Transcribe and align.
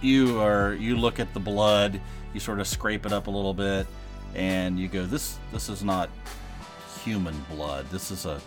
You 0.00 0.40
are 0.40 0.74
you 0.74 0.96
look 0.96 1.18
at 1.18 1.32
the 1.34 1.40
blood, 1.40 2.00
you 2.32 2.40
sort 2.40 2.60
of 2.60 2.66
scrape 2.66 3.04
it 3.06 3.12
up 3.12 3.26
a 3.26 3.30
little 3.30 3.54
bit, 3.54 3.86
and 4.34 4.78
you 4.78 4.88
go, 4.88 5.04
"This 5.06 5.38
this 5.52 5.68
is 5.68 5.82
not 5.82 6.08
human 7.04 7.34
blood. 7.50 7.86
This 7.90 8.10
is 8.10 8.26
a 8.26 8.40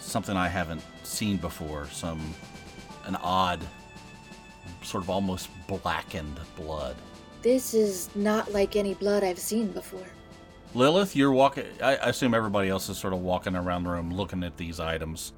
something 0.00 0.36
I 0.36 0.48
haven't 0.48 0.82
seen 1.02 1.36
before. 1.36 1.86
Some 1.88 2.34
an 3.06 3.16
odd, 3.16 3.60
sort 4.82 5.02
of 5.02 5.10
almost 5.10 5.48
blackened 5.66 6.38
blood." 6.56 6.96
This 7.42 7.74
is 7.74 8.08
not 8.14 8.52
like 8.52 8.76
any 8.76 8.94
blood 8.94 9.24
I've 9.24 9.38
seen 9.38 9.72
before. 9.72 10.06
Lilith, 10.74 11.16
you're 11.16 11.32
walking. 11.32 11.64
I 11.82 11.94
assume 11.94 12.34
everybody 12.34 12.68
else 12.68 12.88
is 12.88 12.96
sort 12.96 13.12
of 13.12 13.20
walking 13.20 13.56
around 13.56 13.84
the 13.84 13.90
room 13.90 14.12
looking 14.12 14.44
at 14.44 14.56
these 14.56 14.78
items. 14.78 15.32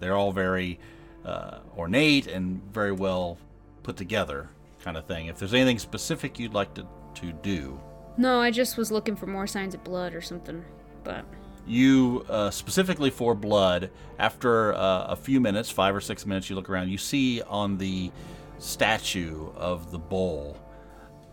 They're 0.00 0.16
all 0.16 0.32
very 0.32 0.80
uh, 1.24 1.60
ornate 1.78 2.26
and 2.26 2.60
very 2.72 2.92
well 2.92 3.38
put 3.82 3.96
together, 3.96 4.48
kind 4.86 4.96
of 4.96 5.04
thing. 5.04 5.26
If 5.26 5.40
there's 5.40 5.52
anything 5.52 5.80
specific 5.80 6.38
you'd 6.38 6.54
like 6.54 6.72
to, 6.74 6.86
to 7.16 7.32
do, 7.32 7.78
No, 8.16 8.40
I 8.40 8.52
just 8.52 8.76
was 8.76 8.92
looking 8.92 9.16
for 9.16 9.26
more 9.26 9.48
signs 9.48 9.74
of 9.74 9.82
blood 9.82 10.14
or 10.14 10.20
something. 10.20 10.64
But 11.02 11.24
you 11.66 12.24
uh, 12.28 12.50
specifically 12.50 13.10
for 13.10 13.34
blood, 13.34 13.90
after 14.20 14.74
uh, 14.74 15.06
a 15.08 15.16
few 15.16 15.40
minutes, 15.40 15.70
five 15.70 15.92
or 15.94 16.00
six 16.00 16.24
minutes, 16.24 16.48
you 16.48 16.54
look 16.54 16.70
around, 16.70 16.88
you 16.88 16.98
see 16.98 17.42
on 17.42 17.76
the 17.78 18.12
statue 18.58 19.50
of 19.56 19.90
the 19.90 19.98
bowl 19.98 20.56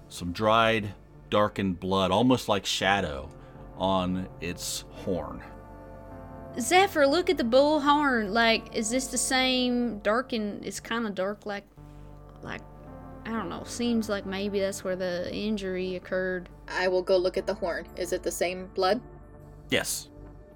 some 0.10 0.32
dried, 0.32 0.92
darkened 1.30 1.80
blood, 1.80 2.10
almost 2.10 2.50
like 2.50 2.66
shadow, 2.66 3.30
on 3.78 4.28
its 4.42 4.84
horn. 4.92 5.44
Zephyr, 6.60 7.06
look 7.06 7.30
at 7.30 7.38
the 7.38 7.44
bull 7.44 7.80
horn. 7.80 8.34
Like, 8.34 8.76
is 8.76 8.90
this 8.90 9.08
the 9.08 9.18
same 9.18 10.00
dark 10.00 10.34
and 10.34 10.66
it's 10.66 10.80
kind 10.80 11.06
of 11.06 11.14
dark 11.14 11.46
like, 11.46 11.66
like, 12.42 12.62
I 13.26 13.32
don't 13.32 13.50
know. 13.50 13.64
Seems 13.66 14.10
like 14.10 14.26
maybe 14.26 14.60
that's 14.60 14.84
where 14.84 14.96
the 14.96 15.34
injury 15.34 15.96
occurred. 15.96 16.50
I 16.68 16.88
will 16.88 17.02
go 17.02 17.18
look 17.18 17.38
at 17.38 17.48
the 17.48 17.54
horn. 17.54 17.88
Is 17.96 18.12
it 18.12 18.24
the 18.24 18.32
same 18.32 18.68
blood? 18.76 19.00
Yes. 19.70 20.10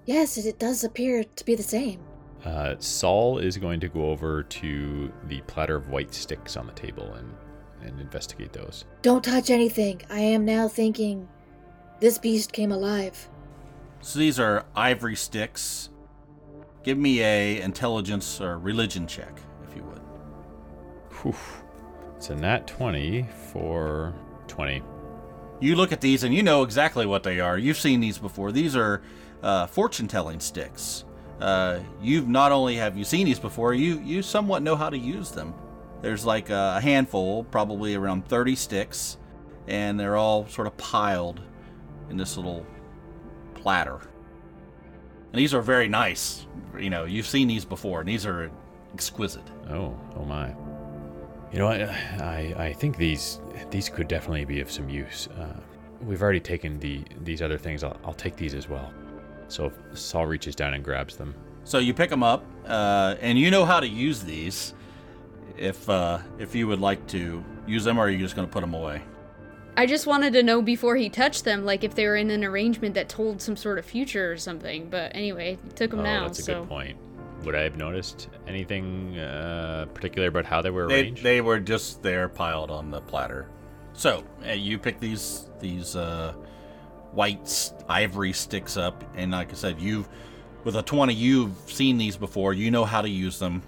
Yes, 0.06 0.38
it 0.38 0.60
does 0.60 0.84
appear 0.84 1.24
to 1.24 1.46
be 1.46 1.56
the 1.56 1.64
same. 1.64 2.00
Uh, 2.46 2.76
Saul 2.80 3.40
is 3.40 3.58
going 3.58 3.80
to 3.80 3.90
go 3.90 4.10
over 4.10 4.44
to 4.44 5.12
the 5.26 5.42
platter 5.42 5.76
of 5.76 5.90
white 5.90 6.14
sticks 6.14 6.56
on 6.56 6.68
the 6.68 6.74
table 6.74 7.14
and, 7.14 7.34
and 7.82 8.00
investigate 8.00 8.54
those. 8.54 8.86
Don't 9.02 9.24
touch 9.24 9.50
anything. 9.50 10.02
I 10.10 10.20
am 10.20 10.46
now 10.46 10.68
thinking 10.68 11.28
this 12.00 12.18
beast 12.18 12.54
came 12.54 12.72
alive. 12.72 13.30
So 14.02 14.20
these 14.20 14.40
are 14.40 14.66
ivory 14.76 15.16
sticks. 15.16 15.90
Give 16.84 16.98
me 16.98 17.22
a 17.22 17.60
intelligence 17.62 18.40
or 18.40 18.60
religion 18.60 19.08
check, 19.08 19.42
if 19.68 19.76
you 19.76 19.84
would. 19.84 20.02
Whew. 21.22 21.36
It's 22.18 22.32
a 22.32 22.36
nat 22.36 22.66
20 22.66 23.28
for 23.54 24.12
20. 24.48 24.82
You 25.60 25.76
look 25.76 25.92
at 25.92 26.02
these 26.02 26.24
and 26.24 26.34
you 26.34 26.42
know 26.42 26.64
exactly 26.64 27.06
what 27.06 27.22
they 27.22 27.40
are. 27.40 27.60
You've 27.60 27.78
seen 27.78 28.00
these 28.00 28.18
before. 28.18 28.52
These 28.52 28.76
are 28.76 29.04
uh, 29.44 29.68
fortune-telling 29.68 30.40
sticks. 30.40 31.06
Uh, 31.40 31.80
you've 32.02 32.28
not 32.28 32.52
only 32.52 32.76
have 32.78 32.98
you 32.98 33.04
seen 33.04 33.28
these 33.28 33.40
before, 33.40 33.76
you 33.76 34.00
you 34.00 34.24
somewhat 34.24 34.64
know 34.64 34.76
how 34.76 34.90
to 34.90 34.98
use 34.98 35.30
them. 35.30 35.54
There's 36.02 36.26
like 36.26 36.50
a 36.50 36.82
handful, 36.82 37.44
probably 37.44 37.94
around 37.94 38.28
30 38.28 38.56
sticks, 38.56 39.18
and 39.68 40.00
they're 40.00 40.16
all 40.16 40.48
sort 40.48 40.66
of 40.66 40.76
piled 40.78 41.40
in 42.10 42.18
this 42.18 42.36
little 42.36 42.66
platter. 43.54 44.02
And 45.32 45.40
these 45.40 45.54
are 45.54 45.62
very 45.62 45.88
nice. 45.88 46.48
You 46.80 46.90
know, 46.90 47.06
you've 47.06 47.28
seen 47.28 47.48
these 47.48 47.64
before, 47.64 48.00
and 48.00 48.10
these 48.10 48.26
are 48.26 48.50
exquisite. 48.92 49.48
Oh, 49.70 49.96
oh 50.16 50.26
my. 50.26 50.56
You 51.52 51.60
know, 51.60 51.68
I, 51.68 51.84
I, 52.20 52.56
I 52.58 52.74
think 52.74 52.98
these 52.98 53.40
these 53.70 53.90
could 53.90 54.08
definitely 54.08 54.46
be 54.46 54.60
of 54.60 54.72
some 54.72 54.90
use. 54.90 55.28
Uh, 55.28 55.60
we've 56.02 56.22
already 56.22 56.40
taken 56.40 56.80
the 56.80 57.04
these 57.24 57.42
other 57.42 57.58
things. 57.58 57.84
I'll, 57.84 57.98
I'll 58.04 58.14
take 58.14 58.36
these 58.36 58.54
as 58.54 58.68
well. 58.68 58.92
So 59.48 59.72
Saul 59.94 60.26
reaches 60.26 60.56
down 60.56 60.74
and 60.74 60.84
grabs 60.84 61.16
them. 61.16 61.34
So 61.64 61.80
you 61.80 61.94
pick 61.94 62.10
them 62.10 62.24
up, 62.24 62.46
uh, 62.66 63.16
and 63.22 63.38
you 63.38 63.52
know 63.52 63.66
how 63.66 63.80
to 63.80 63.88
use 63.88 64.24
these. 64.24 64.74
If 65.58 65.90
uh, 65.90 66.20
if 66.38 66.54
you 66.54 66.68
would 66.68 66.80
like 66.80 67.06
to 67.08 67.44
use 67.66 67.84
them, 67.84 67.98
or 67.98 68.06
are 68.06 68.10
you 68.10 68.20
just 68.20 68.36
going 68.36 68.48
to 68.48 68.52
put 68.52 68.62
them 68.62 68.74
away? 68.74 69.02
I 69.76 69.86
just 69.86 70.08
wanted 70.08 70.34
to 70.34 70.44
know 70.44 70.62
before 70.62 70.96
he 70.96 71.08
touched 71.08 71.44
them, 71.44 71.64
like 71.64 71.84
if 71.84 71.94
they 71.94 72.08
were 72.08 72.16
in 72.16 72.32
an 72.32 72.44
arrangement 72.44 72.96
that 72.96 73.10
told 73.10 73.42
some 73.42 73.56
sort 73.56 73.78
of 73.78 73.86
future 73.86 74.32
or 74.32 74.38
something. 74.38 74.90
But 74.90 75.12
anyway, 75.16 75.60
took 75.76 75.92
them 75.92 76.00
oh, 76.00 76.04
now. 76.04 76.24
that's 76.24 76.40
a 76.40 76.44
so 76.44 76.62
good 76.62 76.70
point. 76.70 76.98
Would 77.44 77.56
I 77.56 77.62
have 77.62 77.78
noticed 77.78 78.30
anything 78.48 79.18
uh, 79.18 79.86
particular 79.94 80.28
about 80.28 80.46
how 80.46 80.62
they 80.62 80.70
were 80.70 80.88
arranged? 80.88 81.24
they 81.24 81.42
were 81.42 81.60
just 81.60 82.02
there, 82.02 82.28
piled 82.28 82.72
on 82.72 82.92
the 82.92 83.02
platter. 83.02 83.48
So 83.94 84.24
uh, 84.46 84.52
you 84.52 84.78
pick 84.78 85.00
these 85.00 85.50
these 85.60 85.96
uh, 85.96 86.34
white 87.12 87.72
ivory 87.90 88.34
sticks 88.34 88.78
up, 88.78 89.04
and 89.16 89.32
like 89.32 89.52
I 89.52 89.56
said, 89.56 89.80
you've 89.80 90.08
with 90.64 90.76
a 90.76 90.84
twenty, 90.84 91.14
you've 91.14 91.56
seen 91.68 91.98
these 91.98 92.18
before. 92.18 92.54
You 92.54 92.72
know 92.72 92.86
how 92.86 93.02
to 93.02 93.10
use 93.10 93.40
them. 93.40 93.62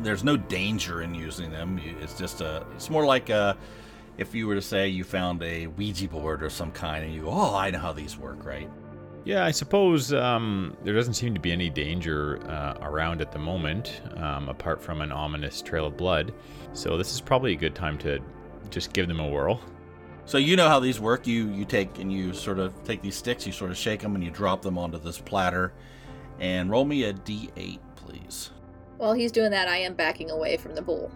There's 0.00 0.24
no 0.24 0.36
danger 0.36 1.02
in 1.02 1.14
using 1.14 1.50
them. 1.50 1.80
It's 2.00 2.18
just 2.18 2.40
a. 2.40 2.66
It's 2.74 2.90
more 2.90 3.06
like 3.06 3.28
a. 3.30 3.56
If 4.18 4.34
you 4.34 4.46
were 4.46 4.54
to 4.54 4.62
say 4.62 4.88
you 4.88 5.04
found 5.04 5.42
a 5.42 5.66
Ouija 5.66 6.08
board 6.08 6.42
or 6.42 6.50
some 6.50 6.72
kind, 6.72 7.04
and 7.04 7.14
you, 7.14 7.22
go, 7.22 7.30
oh, 7.30 7.54
I 7.54 7.70
know 7.70 7.78
how 7.78 7.92
these 7.92 8.16
work, 8.16 8.44
right? 8.44 8.70
Yeah, 9.26 9.44
I 9.44 9.50
suppose 9.50 10.12
um, 10.12 10.76
there 10.84 10.94
doesn't 10.94 11.14
seem 11.14 11.34
to 11.34 11.40
be 11.40 11.50
any 11.50 11.68
danger 11.68 12.38
uh, 12.48 12.74
around 12.80 13.20
at 13.20 13.32
the 13.32 13.40
moment, 13.40 14.00
um, 14.14 14.48
apart 14.48 14.80
from 14.80 15.00
an 15.00 15.10
ominous 15.10 15.60
trail 15.62 15.86
of 15.86 15.96
blood. 15.96 16.32
So 16.74 16.96
this 16.96 17.12
is 17.12 17.20
probably 17.20 17.52
a 17.52 17.56
good 17.56 17.74
time 17.74 17.98
to 17.98 18.20
just 18.70 18.92
give 18.92 19.08
them 19.08 19.18
a 19.18 19.28
whirl. 19.28 19.60
So 20.26 20.38
you 20.38 20.54
know 20.54 20.68
how 20.68 20.78
these 20.78 21.00
work. 21.00 21.26
You 21.26 21.48
you 21.48 21.64
take 21.64 21.98
and 21.98 22.12
you 22.12 22.32
sort 22.34 22.60
of 22.60 22.72
take 22.84 23.02
these 23.02 23.16
sticks, 23.16 23.44
you 23.44 23.52
sort 23.52 23.72
of 23.72 23.76
shake 23.76 24.00
them, 24.00 24.14
and 24.14 24.22
you 24.22 24.30
drop 24.30 24.62
them 24.62 24.78
onto 24.78 24.98
this 24.98 25.18
platter. 25.18 25.72
And 26.38 26.70
roll 26.70 26.84
me 26.84 27.02
a 27.02 27.12
d8, 27.12 27.80
please. 27.96 28.50
While 28.96 29.14
he's 29.14 29.32
doing 29.32 29.50
that, 29.50 29.66
I 29.66 29.78
am 29.78 29.94
backing 29.94 30.30
away 30.30 30.56
from 30.56 30.76
the 30.76 30.82
bull. 30.82 31.10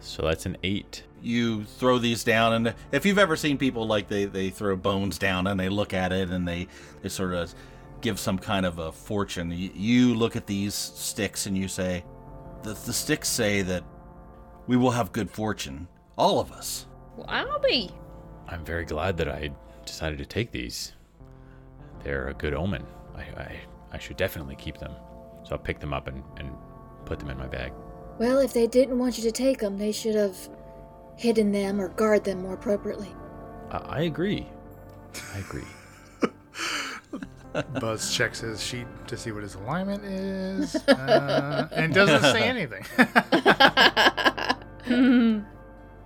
So 0.00 0.22
that's 0.22 0.46
an 0.46 0.56
eight. 0.62 1.02
You 1.22 1.64
throw 1.64 1.98
these 1.98 2.22
down, 2.22 2.52
and 2.52 2.74
if 2.92 3.04
you've 3.04 3.18
ever 3.18 3.36
seen 3.36 3.58
people 3.58 3.86
like 3.86 4.08
they 4.08 4.26
they 4.26 4.50
throw 4.50 4.76
bones 4.76 5.18
down 5.18 5.46
and 5.46 5.58
they 5.58 5.68
look 5.68 5.92
at 5.94 6.12
it 6.12 6.30
and 6.30 6.46
they 6.46 6.68
they 7.02 7.08
sort 7.08 7.34
of 7.34 7.54
give 8.00 8.18
some 8.20 8.38
kind 8.38 8.64
of 8.66 8.78
a 8.78 8.92
fortune. 8.92 9.50
You, 9.50 9.70
you 9.74 10.14
look 10.14 10.36
at 10.36 10.46
these 10.46 10.74
sticks 10.74 11.46
and 11.46 11.56
you 11.56 11.66
say, 11.68 12.04
the 12.62 12.70
the 12.70 12.92
sticks 12.92 13.28
say 13.28 13.62
that 13.62 13.82
we 14.66 14.76
will 14.76 14.90
have 14.90 15.12
good 15.12 15.30
fortune, 15.30 15.88
all 16.16 16.38
of 16.40 16.52
us. 16.52 16.86
well, 17.16 17.26
I'll 17.28 17.58
be. 17.58 17.90
I'm 18.48 18.64
very 18.64 18.84
glad 18.84 19.16
that 19.16 19.28
I 19.28 19.50
decided 19.84 20.18
to 20.18 20.26
take 20.26 20.52
these. 20.52 20.92
They're 22.04 22.28
a 22.28 22.34
good 22.34 22.54
omen. 22.54 22.84
I, 23.16 23.20
I, 23.20 23.56
I 23.92 23.98
should 23.98 24.16
definitely 24.16 24.54
keep 24.56 24.78
them. 24.78 24.92
So 25.44 25.52
I'll 25.52 25.58
pick 25.58 25.80
them 25.80 25.92
up 25.92 26.06
and, 26.06 26.22
and 26.36 26.50
put 27.04 27.18
them 27.18 27.30
in 27.30 27.38
my 27.38 27.46
bag. 27.46 27.72
Well, 28.18 28.38
if 28.38 28.52
they 28.52 28.66
didn't 28.66 28.98
want 28.98 29.18
you 29.18 29.24
to 29.24 29.32
take 29.32 29.58
them, 29.58 29.78
they 29.78 29.92
should 29.92 30.14
have 30.14 30.36
hidden 31.16 31.52
them 31.52 31.80
or 31.80 31.88
guard 31.88 32.24
them 32.24 32.42
more 32.42 32.54
appropriately. 32.54 33.14
I, 33.70 33.76
I 33.76 34.00
agree. 34.02 34.46
I 35.34 35.38
agree. 35.38 35.64
Buzz 37.80 38.14
checks 38.14 38.40
his 38.40 38.62
sheet 38.62 38.86
to 39.06 39.16
see 39.16 39.32
what 39.32 39.42
his 39.42 39.54
alignment 39.54 40.04
is, 40.04 40.76
uh, 40.88 41.68
and 41.72 41.94
doesn't 41.94 42.22
say 42.22 42.42
anything. 42.48 42.84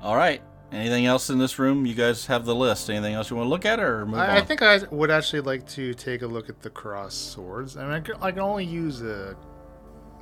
All 0.03 0.17
right. 0.17 0.41
Anything 0.73 1.07
else 1.07 1.31
in 1.31 1.39
this 1.39 1.59
room? 1.59 1.85
You 1.85 1.95
guys 1.95 2.27
have 2.27 2.45
the 2.45 2.55
list. 2.55 2.89
Anything 2.89 3.15
else 3.15 3.29
you 3.29 3.37
want 3.37 3.47
to 3.47 3.51
look 3.51 3.67
at, 3.67 3.81
or 3.81 4.07
move 4.07 4.21
I, 4.21 4.37
I 4.37 4.41
think 4.41 4.63
I 4.63 4.79
would 4.93 5.11
actually 5.11 5.41
like 5.41 5.67
to 5.71 5.93
take 5.95 6.23
a 6.23 6.27
look 6.29 6.49
at 6.49 6.61
the 6.63 6.71
cross 6.71 7.13
swords. 7.13 7.77
I 7.77 7.83
mean, 7.83 7.93
I 7.93 8.01
can, 8.01 8.15
I 8.23 8.31
can 8.31 8.41
only 8.41 8.65
use 8.65 9.03
uh, 9.03 9.35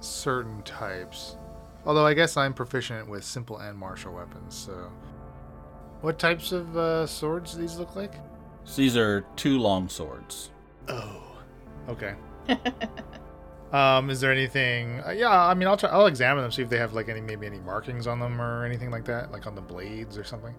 certain 0.01 0.63
types. 0.63 1.37
Although 1.85 2.07
I 2.07 2.15
guess 2.15 2.37
I'm 2.37 2.55
proficient 2.55 3.09
with 3.09 3.25
simple 3.25 3.59
and 3.59 3.79
martial 3.79 4.13
weapons. 4.13 4.55
So, 4.55 4.91
what 6.01 6.19
types 6.19 6.53
of 6.53 6.77
uh, 6.77 7.07
swords 7.07 7.55
do 7.55 7.61
these 7.61 7.77
look 7.77 7.97
like? 7.97 8.15
So 8.65 8.83
these 8.83 8.97
are 8.97 9.25
two 9.37 9.59
long 9.59 9.89
swords. 9.89 10.51
Oh, 10.89 11.39
okay. 11.89 12.15
um, 13.73 14.11
is 14.11 14.21
there 14.21 14.31
anything? 14.31 15.01
Uh, 15.07 15.11
yeah, 15.11 15.31
I 15.31 15.55
mean, 15.55 15.67
I'll 15.67 15.77
try. 15.77 15.89
I'll 15.89 16.07
examine 16.07 16.43
them, 16.43 16.53
see 16.53 16.63
if 16.63 16.69
they 16.69 16.79
have 16.79 16.93
like 16.93 17.09
any 17.09 17.21
maybe 17.21 17.47
any 17.47 17.61
markings 17.61 18.07
on 18.07 18.21
them 18.21 18.41
or 18.41 18.65
anything 18.65 18.91
like 18.91 19.07
that, 19.07 19.33
like 19.33 19.47
on 19.47 19.55
the 19.55 19.63
blades 19.63 20.19
or 20.19 20.25
something. 20.25 20.55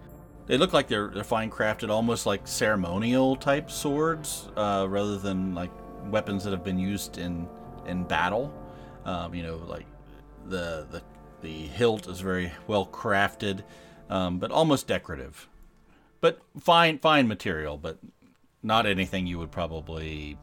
They 0.46 0.58
look 0.58 0.72
like 0.72 0.88
they're 0.88 1.08
they're 1.08 1.22
fine 1.22 1.50
crafted, 1.50 1.90
almost 1.90 2.26
like 2.26 2.48
ceremonial 2.48 3.36
type 3.36 3.70
swords, 3.70 4.48
uh, 4.56 4.86
rather 4.88 5.16
than 5.16 5.54
like 5.54 5.70
weapons 6.06 6.42
that 6.42 6.50
have 6.50 6.64
been 6.64 6.78
used 6.78 7.18
in 7.18 7.48
in 7.86 8.02
battle. 8.02 8.52
Um, 9.04 9.34
you 9.34 9.44
know, 9.44 9.56
like 9.68 9.86
the 10.50 10.86
the 10.90 11.02
the 11.42 11.66
hilt 11.68 12.06
is 12.06 12.20
very 12.20 12.52
well 12.66 12.86
crafted, 12.86 13.62
um, 14.10 14.38
but 14.38 14.50
almost 14.50 14.86
decorative. 14.86 15.48
But 16.20 16.40
fine 16.58 16.98
fine 16.98 17.28
material, 17.28 17.78
but 17.78 17.98
not 18.62 18.86
anything 18.86 19.26
you 19.26 19.38
would 19.38 19.50
probably 19.50 20.36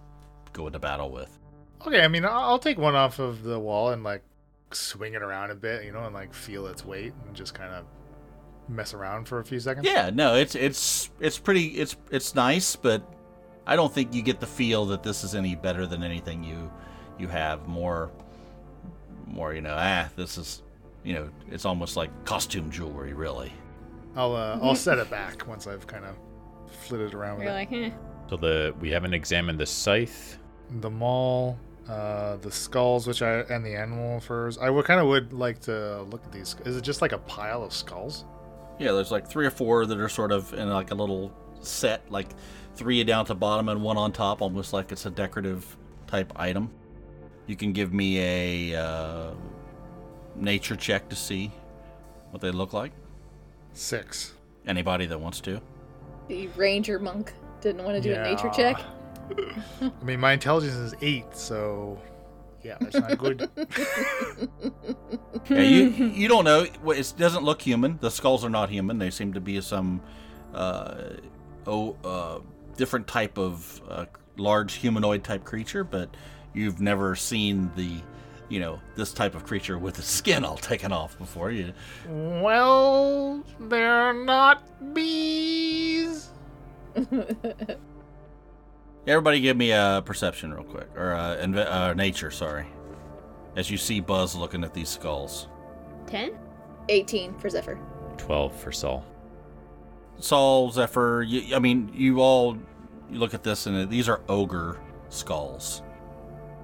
go 0.54 0.68
into 0.68 0.80
battle 0.80 1.12
with. 1.12 1.38
Okay, 1.86 2.02
I 2.02 2.08
mean, 2.08 2.26
I'll 2.26 2.32
I'll 2.32 2.60
take 2.60 2.78
one 2.78 2.96
off 2.96 3.20
of 3.20 3.44
the 3.44 3.60
wall 3.60 3.90
and 3.90 4.04
like 4.04 4.24
swing 4.72 5.14
it 5.14 5.22
around 5.22 5.52
a 5.52 5.56
bit, 5.56 5.86
you 5.86 5.92
know, 5.92 6.04
and 6.04 6.14
like 6.14 6.34
feel 6.34 6.68
its 6.68 6.84
weight 6.84 7.14
and 7.26 7.36
just 7.36 7.54
kind 7.54 7.74
of 7.74 7.86
mess 8.70 8.94
around 8.94 9.28
for 9.28 9.40
a 9.40 9.46
few 9.46 9.60
seconds? 9.60 9.86
Yeah, 9.86 10.10
no, 10.14 10.36
it's 10.36 10.56
it's 10.56 11.10
it's 11.20 11.38
pretty 11.38 11.68
it's 11.68 11.96
it's 12.12 12.36
nice, 12.36 12.76
but 12.76 13.02
I 13.66 13.76
don't 13.76 13.94
think 13.94 14.14
you 14.14 14.22
get 14.22 14.40
the 14.40 14.48
feel 14.48 14.86
that 14.88 15.04
this 15.04 15.24
is 15.24 15.36
any 15.36 15.56
better 15.56 15.86
than 15.86 16.04
anything 16.04 16.44
you 16.44 16.72
you 17.18 17.28
have 17.28 17.68
more 17.68 18.12
more 19.28 19.54
you 19.54 19.62
know 19.62 19.76
ah 19.78 20.08
this 20.16 20.38
is 20.38 20.64
you 21.04 21.14
know 21.14 21.30
it's 21.52 21.66
almost 21.66 21.96
like 21.98 22.10
costume 22.26 22.70
jewelry 22.72 23.14
really. 23.14 23.52
I'll 24.16 24.36
uh, 24.36 24.60
I'll 24.62 24.76
set 24.88 24.98
it 24.98 25.10
back 25.10 25.48
once 25.48 25.68
I've 25.68 25.86
kind 25.88 26.06
of 26.06 26.16
flitted 26.82 27.14
around 27.14 27.38
with 27.38 27.44
You're 27.46 27.54
it. 27.54 27.56
like, 27.56 27.72
eh. 27.72 27.92
So 28.30 28.38
the 28.38 28.74
we 28.80 28.90
haven't 28.90 29.14
examined 29.14 29.60
the 29.60 29.66
scythe. 29.66 30.38
the 30.82 30.90
maul, 30.90 31.58
uh, 31.88 32.36
the 32.38 32.52
skulls, 32.52 33.08
which 33.08 33.22
I 33.22 33.40
and 33.42 33.66
the 33.66 33.76
animal 33.76 34.20
furs. 34.20 34.58
I 34.58 34.70
would 34.70 34.86
kind 34.86 35.00
of 35.00 35.08
would 35.08 35.32
like 35.34 35.60
to 35.62 36.02
look 36.04 36.26
at 36.26 36.32
these. 36.32 36.56
Is 36.66 36.76
it 36.76 36.82
just 36.82 37.02
like 37.02 37.12
a 37.14 37.20
pile 37.20 37.64
of 37.64 37.72
skulls? 37.74 38.26
Yeah, 38.80 38.92
there's 38.92 39.12
like 39.12 39.28
three 39.28 39.46
or 39.46 39.50
four 39.52 39.86
that 39.86 39.98
are 40.00 40.10
sort 40.10 40.32
of 40.32 40.54
in 40.54 40.70
like 40.70 40.92
a 40.92 40.96
little 40.96 41.32
set, 41.62 42.12
like 42.12 42.28
three 42.76 43.04
down 43.04 43.26
to 43.26 43.34
bottom 43.36 43.70
and 43.70 43.82
one 43.82 43.98
on 43.98 44.12
top, 44.12 44.42
almost 44.42 44.74
like 44.74 44.92
it's 44.92 45.06
a 45.06 45.10
decorative 45.10 45.78
type 46.06 46.32
item. 46.36 46.70
You 47.48 47.56
can 47.56 47.72
give 47.72 47.94
me 47.94 48.20
a 48.74 48.82
uh, 48.82 49.32
nature 50.36 50.76
check 50.76 51.10
to 51.10 51.16
see 51.16 51.52
what 52.32 52.42
they 52.42 52.52
look 52.52 52.74
like. 52.74 52.92
Six. 53.74 54.34
Anybody 54.68 55.06
that 55.06 55.20
wants 55.20 55.40
to. 55.42 55.62
The 56.28 56.48
ranger 56.50 57.00
monk 57.00 57.34
didn't 57.62 57.84
want 57.84 57.96
to 57.96 58.02
do 58.02 58.14
a 58.14 58.24
nature 58.24 58.50
check. 58.50 58.82
I 59.82 60.04
mean, 60.04 60.20
my 60.20 60.34
intelligence 60.34 60.76
is 60.76 60.94
eight, 61.02 61.36
so 61.36 62.00
yeah, 62.64 62.78
that's 62.80 62.96
not 62.96 63.18
good. 63.18 63.50
Yeah, 65.50 65.62
you 65.62 65.88
you 65.88 66.28
don't 66.28 66.44
know. 66.44 66.66
It 66.88 67.14
doesn't 67.18 67.44
look 67.44 67.62
human. 67.62 67.98
The 68.02 68.12
skulls 68.12 68.44
are 68.44 68.50
not 68.50 68.70
human. 68.70 68.98
They 68.98 69.10
seem 69.10 69.32
to 69.32 69.40
be 69.40 69.62
some 69.62 70.02
uh, 70.54 71.14
oh 71.66 71.96
uh, 72.04 72.40
different 72.76 73.08
type 73.08 73.38
of 73.38 73.82
uh, 73.88 74.06
large 74.36 74.74
humanoid 74.74 75.24
type 75.24 75.46
creature, 75.46 75.86
but 75.86 76.10
you've 76.58 76.82
never 76.82 77.16
seen 77.16 77.72
the 77.76 78.02
you 78.50 78.60
know 78.60 78.80
this 78.96 79.14
type 79.14 79.36
of 79.36 79.46
creature 79.46 79.78
with 79.78 79.96
the 79.96 80.02
skin 80.02 80.44
all 80.44 80.58
taken 80.72 80.92
off 80.92 81.18
before. 81.18 81.52
You 81.52 81.74
well, 82.08 83.44
they're 83.60 84.14
not 84.14 84.64
bees. 84.94 86.30
everybody 89.08 89.40
give 89.40 89.56
me 89.56 89.72
a 89.72 90.02
perception 90.06 90.54
real 90.54 90.64
quick 90.64 90.90
or 90.96 91.14
uh, 91.14 91.38
inve- 91.38 91.72
uh, 91.72 91.94
nature. 91.94 92.32
Sorry, 92.32 92.66
as 93.56 93.70
you 93.70 93.78
see 93.78 94.00
Buzz 94.00 94.36
looking 94.36 94.64
at 94.64 94.74
these 94.74 94.90
skulls. 94.90 95.48
10? 96.08 96.32
18 96.90 97.38
for 97.38 97.50
Zephyr. 97.50 97.78
Twelve 98.18 98.56
for 98.56 98.72
Saul. 98.72 99.06
Saul, 100.20 100.72
Zephyr, 100.72 101.22
you, 101.22 101.56
I 101.56 101.60
mean, 101.60 101.92
you 101.94 102.22
all 102.22 102.58
you 103.10 103.20
look 103.20 103.34
at 103.34 103.44
this 103.44 103.66
and 103.68 103.90
these 103.90 104.10
are 104.10 104.22
ogre 104.28 104.80
skulls. 105.10 105.82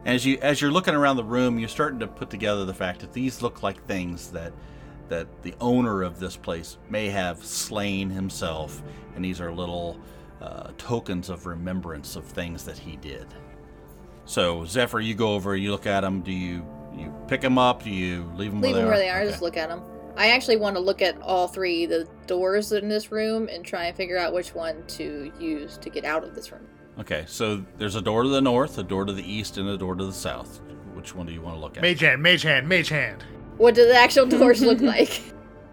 As 0.05 0.25
you 0.25 0.37
as 0.41 0.61
you're 0.61 0.71
looking 0.71 0.95
around 0.95 1.15
the 1.15 1.23
room, 1.23 1.57
you're 1.57 1.69
starting 1.69 1.99
to 1.99 2.07
put 2.07 2.29
together 2.29 2.65
the 2.65 2.73
fact 2.73 2.99
that 3.01 3.13
these 3.13 3.41
look 3.41 3.63
like 3.63 3.85
things 3.85 4.31
that 4.31 4.51
that 5.09 5.27
the 5.43 5.53
owner 5.61 6.01
of 6.01 6.19
this 6.19 6.35
place 6.35 6.77
may 6.89 7.09
have 7.09 7.43
slain 7.43 8.09
himself, 8.09 8.81
and 9.15 9.23
these 9.23 9.39
are 9.39 9.51
little 9.51 9.99
uh, 10.41 10.71
tokens 10.77 11.29
of 11.29 11.45
remembrance 11.45 12.15
of 12.15 12.25
things 12.25 12.65
that 12.65 12.77
he 12.77 12.97
did. 12.97 13.27
So 14.25 14.65
Zephyr, 14.65 14.99
you 14.99 15.13
go 15.13 15.33
over, 15.33 15.55
you 15.55 15.71
look 15.71 15.85
at 15.85 16.01
them. 16.01 16.21
Do 16.21 16.31
you 16.31 16.65
you 16.93 17.13
pick 17.27 17.41
them 17.41 17.57
up? 17.57 17.83
Do 17.83 17.89
you 17.89 18.29
leave 18.35 18.51
them 18.51 18.61
Leave 18.61 18.73
where 18.73 18.81
them 18.81 18.85
they 18.85 18.85
where 18.85 18.97
they 18.97 19.09
are. 19.09 19.21
Okay. 19.21 19.29
Just 19.29 19.41
look 19.41 19.57
at 19.57 19.69
them. 19.69 19.83
I 20.15 20.31
actually 20.31 20.57
want 20.57 20.75
to 20.75 20.79
look 20.79 21.01
at 21.01 21.19
all 21.21 21.47
three 21.47 21.85
the 21.85 22.07
doors 22.27 22.71
in 22.71 22.87
this 22.87 23.11
room 23.11 23.49
and 23.51 23.65
try 23.65 23.85
and 23.85 23.95
figure 23.95 24.17
out 24.17 24.33
which 24.33 24.53
one 24.53 24.83
to 24.87 25.31
use 25.39 25.77
to 25.77 25.89
get 25.89 26.05
out 26.05 26.23
of 26.23 26.35
this 26.35 26.51
room. 26.51 26.67
Okay, 26.99 27.25
so 27.27 27.63
there's 27.77 27.95
a 27.95 28.01
door 28.01 28.23
to 28.23 28.29
the 28.29 28.41
north, 28.41 28.77
a 28.77 28.83
door 28.83 29.05
to 29.05 29.13
the 29.13 29.31
east, 29.31 29.57
and 29.57 29.67
a 29.67 29.77
door 29.77 29.95
to 29.95 30.05
the 30.05 30.13
south. 30.13 30.61
Which 30.93 31.15
one 31.15 31.25
do 31.25 31.33
you 31.33 31.41
want 31.41 31.55
to 31.57 31.59
look 31.59 31.77
at? 31.77 31.81
Mage 31.81 32.01
hand, 32.01 32.21
mage 32.21 32.43
hand, 32.43 32.67
mage 32.69 32.89
hand. 32.89 33.23
What 33.57 33.73
do 33.75 33.85
the 33.87 33.95
actual 33.95 34.25
doors 34.27 34.61
look 34.61 34.79
like? 34.81 35.21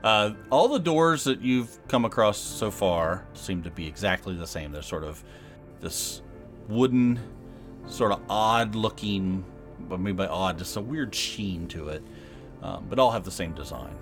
Uh, 0.02 0.32
all 0.48 0.68
the 0.68 0.78
doors 0.78 1.24
that 1.24 1.42
you've 1.42 1.78
come 1.88 2.06
across 2.06 2.38
so 2.38 2.70
far 2.70 3.26
seem 3.34 3.62
to 3.62 3.70
be 3.70 3.86
exactly 3.86 4.34
the 4.34 4.46
same. 4.46 4.72
They're 4.72 4.80
sort 4.80 5.04
of 5.04 5.22
this 5.80 6.22
wooden, 6.68 7.20
sort 7.86 8.12
of 8.12 8.20
odd 8.30 8.74
looking, 8.74 9.44
what 9.88 9.98
I 9.98 10.00
mean 10.00 10.16
by 10.16 10.26
odd, 10.26 10.56
just 10.56 10.76
a 10.76 10.80
weird 10.80 11.14
sheen 11.14 11.68
to 11.68 11.88
it, 11.90 12.02
um, 12.62 12.86
but 12.88 12.98
all 12.98 13.10
have 13.10 13.24
the 13.24 13.30
same 13.30 13.52
design. 13.52 13.94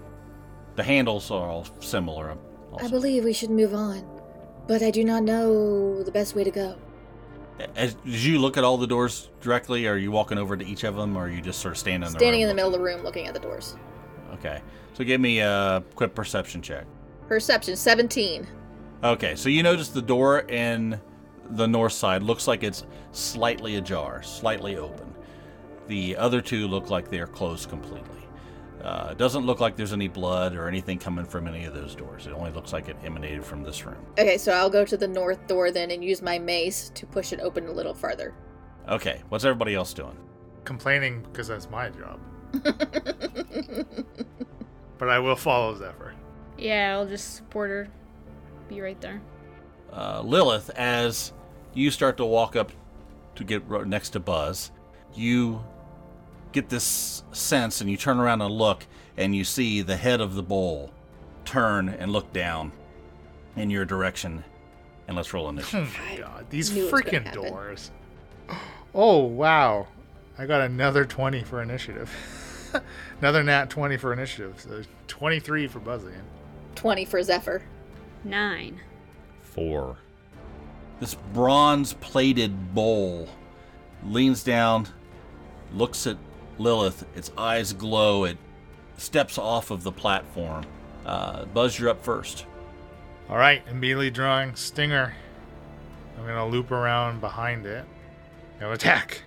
The 0.76 0.84
handles 0.84 1.32
are 1.32 1.48
all 1.48 1.66
similar. 1.80 2.36
Also. 2.70 2.86
I 2.86 2.88
believe 2.88 3.24
we 3.24 3.32
should 3.32 3.50
move 3.50 3.74
on, 3.74 4.04
but 4.68 4.82
I 4.82 4.92
do 4.92 5.02
not 5.02 5.24
know 5.24 6.04
the 6.04 6.12
best 6.12 6.36
way 6.36 6.44
to 6.44 6.50
go. 6.52 6.76
As, 7.76 7.96
as 8.06 8.26
you 8.26 8.38
look 8.38 8.56
at 8.56 8.64
all 8.64 8.76
the 8.76 8.86
doors 8.86 9.30
directly, 9.40 9.86
are 9.86 9.96
you 9.96 10.10
walking 10.10 10.38
over 10.38 10.56
to 10.56 10.64
each 10.64 10.84
of 10.84 10.96
them, 10.96 11.16
or 11.16 11.24
are 11.24 11.28
you 11.28 11.40
just 11.40 11.60
sort 11.60 11.72
of 11.72 11.78
standing 11.78 12.06
in 12.06 12.12
the 12.12 12.18
Standing 12.18 12.42
in 12.42 12.48
the 12.48 12.54
middle 12.54 12.72
of 12.72 12.78
the 12.78 12.84
room 12.84 13.02
looking 13.02 13.26
at 13.26 13.34
the 13.34 13.40
doors. 13.40 13.76
Okay, 14.34 14.60
so 14.94 15.04
give 15.04 15.20
me 15.20 15.40
a 15.40 15.82
quick 15.94 16.14
perception 16.14 16.62
check. 16.62 16.84
Perception 17.26 17.76
17. 17.76 18.46
Okay, 19.02 19.34
so 19.34 19.48
you 19.48 19.62
notice 19.62 19.88
the 19.88 20.02
door 20.02 20.40
in 20.40 21.00
the 21.50 21.66
north 21.66 21.92
side 21.92 22.22
looks 22.22 22.46
like 22.46 22.62
it's 22.62 22.84
slightly 23.12 23.76
ajar, 23.76 24.22
slightly 24.22 24.76
open. 24.76 25.14
The 25.86 26.16
other 26.16 26.40
two 26.40 26.68
look 26.68 26.90
like 26.90 27.10
they're 27.10 27.26
closed 27.26 27.68
completely. 27.70 28.17
Uh, 28.88 29.08
it 29.10 29.18
doesn't 29.18 29.44
look 29.44 29.60
like 29.60 29.76
there's 29.76 29.92
any 29.92 30.08
blood 30.08 30.54
or 30.56 30.66
anything 30.66 30.98
coming 30.98 31.26
from 31.26 31.46
any 31.46 31.66
of 31.66 31.74
those 31.74 31.94
doors. 31.94 32.26
It 32.26 32.32
only 32.32 32.50
looks 32.52 32.72
like 32.72 32.88
it 32.88 32.96
emanated 33.04 33.44
from 33.44 33.62
this 33.62 33.84
room. 33.84 33.98
Okay, 34.18 34.38
so 34.38 34.52
I'll 34.52 34.70
go 34.70 34.82
to 34.86 34.96
the 34.96 35.06
north 35.06 35.46
door 35.46 35.70
then 35.70 35.90
and 35.90 36.02
use 36.02 36.22
my 36.22 36.38
mace 36.38 36.90
to 36.94 37.04
push 37.04 37.34
it 37.34 37.40
open 37.40 37.66
a 37.66 37.70
little 37.72 37.92
farther. 37.92 38.32
Okay, 38.88 39.20
what's 39.28 39.44
everybody 39.44 39.74
else 39.74 39.92
doing? 39.92 40.16
Complaining 40.64 41.20
because 41.24 41.48
that's 41.48 41.68
my 41.68 41.90
job. 41.90 42.18
but 44.96 45.10
I 45.10 45.18
will 45.18 45.36
follow 45.36 45.76
Zephyr. 45.76 46.14
Yeah, 46.56 46.94
I'll 46.94 47.06
just 47.06 47.34
support 47.36 47.68
her. 47.68 47.88
Be 48.70 48.80
right 48.80 49.00
there. 49.02 49.20
uh, 49.92 50.22
Lilith, 50.22 50.70
as 50.70 51.34
you 51.74 51.90
start 51.90 52.16
to 52.16 52.24
walk 52.24 52.56
up 52.56 52.72
to 53.34 53.44
get 53.44 53.68
ro- 53.68 53.84
next 53.84 54.10
to 54.10 54.20
Buzz, 54.20 54.70
you 55.14 55.62
get 56.52 56.68
this 56.68 57.22
sense 57.32 57.80
and 57.80 57.90
you 57.90 57.96
turn 57.96 58.18
around 58.18 58.40
and 58.42 58.52
look, 58.54 58.86
and 59.16 59.34
you 59.34 59.44
see 59.44 59.82
the 59.82 59.96
head 59.96 60.20
of 60.20 60.34
the 60.34 60.42
bowl 60.42 60.92
turn 61.44 61.88
and 61.88 62.12
look 62.12 62.32
down 62.32 62.72
in 63.56 63.70
your 63.70 63.84
direction. 63.84 64.44
And 65.06 65.16
let's 65.16 65.32
roll 65.32 65.48
initiative. 65.48 65.96
Oh 65.98 66.10
my 66.10 66.16
god, 66.18 66.46
these 66.50 66.70
Knew 66.70 66.86
it 66.86 66.92
was 66.92 67.00
gonna 67.02 67.20
freaking 67.20 67.32
doors. 67.32 67.90
Oh 68.94 69.18
wow, 69.18 69.86
I 70.38 70.46
got 70.46 70.62
another 70.62 71.04
twenty 71.04 71.44
for 71.44 71.62
initiative. 71.62 72.10
another 73.20 73.42
nat 73.42 73.68
twenty 73.68 73.98
for 73.98 74.14
initiative. 74.14 74.58
So 74.60 74.82
twenty-three 75.06 75.68
for 75.68 75.78
buzzing. 75.78 76.14
20 76.74 77.04
for 77.06 77.20
Zephyr. 77.22 77.60
9. 78.22 78.80
Four. 79.42 79.96
this 81.00 81.14
bronze 81.34 81.94
plated 81.94 82.72
bowl 82.72 83.28
leans 84.04 84.44
down, 84.44 84.86
looks 85.74 86.06
at 86.06 86.16
Lilith. 86.58 87.04
Its 87.16 87.30
eyes 87.36 87.72
glow. 87.72 88.24
It 88.24 88.38
steps 88.96 89.38
off 89.38 89.70
of 89.70 89.82
the 89.82 89.92
platform. 89.92 90.64
Uh, 91.06 91.44
Buzz, 91.46 91.78
you're 91.78 91.88
up 91.88 92.02
first. 92.04 92.44
All 93.30 93.36
right, 93.36 93.62
immediately 93.70 94.10
drawing 94.10 94.54
stinger. 94.54 95.14
I'm 96.18 96.26
gonna 96.26 96.46
loop 96.46 96.70
around 96.70 97.20
behind 97.20 97.66
it. 97.66 97.84
Now 98.60 98.72
attack. 98.72 99.22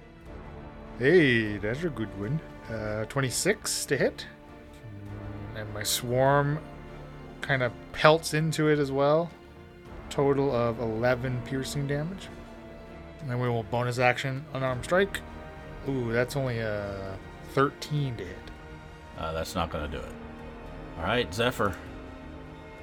Hey, 0.99 1.57
that's 1.57 1.83
a 1.83 1.89
good 1.89 2.09
one. 2.19 2.39
Uh, 2.69 3.05
26 3.05 3.85
to 3.85 3.97
hit. 3.97 4.25
And 5.55 5.73
my 5.73 5.83
swarm 5.83 6.59
kind 7.41 7.63
of 7.63 7.71
pelts 7.93 8.33
into 8.33 8.67
it 8.67 8.79
as 8.79 8.91
well. 8.91 9.29
Total 10.09 10.53
of 10.53 10.79
11 10.79 11.41
piercing 11.45 11.87
damage. 11.87 12.27
And 13.21 13.29
then 13.29 13.39
we 13.39 13.49
will 13.49 13.63
bonus 13.63 13.99
action 13.99 14.45
unarmed 14.53 14.83
strike. 14.83 15.21
Ooh, 15.89 16.11
that's 16.11 16.35
only 16.35 16.59
a 16.59 17.17
13 17.53 18.17
to 18.17 18.25
hit. 18.25 18.35
Uh, 19.17 19.33
that's 19.33 19.55
not 19.55 19.71
going 19.71 19.89
to 19.89 19.97
do 19.97 20.03
it. 20.03 20.13
All 20.97 21.03
right, 21.03 21.33
Zephyr. 21.33 21.75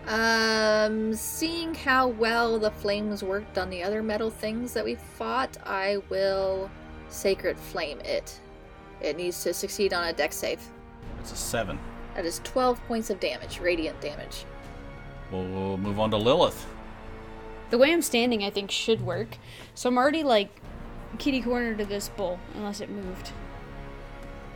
Um, 0.07 1.15
seeing 1.15 1.75
how 1.75 2.09
well 2.09 2.59
the 2.59 2.71
flames 2.71 3.23
worked 3.23 3.59
on 3.59 3.69
the 3.69 3.83
other 3.83 4.03
metal 4.03 4.31
things 4.31 4.73
that 4.73 4.85
we 4.85 4.95
fought, 4.95 5.57
I 5.65 5.99
will 6.09 6.71
sacred 7.09 7.59
flame 7.59 8.01
it. 8.01 8.41
It 9.01 9.17
needs 9.17 9.43
to 9.45 9.53
succeed 9.53 9.93
on 9.93 10.05
a 10.05 10.13
Dex 10.13 10.37
save. 10.37 10.61
It's 11.21 11.33
a 11.33 11.37
seven. 11.37 11.79
That 12.15 12.25
is 12.25 12.41
12 12.45 12.83
points 12.87 13.11
of 13.11 13.21
damage, 13.21 13.61
radiant 13.61 14.01
damage. 14.01 14.45
We'll, 15.31 15.45
we'll 15.45 15.77
move 15.77 16.01
on 16.01 16.11
to 16.11 16.17
Lilith. 16.17 16.67
The 17.71 17.79
way 17.79 17.93
I'm 17.93 18.03
standing, 18.03 18.43
I 18.45 18.51
think, 18.51 18.71
should 18.71 19.03
work. 19.03 19.37
So 19.75 19.89
I'm 19.89 19.99
already 19.99 20.23
like 20.23 20.51
kitty 21.19 21.41
corner 21.43 21.75
to 21.75 21.85
this 21.85 22.09
bull, 22.11 22.39
unless 22.55 22.81
it 22.81 22.91
moved. 22.91 23.33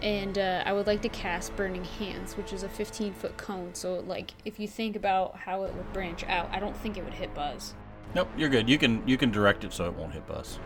and 0.02 0.36
uh, 0.36 0.62
I 0.66 0.72
would 0.72 0.86
like 0.86 1.00
to 1.02 1.08
cast 1.08 1.54
Burning 1.56 1.84
Hands, 1.84 2.36
which 2.36 2.52
is 2.52 2.62
a 2.64 2.68
15 2.68 3.14
foot 3.14 3.36
cone. 3.36 3.70
So, 3.74 4.00
like, 4.00 4.32
if 4.44 4.58
you 4.58 4.66
think 4.68 4.96
about 4.96 5.36
how 5.36 5.62
it 5.64 5.74
would 5.74 5.92
branch 5.92 6.24
out, 6.24 6.48
I 6.52 6.58
don't 6.58 6.76
think 6.76 6.96
it 6.96 7.04
would 7.04 7.14
hit 7.14 7.32
Buzz. 7.34 7.74
Nope, 8.14 8.28
you're 8.36 8.48
good. 8.50 8.68
You 8.68 8.76
can 8.78 9.06
you 9.08 9.16
can 9.16 9.30
direct 9.30 9.64
it 9.64 9.72
so 9.72 9.86
it 9.86 9.94
won't 9.94 10.12
hit 10.12 10.26
Buzz. 10.26 10.58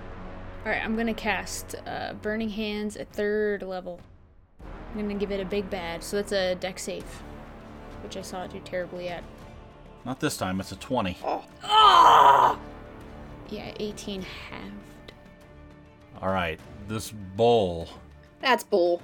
All 0.64 0.72
right, 0.72 0.82
I'm 0.84 0.96
gonna 0.96 1.14
cast 1.14 1.76
uh, 1.86 2.14
Burning 2.14 2.48
Hands 2.48 2.96
at 2.96 3.08
third 3.12 3.62
level. 3.62 4.00
I'm 4.94 5.02
gonna 5.02 5.14
give 5.14 5.30
it 5.30 5.38
a 5.40 5.44
big 5.44 5.70
bad, 5.70 6.02
so 6.02 6.16
that's 6.16 6.32
a 6.32 6.54
Dex 6.56 6.82
save, 6.82 7.04
which 8.02 8.16
I 8.16 8.22
saw 8.22 8.42
it 8.44 8.50
do 8.50 8.58
terribly 8.64 9.08
at. 9.08 9.22
Not 10.04 10.18
this 10.18 10.36
time. 10.36 10.58
It's 10.60 10.72
a 10.72 10.76
twenty. 10.76 11.18
oh 11.22 12.58
Yeah, 13.48 13.72
18 13.78 14.22
halved. 14.22 14.72
All 16.22 16.30
right. 16.30 16.58
This 16.88 17.10
bowl 17.10 17.88
That's 18.40 18.64
bull. 18.64 19.02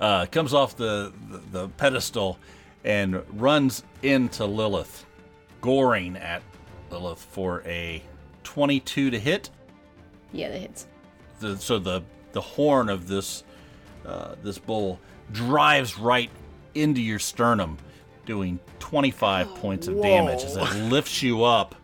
uh, 0.00 0.26
comes 0.26 0.54
off 0.54 0.76
the, 0.76 1.12
the 1.30 1.38
the 1.52 1.68
pedestal 1.70 2.38
and 2.84 3.22
runs 3.40 3.82
into 4.02 4.44
Lilith, 4.44 5.04
goring 5.60 6.16
at 6.16 6.42
Lilith 6.90 7.18
for 7.22 7.62
a 7.66 8.02
twenty-two 8.44 9.10
to 9.10 9.18
hit. 9.18 9.50
Yeah, 10.32 10.50
that 10.50 10.60
hits. 10.60 10.86
the, 11.40 11.56
so 11.56 11.78
the 11.78 12.02
the 12.32 12.40
horn 12.40 12.88
of 12.88 13.08
this 13.08 13.44
uh, 14.06 14.34
this 14.42 14.58
bull 14.58 15.00
drives 15.32 15.98
right 15.98 16.30
into 16.74 17.00
your 17.00 17.18
sternum, 17.18 17.78
doing 18.26 18.58
25 18.80 19.54
points 19.54 19.88
of 19.88 20.00
damage 20.02 20.42
as 20.42 20.56
it 20.56 20.74
lifts 20.90 21.22
you 21.22 21.44
up 21.44 21.74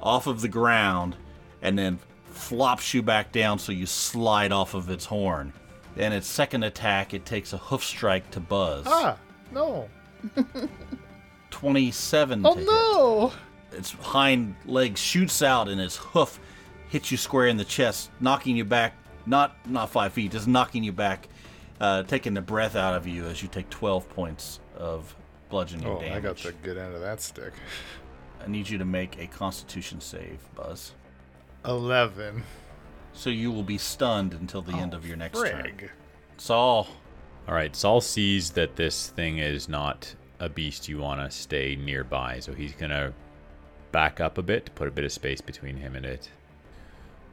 off 0.00 0.26
of 0.26 0.40
the 0.40 0.48
ground 0.48 1.16
and 1.62 1.78
then 1.78 1.98
flops 2.40 2.94
you 2.94 3.02
back 3.02 3.32
down 3.32 3.58
so 3.58 3.72
you 3.72 3.86
slide 3.86 4.52
off 4.52 4.74
of 4.74 4.88
its 4.90 5.04
horn. 5.04 5.52
Then 5.96 6.12
its 6.12 6.26
second 6.26 6.62
attack, 6.64 7.14
it 7.14 7.24
takes 7.26 7.52
a 7.52 7.58
hoof 7.58 7.82
strike 7.84 8.30
to 8.32 8.40
Buzz. 8.40 8.86
Ah, 8.88 9.16
no. 9.52 9.88
27 11.50 12.46
Oh 12.46 12.52
to 12.54 12.58
hit. 12.60 12.66
no. 12.68 13.32
its 13.72 13.90
hind 13.92 14.54
leg 14.66 14.96
shoots 14.96 15.42
out 15.42 15.68
and 15.68 15.80
its 15.80 15.96
hoof 15.96 16.38
hits 16.88 17.10
you 17.10 17.16
square 17.16 17.46
in 17.46 17.56
the 17.56 17.64
chest, 17.64 18.10
knocking 18.20 18.56
you 18.56 18.64
back 18.64 18.94
not 19.26 19.54
not 19.68 19.90
five 19.90 20.12
feet, 20.12 20.32
just 20.32 20.48
knocking 20.48 20.82
you 20.82 20.92
back, 20.92 21.28
uh, 21.80 22.02
taking 22.04 22.34
the 22.34 22.40
breath 22.40 22.74
out 22.74 22.94
of 22.94 23.06
you 23.06 23.26
as 23.26 23.42
you 23.42 23.48
take 23.48 23.68
twelve 23.70 24.08
points 24.10 24.60
of 24.76 25.14
bludgeoning 25.50 25.86
Oh, 25.86 26.00
damage. 26.00 26.16
I 26.16 26.20
got 26.20 26.36
the 26.38 26.52
good 26.62 26.78
end 26.78 26.94
of 26.94 27.00
that 27.02 27.20
stick. 27.20 27.52
I 28.44 28.48
need 28.48 28.68
you 28.68 28.78
to 28.78 28.84
make 28.86 29.18
a 29.20 29.26
Constitution 29.26 30.00
save, 30.00 30.38
Buzz. 30.54 30.92
Eleven. 31.64 32.42
So 33.12 33.28
you 33.30 33.50
will 33.50 33.62
be 33.62 33.78
stunned 33.78 34.32
until 34.34 34.62
the 34.62 34.72
end 34.74 34.94
of 34.94 35.06
your 35.06 35.16
next 35.16 35.38
turn. 35.38 35.90
Saul, 36.38 36.88
All 37.46 37.54
right, 37.54 37.74
Saul 37.74 38.00
sees 38.00 38.50
that 38.52 38.76
this 38.76 39.08
thing 39.08 39.38
is 39.38 39.68
not 39.68 40.14
a 40.38 40.48
beast 40.48 40.88
you 40.88 40.98
want 40.98 41.20
to 41.20 41.30
stay 41.30 41.76
nearby, 41.76 42.40
so 42.40 42.54
he's 42.54 42.72
gonna 42.72 43.12
back 43.92 44.20
up 44.20 44.38
a 44.38 44.42
bit 44.42 44.66
to 44.66 44.72
put 44.72 44.88
a 44.88 44.90
bit 44.90 45.04
of 45.04 45.12
space 45.12 45.40
between 45.40 45.76
him 45.76 45.96
and 45.96 46.06
it. 46.06 46.30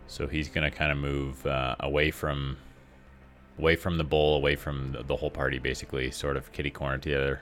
So 0.07 0.27
he's 0.27 0.49
gonna 0.49 0.71
kind 0.71 0.91
of 0.91 0.97
move 0.97 1.45
uh, 1.45 1.75
away 1.79 2.11
from 2.11 2.57
away 3.57 3.75
from 3.75 3.97
the 3.97 4.03
bull, 4.03 4.35
away 4.35 4.55
from 4.55 4.91
the, 4.91 5.03
the 5.03 5.15
whole 5.15 5.31
party, 5.31 5.57
basically, 5.59 6.11
sort 6.11 6.37
of 6.37 6.51
kitty 6.51 6.69
corner 6.69 6.97
to 6.97 7.09
the 7.09 7.15
other 7.15 7.41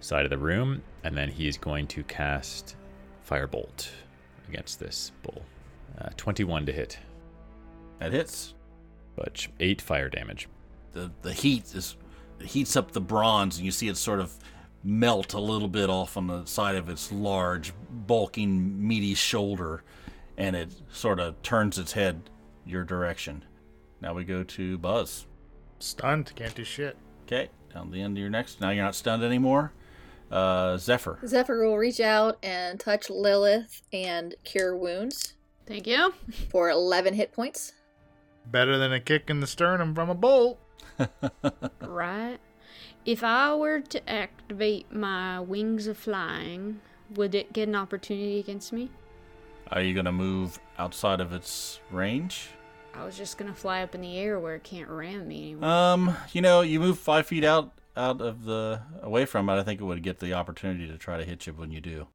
side 0.00 0.24
of 0.24 0.30
the 0.30 0.38
room, 0.38 0.82
and 1.04 1.16
then 1.16 1.28
he 1.30 1.46
is 1.46 1.56
going 1.56 1.86
to 1.86 2.02
cast 2.04 2.76
Firebolt 3.28 3.88
against 4.48 4.80
this 4.80 5.12
bull. 5.22 5.42
Uh, 5.98 6.08
21 6.16 6.66
to 6.66 6.72
hit, 6.72 6.98
that 7.98 8.12
hits. 8.12 8.54
but 9.16 9.46
eight 9.60 9.80
fire 9.82 10.08
damage. 10.08 10.48
the 10.92 11.10
the 11.22 11.32
heat 11.32 11.74
is 11.74 11.96
it 12.38 12.46
heats 12.46 12.74
up 12.76 12.92
the 12.92 13.00
bronze 13.00 13.56
and 13.58 13.66
you 13.66 13.70
see 13.70 13.88
it 13.88 13.96
sort 13.98 14.18
of 14.20 14.32
melt 14.82 15.34
a 15.34 15.38
little 15.40 15.68
bit 15.68 15.90
off 15.90 16.16
on 16.16 16.26
the 16.26 16.44
side 16.46 16.74
of 16.74 16.88
its 16.88 17.12
large 17.12 17.74
bulking 18.06 18.86
meaty 18.88 19.12
shoulder 19.14 19.82
and 20.38 20.56
it 20.56 20.70
sort 20.90 21.20
of 21.20 21.40
turns 21.42 21.78
its 21.78 21.92
head 21.92 22.30
your 22.64 22.82
direction 22.82 23.44
now 24.00 24.14
we 24.14 24.24
go 24.24 24.42
to 24.42 24.78
buzz 24.78 25.26
Stunned. 25.80 26.32
Can't 26.34 26.54
do 26.54 26.64
shit. 26.64 26.96
okay 27.26 27.50
down 27.74 27.90
the 27.90 28.00
end 28.00 28.16
of 28.16 28.20
your 28.22 28.30
next 28.30 28.58
now 28.62 28.70
you're 28.70 28.84
not 28.84 28.94
stunned 28.94 29.22
anymore 29.22 29.72
uh 30.30 30.78
zephyr 30.78 31.18
Zephyr 31.26 31.62
will 31.66 31.76
reach 31.76 32.00
out 32.00 32.38
and 32.42 32.80
touch 32.80 33.10
Lilith 33.10 33.82
and 33.92 34.34
cure 34.44 34.74
wounds 34.74 35.34
Thank 35.70 35.86
you. 35.86 36.12
for 36.50 36.68
11 36.68 37.14
hit 37.14 37.32
points. 37.32 37.72
Better 38.46 38.76
than 38.76 38.92
a 38.92 38.98
kick 38.98 39.30
in 39.30 39.38
the 39.38 39.46
sternum 39.46 39.94
from 39.94 40.10
a 40.10 40.14
bolt. 40.14 40.58
Right. 41.80 42.38
If 43.04 43.24
I 43.24 43.54
were 43.54 43.80
to 43.80 44.10
activate 44.10 44.92
my 44.92 45.40
wings 45.40 45.86
of 45.86 45.96
flying, 45.96 46.80
would 47.14 47.34
it 47.34 47.52
get 47.52 47.68
an 47.68 47.74
opportunity 47.76 48.38
against 48.38 48.72
me? 48.72 48.90
are 49.72 49.80
you 49.82 49.94
gonna 49.94 50.10
move 50.12 50.58
outside 50.78 51.20
of 51.20 51.32
its 51.32 51.78
range 51.92 52.48
I 52.92 53.04
was 53.04 53.16
just 53.16 53.38
gonna 53.38 53.54
fly 53.54 53.82
up 53.82 53.94
in 53.94 54.00
the 54.00 54.18
air 54.18 54.40
where 54.40 54.56
it 54.56 54.64
can't 54.64 54.88
ram 54.88 55.28
me 55.28 55.52
anymore. 55.52 55.70
um 55.70 56.16
you 56.32 56.40
know 56.42 56.62
you 56.62 56.80
move 56.80 56.98
five 56.98 57.26
feet 57.26 57.44
out 57.44 57.72
out 57.96 58.20
of 58.20 58.44
the 58.44 58.80
away 59.02 59.26
from 59.26 59.48
it 59.48 59.54
i 59.54 59.62
think 59.62 59.80
it 59.80 59.84
would 59.84 60.02
get 60.02 60.18
the 60.18 60.32
opportunity 60.34 60.88
to 60.88 60.98
try 60.98 61.18
to 61.18 61.24
hit 61.24 61.46
you 61.46 61.52
when 61.52 61.70
you 61.70 61.80
do 61.80 62.08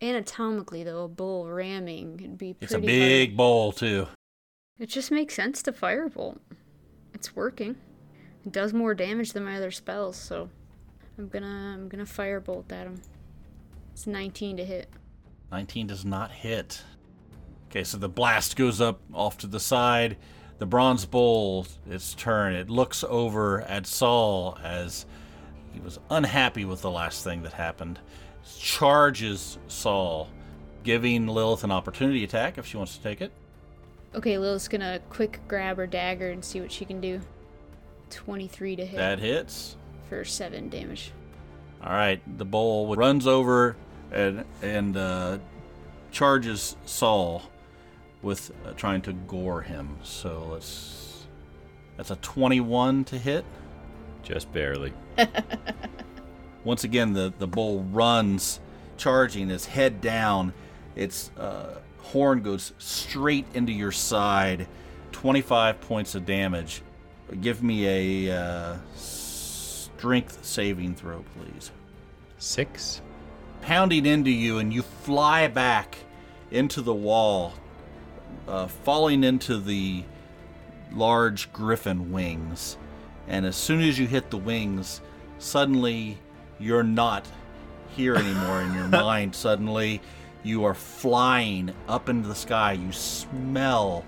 Anatomically, 0.00 0.84
though, 0.84 1.04
a 1.04 1.08
bull 1.08 1.48
ramming 1.48 2.18
would 2.22 2.38
be 2.38 2.54
pretty. 2.54 2.64
it's 2.64 2.74
a 2.74 2.78
big 2.78 3.30
hard. 3.30 3.36
bowl 3.36 3.72
too 3.72 4.06
It 4.78 4.86
just 4.88 5.10
makes 5.10 5.34
sense 5.34 5.62
to 5.64 5.72
firebolt. 5.72 6.38
It's 7.14 7.34
working. 7.34 7.76
It 8.46 8.52
does 8.52 8.72
more 8.72 8.94
damage 8.94 9.32
than 9.32 9.44
my 9.44 9.56
other 9.56 9.70
spells, 9.72 10.16
so 10.16 10.48
I'm 11.18 11.28
gonna 11.28 11.74
I'm 11.74 11.88
gonna 11.88 12.04
firebolt 12.04 12.70
at 12.70 12.86
him. 12.86 13.00
It's 13.92 14.06
19 14.06 14.58
to 14.58 14.64
hit. 14.64 14.88
19 15.50 15.88
does 15.88 16.04
not 16.04 16.30
hit. 16.30 16.82
Okay, 17.68 17.82
so 17.82 17.98
the 17.98 18.08
blast 18.08 18.54
goes 18.56 18.80
up 18.80 19.00
off 19.12 19.36
to 19.38 19.46
the 19.46 19.60
side. 19.60 20.16
The 20.58 20.66
bronze 20.66 21.04
bull, 21.06 21.66
its 21.88 22.14
turn. 22.14 22.54
It 22.54 22.70
looks 22.70 23.04
over 23.04 23.62
at 23.62 23.86
Saul 23.86 24.58
as 24.62 25.06
he 25.72 25.80
was 25.80 25.98
unhappy 26.10 26.64
with 26.64 26.82
the 26.82 26.90
last 26.90 27.24
thing 27.24 27.42
that 27.42 27.52
happened. 27.52 27.98
Charges 28.56 29.58
Saul, 29.68 30.28
giving 30.84 31.26
Lilith 31.26 31.64
an 31.64 31.70
opportunity 31.70 32.24
attack 32.24 32.58
if 32.58 32.66
she 32.66 32.76
wants 32.76 32.96
to 32.96 33.02
take 33.02 33.20
it. 33.20 33.32
Okay, 34.14 34.38
Lilith's 34.38 34.68
gonna 34.68 35.00
quick 35.10 35.40
grab 35.48 35.76
her 35.76 35.86
dagger 35.86 36.30
and 36.30 36.44
see 36.44 36.60
what 36.60 36.72
she 36.72 36.84
can 36.84 37.00
do. 37.00 37.20
23 38.10 38.76
to 38.76 38.86
hit 38.86 38.96
That 38.96 39.18
hits. 39.18 39.76
for 40.08 40.24
7 40.24 40.68
damage. 40.70 41.12
All 41.82 41.92
right, 41.92 42.20
the 42.38 42.44
bull 42.44 42.96
runs 42.96 43.26
over 43.26 43.76
and 44.10 44.44
and 44.62 44.96
uh, 44.96 45.38
charges 46.10 46.76
Saul 46.86 47.42
with 48.22 48.50
uh, 48.66 48.72
trying 48.72 49.02
to 49.02 49.12
gore 49.12 49.62
him. 49.62 49.96
So 50.02 50.48
let's. 50.50 51.26
That's 51.96 52.10
a 52.10 52.16
21 52.16 53.04
to 53.06 53.18
hit. 53.18 53.44
Just 54.22 54.52
barely. 54.52 54.92
Once 56.64 56.84
again, 56.84 57.12
the, 57.12 57.32
the 57.38 57.46
bull 57.46 57.82
runs, 57.84 58.60
charging, 58.96 59.50
its 59.50 59.66
head 59.66 60.00
down. 60.00 60.52
Its 60.96 61.30
uh, 61.38 61.78
horn 61.98 62.42
goes 62.42 62.72
straight 62.78 63.46
into 63.54 63.72
your 63.72 63.92
side. 63.92 64.66
25 65.12 65.80
points 65.80 66.14
of 66.14 66.26
damage. 66.26 66.82
Give 67.40 67.62
me 67.62 68.28
a 68.28 68.36
uh, 68.36 68.76
strength 68.94 70.44
saving 70.44 70.94
throw, 70.94 71.24
please. 71.36 71.70
Six. 72.38 73.02
pounding 73.62 74.06
into 74.06 74.30
you, 74.30 74.58
and 74.58 74.72
you 74.72 74.82
fly 74.82 75.48
back 75.48 75.98
into 76.50 76.80
the 76.80 76.94
wall, 76.94 77.52
uh, 78.46 78.66
falling 78.68 79.24
into 79.24 79.58
the 79.58 80.04
large 80.92 81.52
griffin 81.52 82.12
wings. 82.12 82.78
And 83.26 83.44
as 83.44 83.56
soon 83.56 83.80
as 83.82 83.98
you 83.98 84.06
hit 84.06 84.30
the 84.30 84.38
wings, 84.38 85.02
suddenly 85.38 86.18
you're 86.58 86.82
not 86.82 87.26
here 87.90 88.14
anymore 88.14 88.62
in 88.62 88.74
your 88.74 88.88
mind. 88.88 89.34
Suddenly 89.34 90.00
you 90.42 90.64
are 90.64 90.74
flying 90.74 91.72
up 91.88 92.08
into 92.08 92.28
the 92.28 92.34
sky. 92.34 92.72
You 92.72 92.92
smell 92.92 94.04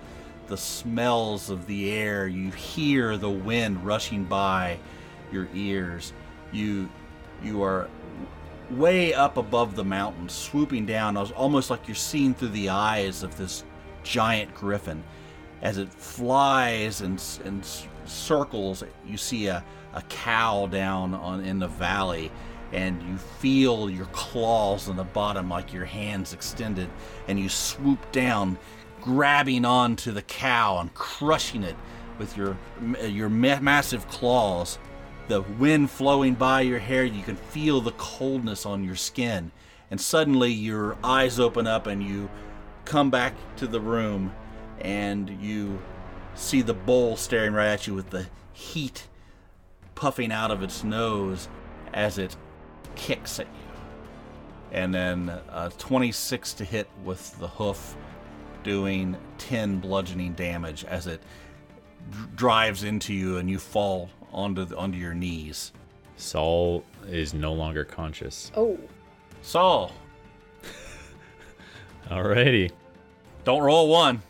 the 0.47 0.57
smells 0.57 1.51
of 1.51 1.67
the 1.67 1.93
air. 1.93 2.27
You 2.27 2.51
hear 2.51 3.17
the 3.17 3.31
wind 3.31 3.85
rushing 3.85 4.25
by 4.25 4.79
your 5.33 5.49
ears. 5.55 6.13
You 6.53 6.89
you 7.43 7.63
are 7.63 7.89
way 8.71 9.13
up 9.15 9.37
above 9.37 9.75
the 9.75 9.85
mountains, 9.85 10.33
swooping 10.33 10.87
down, 10.87 11.17
It's 11.17 11.31
almost 11.33 11.71
like 11.71 11.89
you're 11.89 11.95
seeing 11.95 12.35
through 12.35 12.49
the 12.49 12.69
eyes 12.69 13.23
of 13.23 13.37
this 13.37 13.65
giant 14.03 14.55
griffin. 14.55 15.03
As 15.63 15.79
it 15.79 15.93
flies 15.93 17.01
and, 17.01 17.23
and 17.45 17.67
circles, 18.05 18.83
you 19.07 19.17
see 19.17 19.49
a, 19.49 19.65
a 19.95 20.03
cow 20.03 20.67
down 20.67 21.15
on 21.15 21.45
in 21.45 21.59
the 21.59 21.69
valley, 21.69 22.31
and 22.73 23.03
you 23.03 23.17
feel 23.17 23.91
your 23.91 24.07
claws 24.07 24.89
on 24.89 24.97
the 24.97 25.05
bottom 25.05 25.49
like 25.49 25.73
your 25.73 25.85
hands 25.85 26.33
extended, 26.33 26.89
and 27.29 27.39
you 27.39 27.49
swoop 27.49 28.13
down, 28.13 28.59
grabbing 29.01 29.65
onto 29.65 30.13
the 30.13 30.23
cow 30.23 30.79
and 30.79 30.93
crushing 30.95 31.63
it 31.63 31.77
with 32.19 32.37
your 32.37 32.57
your 33.07 33.29
ma- 33.29 33.61
massive 33.61 34.07
claws 34.09 34.79
the 35.31 35.43
wind 35.43 35.89
flowing 35.89 36.35
by 36.35 36.61
your 36.61 36.81
hair. 36.81 37.05
You 37.05 37.23
can 37.23 37.37
feel 37.37 37.81
the 37.81 37.93
coldness 37.93 38.67
on 38.67 38.83
your 38.83 38.97
skin. 38.97 39.53
And 39.91 40.01
suddenly 40.01 40.51
your 40.51 40.97
eyes 41.05 41.39
open 41.39 41.69
up 41.69 41.87
and 41.87 42.03
you 42.03 42.29
come 42.85 43.11
back 43.11 43.35
to 43.57 43.69
the 43.69 43.81
room 43.81 44.33
and 44.81 45.31
you 45.41 45.81
see 46.35 46.63
the 46.63 46.75
bull 46.75 47.17
staring 47.17 47.53
right 47.53 47.69
at 47.69 47.87
you 47.87 47.95
with 47.95 48.11
the 48.11 48.27
heat 48.53 49.07
puffing 50.01 50.33
out 50.33 50.51
of 50.51 50.63
its 50.63 50.83
nose 50.83 51.47
as 51.93 52.17
it 52.17 52.35
kicks 52.97 53.39
at 53.39 53.45
you. 53.47 53.53
And 54.73 54.95
then 54.95 55.29
uh, 55.51 55.69
26 55.77 56.55
to 56.55 56.65
hit 56.65 56.89
with 57.05 57.39
the 57.39 57.49
hoof, 57.49 57.97
doing 58.63 59.15
10 59.37 59.79
bludgeoning 59.81 60.33
damage 60.33 60.87
as 60.87 61.07
it 61.07 61.21
dr- 62.11 62.35
drives 62.35 62.83
into 62.85 63.13
you 63.13 63.37
and 63.37 63.51
you 63.51 63.59
fall 63.59 64.09
onto 64.33 64.65
the, 64.65 64.75
onto 64.79 64.97
your 64.97 65.13
knees. 65.13 65.73
Saul 66.17 66.83
is 67.07 67.35
no 67.35 67.53
longer 67.53 67.85
conscious. 67.85 68.51
Oh. 68.57 68.79
Saul, 69.43 69.93
Alrighty. 72.09 72.71
don't 73.45 73.63
roll 73.63 73.89
one. 73.89 74.23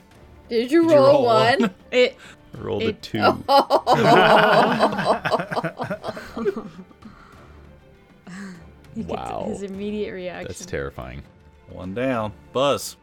Did 0.49 0.73
you 0.73 0.83
Did 0.83 0.91
you 0.91 0.97
roll, 0.97 1.07
roll 1.07 1.25
one? 1.27 1.61
one? 1.61 1.75
It. 1.93 2.17
Rolled 2.59 2.83
a 2.83 2.93
two. 2.93 3.19
he 8.95 9.03
Wow. 9.03 9.47
His 9.49 9.63
immediate 9.63 10.13
reaction. 10.13 10.49
That's 10.49 10.67
terrifying. 10.67 11.23
One 11.69 11.95
down. 11.95 12.33
Buzz. 12.53 12.97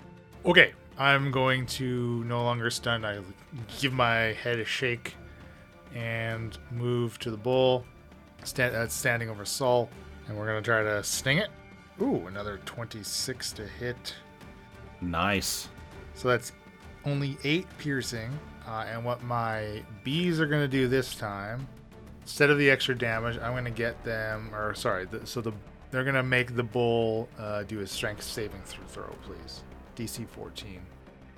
Okay, 0.46 0.74
I'm 0.98 1.32
going 1.32 1.66
to 1.68 2.24
no 2.26 2.44
longer 2.44 2.70
stun. 2.70 3.06
I 3.06 3.20
give 3.80 3.94
my 3.94 4.34
head 4.34 4.60
a 4.60 4.66
shake 4.66 5.16
and 5.96 6.58
move 6.72 7.18
to 7.20 7.32
the 7.32 7.38
bull. 7.38 7.86
Stand, 8.44 8.76
that's 8.76 8.96
uh, 8.96 9.00
standing 9.00 9.30
over 9.30 9.46
Saul, 9.46 9.90
and 10.28 10.38
we're 10.38 10.46
gonna 10.46 10.62
try 10.62 10.84
to 10.84 11.04
sting 11.04 11.38
it. 11.40 11.50
Ooh, 12.02 12.28
another 12.28 12.60
26 12.66 13.54
to 13.54 13.66
hit. 13.66 14.16
Nice. 15.02 15.70
So 16.14 16.28
that's 16.28 16.52
only 17.06 17.38
eight 17.44 17.66
piercing. 17.78 18.38
Uh, 18.68 18.86
and 18.92 19.06
what 19.06 19.24
my 19.24 19.82
bees 20.04 20.42
are 20.42 20.46
going 20.46 20.62
to 20.62 20.68
do 20.68 20.88
this 20.88 21.16
time, 21.16 21.68
instead 22.22 22.50
of 22.50 22.58
the 22.58 22.70
extra 22.70 22.96
damage, 22.96 23.38
I'm 23.38 23.54
going 23.54 23.64
to 23.66 23.72
get 23.72 24.04
them, 24.04 24.54
or 24.54 24.76
sorry, 24.76 25.06
the, 25.06 25.26
so 25.26 25.40
the 25.40 25.54
they're 25.90 26.04
going 26.04 26.16
to 26.16 26.24
make 26.24 26.56
the 26.56 26.64
bull 26.64 27.30
uh, 27.40 27.64
do 27.64 27.80
a 27.80 27.88
strength 27.88 28.24
saving 28.24 28.62
th- 28.68 28.82
throw, 28.90 29.16
please. 29.24 29.64
DC 29.96 30.28
14. 30.28 30.82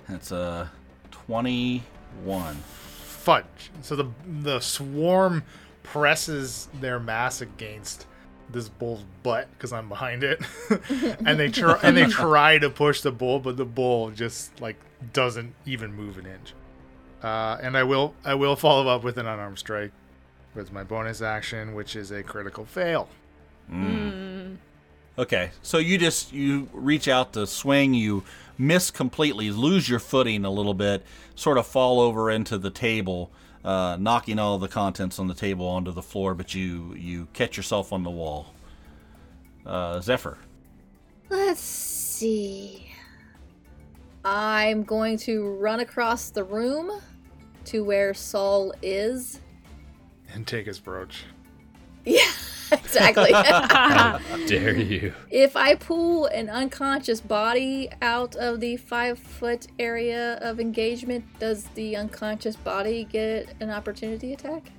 That's 0.08 0.32
a 0.32 0.70
21. 1.12 2.54
Fudge. 2.54 3.44
So 3.82 3.96
the 3.96 4.06
the 4.42 4.60
swarm 4.60 5.44
presses 5.82 6.68
their 6.80 6.98
mass 6.98 7.42
against 7.42 8.06
this 8.48 8.68
bull's 8.68 9.04
butt 9.22 9.48
because 9.52 9.72
I'm 9.72 9.88
behind 9.88 10.24
it, 10.24 10.40
and 11.24 11.38
they 11.38 11.48
try 11.48 11.78
and 11.82 11.96
they 11.96 12.06
try 12.08 12.58
to 12.58 12.70
push 12.70 13.02
the 13.02 13.12
bull, 13.12 13.38
but 13.38 13.56
the 13.56 13.64
bull 13.64 14.10
just 14.10 14.58
like 14.60 14.76
doesn't 15.12 15.54
even 15.66 15.92
move 15.94 16.18
an 16.18 16.26
inch. 16.26 16.54
Uh, 17.22 17.58
and 17.62 17.76
I 17.76 17.82
will 17.82 18.14
I 18.24 18.34
will 18.34 18.56
follow 18.56 18.88
up 18.88 19.04
with 19.04 19.18
an 19.18 19.26
unarmed 19.26 19.58
strike 19.58 19.92
with 20.54 20.72
my 20.72 20.84
bonus 20.84 21.22
action, 21.22 21.74
which 21.74 21.96
is 21.96 22.10
a 22.10 22.22
critical 22.22 22.64
fail. 22.64 23.08
Okay, 25.18 25.50
so 25.60 25.78
you 25.78 25.98
just 25.98 26.32
you 26.32 26.68
reach 26.72 27.06
out 27.06 27.34
to 27.34 27.46
swing, 27.46 27.92
you 27.92 28.24
miss 28.56 28.90
completely, 28.90 29.50
lose 29.50 29.88
your 29.88 29.98
footing 29.98 30.44
a 30.44 30.50
little 30.50 30.74
bit, 30.74 31.04
sort 31.34 31.58
of 31.58 31.66
fall 31.66 32.00
over 32.00 32.30
into 32.30 32.56
the 32.56 32.70
table, 32.70 33.30
uh, 33.64 33.96
knocking 34.00 34.38
all 34.38 34.58
the 34.58 34.68
contents 34.68 35.18
on 35.18 35.28
the 35.28 35.34
table 35.34 35.66
onto 35.66 35.92
the 35.92 36.02
floor, 36.02 36.34
but 36.34 36.54
you 36.54 36.94
you 36.94 37.28
catch 37.34 37.56
yourself 37.56 37.92
on 37.92 38.02
the 38.02 38.10
wall. 38.10 38.54
Uh, 39.66 40.00
Zephyr. 40.00 40.38
Let's 41.28 41.60
see. 41.60 42.90
I'm 44.24 44.84
going 44.84 45.18
to 45.18 45.50
run 45.50 45.80
across 45.80 46.30
the 46.30 46.44
room 46.44 46.90
to 47.66 47.84
where 47.84 48.14
Saul 48.14 48.72
is. 48.82 49.40
And 50.32 50.46
take 50.46 50.66
his 50.66 50.78
brooch. 50.78 51.24
Yeah, 52.06 52.32
exactly. 52.72 53.30
Dare 54.46 54.74
you? 54.74 55.12
if 55.30 55.54
I 55.54 55.74
pull 55.74 56.26
an 56.26 56.48
unconscious 56.48 57.20
body 57.20 57.90
out 58.00 58.36
of 58.36 58.60
the 58.60 58.78
five 58.78 59.18
foot 59.18 59.66
area 59.78 60.38
of 60.40 60.60
engagement, 60.60 61.26
does 61.38 61.64
the 61.74 61.96
unconscious 61.96 62.56
body 62.56 63.04
get 63.04 63.54
an 63.60 63.68
opportunity 63.68 64.32
attack? 64.32 64.72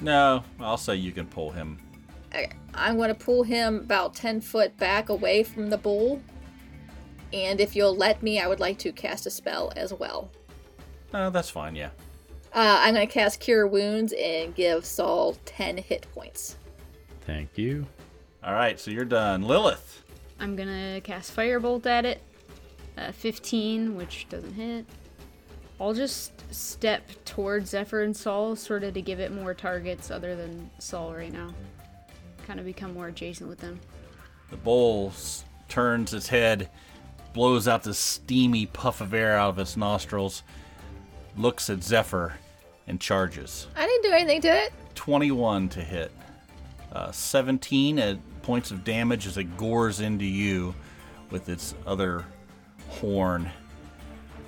No, 0.00 0.42
I'll 0.58 0.76
say 0.76 0.96
you 0.96 1.12
can 1.12 1.26
pull 1.26 1.50
him. 1.52 1.78
Okay, 2.28 2.50
I'm 2.74 2.96
going 2.96 3.08
to 3.08 3.14
pull 3.14 3.44
him 3.44 3.76
about 3.76 4.14
10 4.14 4.40
foot 4.40 4.76
back 4.76 5.08
away 5.08 5.44
from 5.44 5.70
the 5.70 5.78
bull. 5.78 6.20
And 7.32 7.60
if 7.60 7.76
you'll 7.76 7.96
let 7.96 8.22
me, 8.22 8.40
I 8.40 8.48
would 8.48 8.60
like 8.60 8.78
to 8.78 8.92
cast 8.92 9.26
a 9.26 9.30
spell 9.30 9.72
as 9.76 9.92
well. 9.94 10.30
No, 11.12 11.30
that's 11.30 11.50
fine. 11.50 11.76
Yeah. 11.76 11.90
Uh, 12.54 12.78
I'm 12.82 12.94
going 12.94 13.06
to 13.06 13.12
cast 13.12 13.40
Cure 13.40 13.66
Wounds 13.66 14.12
and 14.18 14.54
give 14.54 14.84
Saul 14.84 15.36
10 15.44 15.78
hit 15.78 16.06
points. 16.14 16.56
Thank 17.22 17.58
you. 17.58 17.86
All 18.44 18.52
right, 18.54 18.78
so 18.78 18.90
you're 18.90 19.04
done. 19.06 19.42
Lilith. 19.42 20.02
I'm 20.38 20.56
gonna 20.56 21.00
cast 21.02 21.34
Firebolt 21.34 21.86
at 21.86 22.04
it. 22.04 22.20
Uh, 22.98 23.12
15, 23.12 23.96
which 23.96 24.26
doesn't 24.28 24.52
hit. 24.52 24.84
I'll 25.80 25.94
just 25.94 26.32
step 26.54 27.08
towards 27.24 27.70
Zephyr 27.70 28.02
and 28.02 28.14
Saul, 28.14 28.54
sort 28.54 28.84
of 28.84 28.92
to 28.94 29.00
give 29.00 29.18
it 29.20 29.32
more 29.32 29.54
targets 29.54 30.10
other 30.10 30.36
than 30.36 30.70
Saul 30.78 31.14
right 31.14 31.32
now. 31.32 31.54
Kind 32.46 32.60
of 32.60 32.66
become 32.66 32.92
more 32.92 33.08
adjacent 33.08 33.48
with 33.48 33.60
them. 33.60 33.80
The 34.50 34.56
bull 34.58 35.08
s- 35.14 35.44
turns 35.68 36.12
its 36.12 36.28
head, 36.28 36.68
blows 37.32 37.66
out 37.66 37.82
the 37.84 37.94
steamy 37.94 38.66
puff 38.66 39.00
of 39.00 39.14
air 39.14 39.36
out 39.38 39.50
of 39.50 39.58
its 39.58 39.76
nostrils, 39.76 40.42
looks 41.36 41.70
at 41.70 41.82
Zephyr, 41.82 42.34
and 42.86 43.00
charges. 43.00 43.66
I 43.76 43.86
didn't 43.86 44.02
do 44.02 44.12
anything 44.12 44.40
to 44.42 44.48
it. 44.48 44.72
21 44.94 45.68
to 45.70 45.80
hit. 45.80 46.12
Uh, 46.92 47.10
17 47.10 47.98
at 47.98 48.18
points 48.42 48.70
of 48.70 48.84
damage 48.84 49.26
as 49.26 49.36
it 49.36 49.56
gores 49.56 50.00
into 50.00 50.24
you 50.24 50.74
with 51.30 51.48
its 51.48 51.74
other 51.86 52.24
horn, 52.88 53.50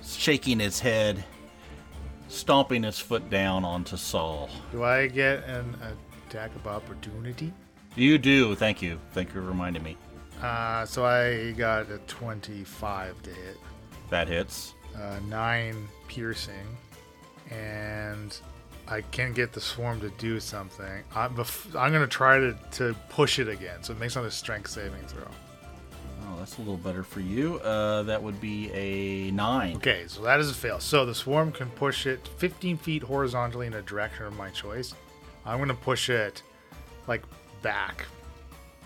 shaking 0.03 0.61
its 0.61 0.79
head, 0.79 1.23
stomping 2.29 2.83
its 2.83 2.99
foot 2.99 3.29
down 3.29 3.65
onto 3.65 3.97
Saul. 3.97 4.49
Do 4.71 4.83
I 4.83 5.07
get 5.07 5.43
an 5.45 5.75
attack 6.27 6.55
of 6.55 6.67
opportunity? 6.67 7.51
You 7.95 8.17
do, 8.17 8.53
thank 8.55 8.81
you. 8.81 8.99
Thank 9.13 9.29
you 9.29 9.33
for 9.33 9.41
reminding 9.41 9.83
me. 9.83 9.97
Uh, 10.41 10.85
so 10.85 11.03
I 11.03 11.51
got 11.53 11.89
a 11.89 11.97
25 12.07 13.23
to 13.23 13.29
hit. 13.31 13.57
That 14.09 14.27
hits. 14.27 14.73
uh, 14.95 15.19
nine 15.27 15.87
piercing, 16.07 16.77
and 17.51 18.37
I 18.87 19.01
can't 19.01 19.35
get 19.35 19.53
the 19.53 19.61
swarm 19.61 19.99
to 20.01 20.09
do 20.11 20.39
something. 20.39 21.03
I'm, 21.15 21.35
bef- 21.35 21.75
I'm 21.79 21.91
gonna 21.91 22.07
try 22.07 22.39
to, 22.39 22.57
to 22.73 22.95
push 23.09 23.39
it 23.39 23.47
again, 23.47 23.83
so 23.83 23.93
it 23.93 23.99
makes 23.99 24.15
another 24.15 24.31
strength 24.31 24.69
saving 24.71 25.01
throw. 25.07 25.23
Oh, 26.29 26.35
that's 26.39 26.57
a 26.57 26.61
little 26.61 26.77
better 26.77 27.03
for 27.03 27.19
you. 27.21 27.55
Uh, 27.59 28.03
that 28.03 28.21
would 28.21 28.39
be 28.41 28.69
a 28.73 29.31
9. 29.31 29.75
Okay, 29.77 30.03
so 30.07 30.21
that 30.23 30.39
is 30.39 30.49
a 30.51 30.53
fail. 30.53 30.79
So 30.79 31.05
the 31.05 31.15
swarm 31.15 31.51
can 31.51 31.69
push 31.71 32.05
it 32.05 32.27
15 32.37 32.77
feet 32.77 33.03
horizontally 33.03 33.67
in 33.67 33.73
a 33.73 33.81
direction 33.81 34.25
of 34.25 34.35
my 34.35 34.49
choice. 34.49 34.93
I'm 35.45 35.59
gonna 35.59 35.73
push 35.73 36.09
it 36.09 36.43
like 37.07 37.23
back, 37.61 38.05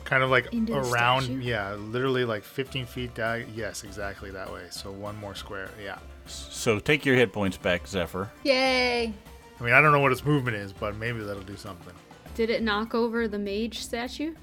kind 0.04 0.22
of 0.24 0.30
like 0.30 0.54
Into 0.54 0.74
the 0.74 0.80
around. 0.82 1.24
statue? 1.24 1.40
Yeah, 1.40 1.74
literally 1.74 2.26
like 2.26 2.44
15 2.44 2.86
feet 2.86 3.16
down. 3.16 3.46
Yes, 3.56 3.84
exactly 3.84 4.30
that 4.32 4.52
way. 4.52 4.66
So 4.70 4.92
one 4.92 5.16
more 5.18 5.34
square. 5.34 5.70
Yeah. 5.84 5.98
So 6.26 6.80
take 6.80 7.06
your 7.06 7.16
hit 7.16 7.34
points 7.34 7.58
back, 7.58 7.88
Zephyr. 7.88 8.30
Yay. 8.44 9.14
I 9.60 9.64
mean, 9.64 9.74
I 9.74 9.82
don't 9.82 9.92
know 9.92 10.00
what 10.00 10.12
its 10.12 10.26
movement 10.26 10.58
is, 10.58 10.74
but 10.74 10.96
maybe 10.96 11.20
that'll 11.20 11.44
do 11.44 11.56
something. 11.58 11.94
Did 12.36 12.50
it 12.50 12.64
knock 12.64 12.96
over 12.96 13.28
the 13.28 13.40
mage 13.40 13.80
statue? 13.80 14.34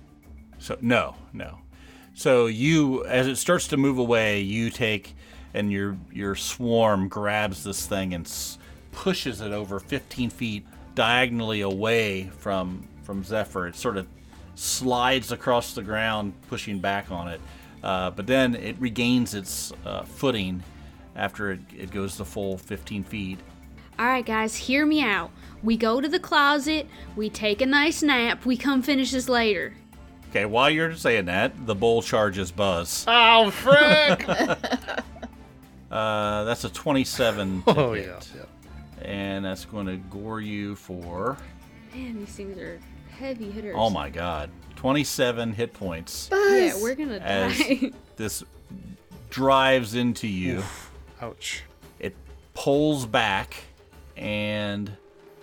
So 0.59 0.77
no, 0.81 1.15
no. 1.33 1.59
So 2.15 2.47
you, 2.47 3.05
as 3.07 3.27
it 3.27 3.37
starts 3.37 3.69
to 3.69 3.77
move 3.77 3.99
away, 3.99 4.41
you 4.41 4.71
take 4.71 5.15
and 5.55 5.73
your 5.73 5.97
your 6.13 6.35
swarm 6.35 7.09
grabs 7.09 7.65
this 7.65 7.87
thing 7.87 8.13
and 8.15 8.27
s- 8.27 8.59
pushes 8.93 9.41
it 9.41 9.53
over 9.53 9.81
15 9.81 10.31
feet 10.31 10.67
diagonally 10.95 11.61
away 11.63 12.25
from 12.39 12.87
from 13.03 13.23
Zephyr. 13.25 13.69
It 13.69 13.77
sort 13.77 13.97
of 13.97 14.07
slides 14.57 15.33
across 15.33 15.75
the 15.75 15.83
ground, 15.83 16.33
pushing 16.49 16.81
back 16.81 17.11
on 17.11 17.29
it. 17.29 17.41
Uh, 17.83 18.11
but 18.11 18.27
then 18.27 18.55
it 18.57 18.77
regains 18.81 19.35
its 19.35 19.73
uh, 19.87 20.03
footing 20.03 20.63
after 21.19 21.53
it, 21.53 21.61
it 21.77 21.91
goes 21.91 22.17
the 22.17 22.25
full 22.25 22.57
15 22.57 23.05
feet. 23.05 23.39
All 23.99 24.07
right, 24.07 24.25
guys, 24.25 24.57
hear 24.57 24.87
me 24.87 25.03
out. 25.03 25.31
We 25.63 25.77
go 25.77 26.01
to 26.01 26.09
the 26.09 26.21
closet, 26.21 26.87
we 27.17 27.29
take 27.29 27.61
a 27.61 27.67
nice 27.67 28.03
nap, 28.03 28.47
we 28.47 28.57
come 28.57 28.81
finish 28.81 29.11
this 29.11 29.29
later. 29.29 29.75
Okay, 30.31 30.45
while 30.45 30.71
you're 30.71 30.95
saying 30.95 31.25
that, 31.25 31.67
the 31.67 31.75
bull 31.75 32.01
charges 32.01 32.53
Buzz. 32.53 33.05
Oh, 33.09 33.51
frick! 33.51 34.25
Uh, 35.91 36.45
that's 36.45 36.65
a 36.65 36.69
27 36.69 37.63
to 37.63 37.71
oh, 37.71 37.93
hit. 37.95 38.07
yeah. 38.07 38.21
yeah. 38.37 39.09
and 39.09 39.43
that's 39.43 39.65
going 39.65 39.87
to 39.87 39.97
gore 39.97 40.39
you 40.39 40.77
for 40.77 41.39
Man, 41.95 42.19
these 42.19 42.29
things 42.29 42.59
are 42.59 42.79
heavy 43.11 43.51
hitters. 43.51 43.75
Oh 43.77 43.89
my 43.89 44.11
god. 44.11 44.51
27 44.77 45.55
hit 45.55 45.73
points 45.73 46.29
Yeah, 46.31 46.75
we're 46.81 46.95
gonna 46.95 47.17
as 47.17 47.59
die. 47.59 47.91
this 48.17 48.45
drives 49.31 49.95
into 49.95 50.29
you. 50.29 50.63
Ouch. 51.21 51.63
It 51.99 52.15
pulls 52.55 53.07
back 53.07 53.57
and 54.17 54.93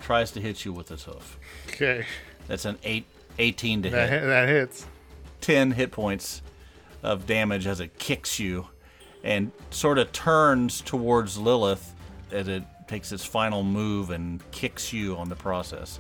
tries 0.02 0.32
to 0.32 0.42
hit 0.42 0.66
you 0.66 0.74
with 0.74 0.92
its 0.92 1.04
hoof. 1.04 1.38
Okay. 1.68 2.06
That's 2.48 2.66
an 2.66 2.78
eight, 2.84 3.06
18 3.40 3.84
to 3.84 3.90
That, 3.90 4.10
hit. 4.10 4.22
hit, 4.22 4.28
that 4.28 4.48
hits. 4.50 4.86
10 5.42 5.72
hit 5.72 5.92
points 5.92 6.42
of 7.04 7.26
damage 7.26 7.68
as 7.68 7.80
it 7.80 7.98
kicks 8.00 8.40
you 8.40 8.68
and 9.24 9.52
sort 9.72 9.98
of 9.98 10.12
turns 10.12 10.82
towards 10.82 11.38
Lilith 11.38 11.94
as 12.32 12.48
it 12.48 12.64
takes 12.88 13.12
its 13.12 13.26
final 13.26 13.64
move 13.64 14.12
and 14.12 14.40
kicks 14.52 14.94
you 14.94 15.16
on 15.18 15.30
the 15.30 15.36
process. 15.36 16.00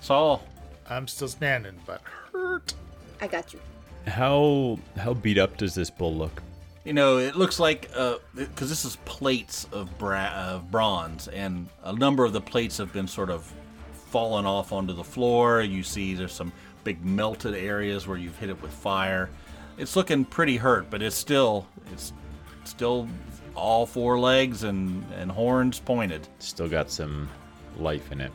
Saul, 0.00 0.42
I'm 0.88 1.06
still 1.06 1.28
standing, 1.28 1.74
but 1.86 2.02
hurt. 2.32 2.74
I 3.20 3.26
got 3.26 3.52
you. 3.52 3.60
How 4.06 4.78
how 4.96 5.14
beat 5.14 5.38
up 5.38 5.56
does 5.56 5.74
this 5.74 5.90
bull 5.90 6.14
look? 6.14 6.42
You 6.84 6.92
know, 6.92 7.18
it 7.18 7.36
looks 7.36 7.60
like 7.60 7.90
because 8.34 8.68
this 8.68 8.84
is 8.84 8.96
plates 9.04 9.66
of, 9.72 9.96
bra- 9.98 10.32
of 10.32 10.70
bronze, 10.70 11.28
and 11.28 11.68
a 11.84 11.92
number 11.92 12.24
of 12.24 12.32
the 12.32 12.40
plates 12.40 12.78
have 12.78 12.92
been 12.92 13.06
sort 13.06 13.30
of 13.30 13.52
fallen 14.10 14.44
off 14.46 14.72
onto 14.72 14.92
the 14.92 15.04
floor. 15.04 15.62
You 15.62 15.82
see 15.82 16.14
there's 16.14 16.32
some 16.32 16.52
big 16.84 17.04
melted 17.04 17.54
areas 17.54 18.06
where 18.06 18.18
you've 18.18 18.36
hit 18.36 18.50
it 18.50 18.60
with 18.60 18.72
fire. 18.72 19.30
It's 19.78 19.96
looking 19.96 20.24
pretty 20.24 20.56
hurt, 20.56 20.90
but 20.90 21.02
it's 21.02 21.16
still 21.16 21.66
it's 21.92 22.12
still 22.64 23.08
all 23.54 23.86
four 23.86 24.18
legs 24.18 24.64
and, 24.64 25.04
and 25.14 25.30
horns 25.30 25.78
pointed. 25.78 26.26
Still 26.38 26.68
got 26.68 26.90
some 26.90 27.28
life 27.76 28.10
in 28.12 28.20
it. 28.20 28.32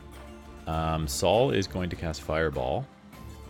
Um, 0.66 1.08
Saul 1.08 1.50
is 1.50 1.66
going 1.66 1.90
to 1.90 1.96
cast 1.96 2.22
Fireball. 2.22 2.86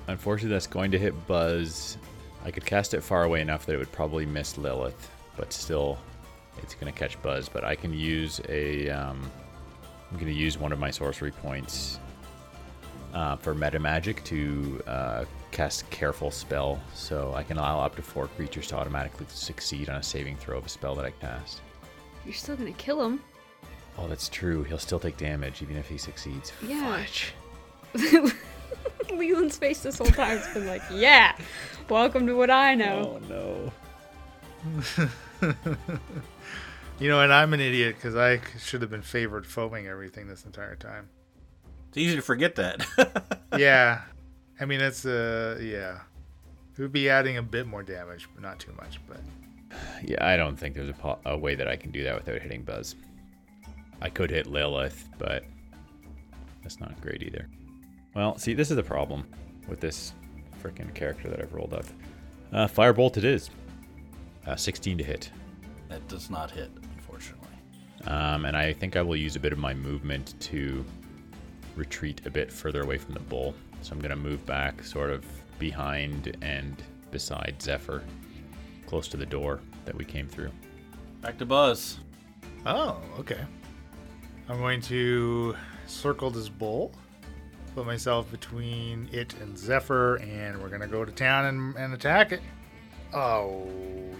Unfortunately, 0.07 0.51
that's 0.55 0.67
going 0.67 0.91
to 0.93 0.99
hit 0.99 1.15
Buzz. 1.27 1.99
I 2.44 2.51
could 2.51 2.64
cast 2.64 2.94
it 2.94 3.03
far 3.03 3.24
away 3.24 3.40
enough 3.40 3.66
that 3.66 3.74
it 3.74 3.79
would 3.79 3.92
probably 3.92 4.27
miss 4.27 4.57
Lilith, 4.59 5.11
but 5.37 5.53
still, 5.53 5.98
it's 6.62 6.74
going 6.74 6.92
to 6.92 6.98
catch 6.98 7.20
Buzz. 7.22 7.48
But 7.48 7.64
I 7.64 7.74
can 7.74 7.92
use 7.92 8.40
a. 8.48 8.88
Um, 8.90 9.31
I'm 10.11 10.16
going 10.16 10.33
to 10.33 10.38
use 10.38 10.57
one 10.57 10.72
of 10.72 10.79
my 10.79 10.90
sorcery 10.90 11.33
points 11.33 11.98
uh, 13.12 13.37
for 13.37 13.55
meta 13.55 13.79
magic 13.79 14.24
to 14.24 14.83
uh, 14.87 15.24
cast 15.51 15.88
Careful 15.90 16.31
spell, 16.31 16.81
so 16.94 17.35
I 17.35 17.42
can 17.42 17.59
allow 17.59 17.81
up 17.81 17.96
to 17.96 18.03
four 18.03 18.29
creatures 18.29 18.68
to 18.68 18.77
automatically 18.77 19.27
succeed 19.29 19.88
on 19.90 19.96
a 19.96 20.03
saving 20.03 20.37
throw 20.37 20.59
of 20.59 20.66
a 20.66 20.68
spell 20.68 20.94
that 20.94 21.05
I 21.05 21.11
cast. 21.11 21.61
You're 22.24 22.35
still 22.35 22.57
gonna 22.57 22.72
kill 22.72 23.05
him. 23.05 23.20
Oh, 23.98 24.07
that's 24.09 24.29
true. 24.29 24.62
He'll 24.62 24.79
still 24.79 25.01
take 25.01 25.16
damage 25.16 25.61
even 25.62 25.77
if 25.77 25.88
he 25.88 25.98
succeeds. 25.98 26.53
Yeah. 26.62 27.05
Fudge. 27.05 27.35
Leland's 29.12 29.57
face 29.57 29.83
this 29.83 29.99
whole 29.99 30.07
time 30.07 30.38
has 30.38 30.55
been 30.55 30.67
like, 30.67 30.83
yeah, 30.93 31.37
welcome 31.88 32.27
to 32.27 32.35
what 32.35 32.51
I 32.51 32.75
know. 32.75 33.21
Oh 33.31 33.73
no. 34.79 35.09
You 37.01 37.09
know, 37.09 37.21
and 37.21 37.33
I'm 37.33 37.55
an 37.55 37.61
idiot 37.61 37.95
because 37.95 38.17
I 38.17 38.41
should 38.59 38.83
have 38.83 38.91
been 38.91 39.03
favored 39.03 39.47
foaming 39.47 39.87
everything 39.87 40.27
this 40.27 40.45
entire 40.45 40.75
time. 40.75 41.09
It's 41.88 41.97
easy 41.97 42.17
to 42.17 42.23
forget 42.23 42.57
that. 42.57 43.38
yeah. 43.57 44.03
I 44.61 44.64
mean, 44.64 44.81
it's, 44.81 45.07
uh, 45.07 45.61
yeah. 45.62 46.01
It 46.77 46.83
would 46.83 46.93
be 46.93 47.09
adding 47.09 47.37
a 47.37 47.43
bit 47.43 47.69
more 47.69 47.85
damage, 47.85 48.29
but 48.35 48.43
not 48.43 48.59
too 48.59 48.73
much. 48.81 49.01
But 49.09 49.21
Yeah, 50.03 50.27
I 50.27 50.37
don't 50.37 50.57
think 50.57 50.75
there's 50.75 50.88
a, 50.88 50.95
po- 50.95 51.21
a 51.25 51.38
way 51.38 51.55
that 51.55 51.69
I 51.69 51.77
can 51.77 51.93
do 51.93 52.03
that 52.03 52.17
without 52.17 52.43
hitting 52.43 52.62
Buzz. 52.62 52.97
I 54.01 54.11
could 54.11 54.31
hit 54.31 54.49
Lilith, 54.49 55.09
but 55.19 55.45
that's 56.62 56.81
not 56.81 57.01
great 57.01 57.23
either. 57.23 57.49
Well, 58.14 58.37
see, 58.38 58.55
this 58.55 58.71
is 58.71 58.77
the 58.77 58.83
problem 58.83 59.27
with 59.68 59.81
this 59.81 60.12
freaking 60.62 60.92
character 60.94 61.29
that 61.29 61.40
I've 61.40 61.53
rolled 61.53 61.75
up. 61.75 61.85
Uh, 62.53 62.66
Firebolt 62.66 63.16
it 63.16 63.25
is. 63.25 63.51
Uh, 64.47 64.57
16 64.57 64.99
to 64.99 65.05
hit. 65.05 65.31
that 65.88 66.07
does 66.09 66.31
not 66.31 66.51
hit, 66.51 66.71
unfortunately. 66.97 67.49
Um, 68.07 68.44
and 68.47 68.57
I 68.57 68.73
think 68.73 68.97
I 68.97 69.03
will 69.03 69.16
use 69.16 69.37
a 69.37 69.40
bit 69.40 69.53
of 69.53 69.59
my 69.59 69.75
movement 69.75 70.35
to 70.40 70.85
retreat 71.77 72.23
a 72.25 72.31
bit 72.31 72.51
further 72.51 72.83
away 72.83 72.97
from 72.99 73.14
the 73.14 73.21
bull. 73.21 73.55
So 73.83 73.92
I'm 73.92 73.99
going 73.99 74.11
to 74.11 74.16
move 74.16 74.44
back 74.47 74.83
sort 74.83 75.11
of 75.11 75.25
behind 75.59 76.37
and 76.40 76.83
beside 77.11 77.57
Zephyr, 77.61 78.03
close 78.87 79.07
to 79.09 79.16
the 79.16 79.27
door 79.27 79.61
that 79.85 79.94
we 79.94 80.05
came 80.05 80.29
through. 80.29 80.51
Back 81.21 81.38
to 81.38 81.47
Buzz. 81.47 81.99
Oh, 82.64 83.01
okay. 83.18 83.40
I'm 84.49 84.59
going 84.59 84.81
to 84.83 85.55
circle 85.87 86.31
this 86.31 86.49
bull, 86.49 86.92
put 87.74 87.87
myself 87.87 88.31
between 88.31 89.09
it 89.12 89.35
and 89.40 89.57
Zephyr, 89.59 90.16
and 90.16 90.61
we're 90.61 90.68
to 90.81 90.87
go 90.87 91.04
to 91.04 91.12
town 91.12 91.46
and, 91.46 91.76
and 91.76 91.94
attack 91.94 92.33
it. 92.33 92.40
Oh, 93.14 93.66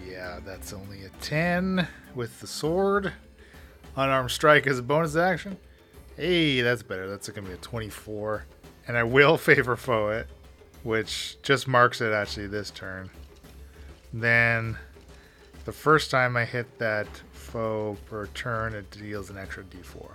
yeah, 0.07 0.39
that's 0.43 0.73
only 0.73 1.05
a 1.05 1.09
10 1.21 1.87
with 2.15 2.39
the 2.39 2.47
sword. 2.47 3.13
Unarmed 3.95 4.31
strike 4.31 4.65
as 4.67 4.79
a 4.79 4.83
bonus 4.83 5.15
action. 5.15 5.57
Hey, 6.15 6.61
that's 6.61 6.83
better. 6.83 7.09
That's 7.09 7.27
to 7.45 7.51
be 7.51 7.55
a 7.55 7.61
24. 7.61 8.45
And 8.87 8.97
I 8.97 9.03
will 9.03 9.37
favor 9.49 9.75
foe 9.75 10.09
it, 10.09 10.27
which 10.83 11.37
just 11.43 11.67
marks 11.67 12.01
it 12.01 12.11
actually 12.11 12.47
this 12.47 12.71
turn. 12.71 13.09
Then 14.11 14.77
the 15.65 15.71
first 15.71 16.09
time 16.09 16.35
I 16.35 16.45
hit 16.45 16.79
that 16.79 17.07
foe 17.31 17.97
per 18.07 18.27
turn, 18.27 18.73
it 18.73 18.89
deals 18.91 19.29
an 19.29 19.37
extra 19.37 19.63
d4. 19.63 20.09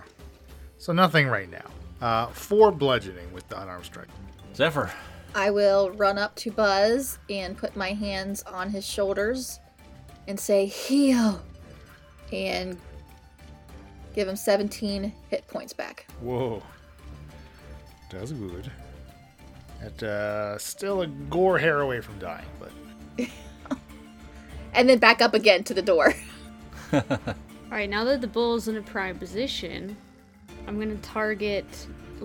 So 0.79 0.93
nothing 0.93 1.29
right 1.29 1.51
now. 1.51 1.71
Uh, 2.05 2.27
four 2.27 2.71
bludgeoning 2.71 3.33
with 3.33 3.49
the 3.49 3.59
unarmed 3.59 3.87
strike. 3.87 4.09
Zephyr. 4.55 4.93
I 5.35 5.51
will 5.51 5.91
run 5.93 6.19
up 6.19 6.37
to 6.37 6.51
Buzz 6.51 7.19
and 7.31 7.57
put 7.57 7.75
my 7.77 7.95
hands 7.95 8.43
on 8.43 8.69
his 8.69 8.87
shoulders 8.87 9.59
and 10.29 10.39
say, 10.39 10.67
heal. 10.67 11.41
And 12.31 12.77
give 14.15 14.29
him 14.29 14.37
17 14.37 15.15
hit 15.31 15.47
points 15.49 15.73
back. 15.73 16.07
Whoa. 16.21 16.63
That's 18.11 18.33
good. 18.33 18.71
At 19.81 20.03
uh, 20.03 20.59
still 20.59 21.01
a 21.01 21.07
gore 21.07 21.59
hair 21.59 21.81
away 21.81 22.03
from 22.03 22.19
dying, 22.19 22.45
but 22.61 23.29
And 24.75 24.91
then 24.91 24.99
back 24.99 25.23
up 25.23 25.33
again 25.33 25.65
to 25.65 25.73
the 25.73 25.81
door. 25.81 26.13
All 26.93 27.01
right, 27.71 27.89
now 27.89 28.05
that 28.05 28.21
the 28.21 28.27
bull's 28.27 28.69
in 28.69 28.77
a 28.77 28.83
prime 28.83 29.19
position, 29.19 29.97
I'm 30.67 30.79
gonna 30.79 30.97
target 30.97 31.67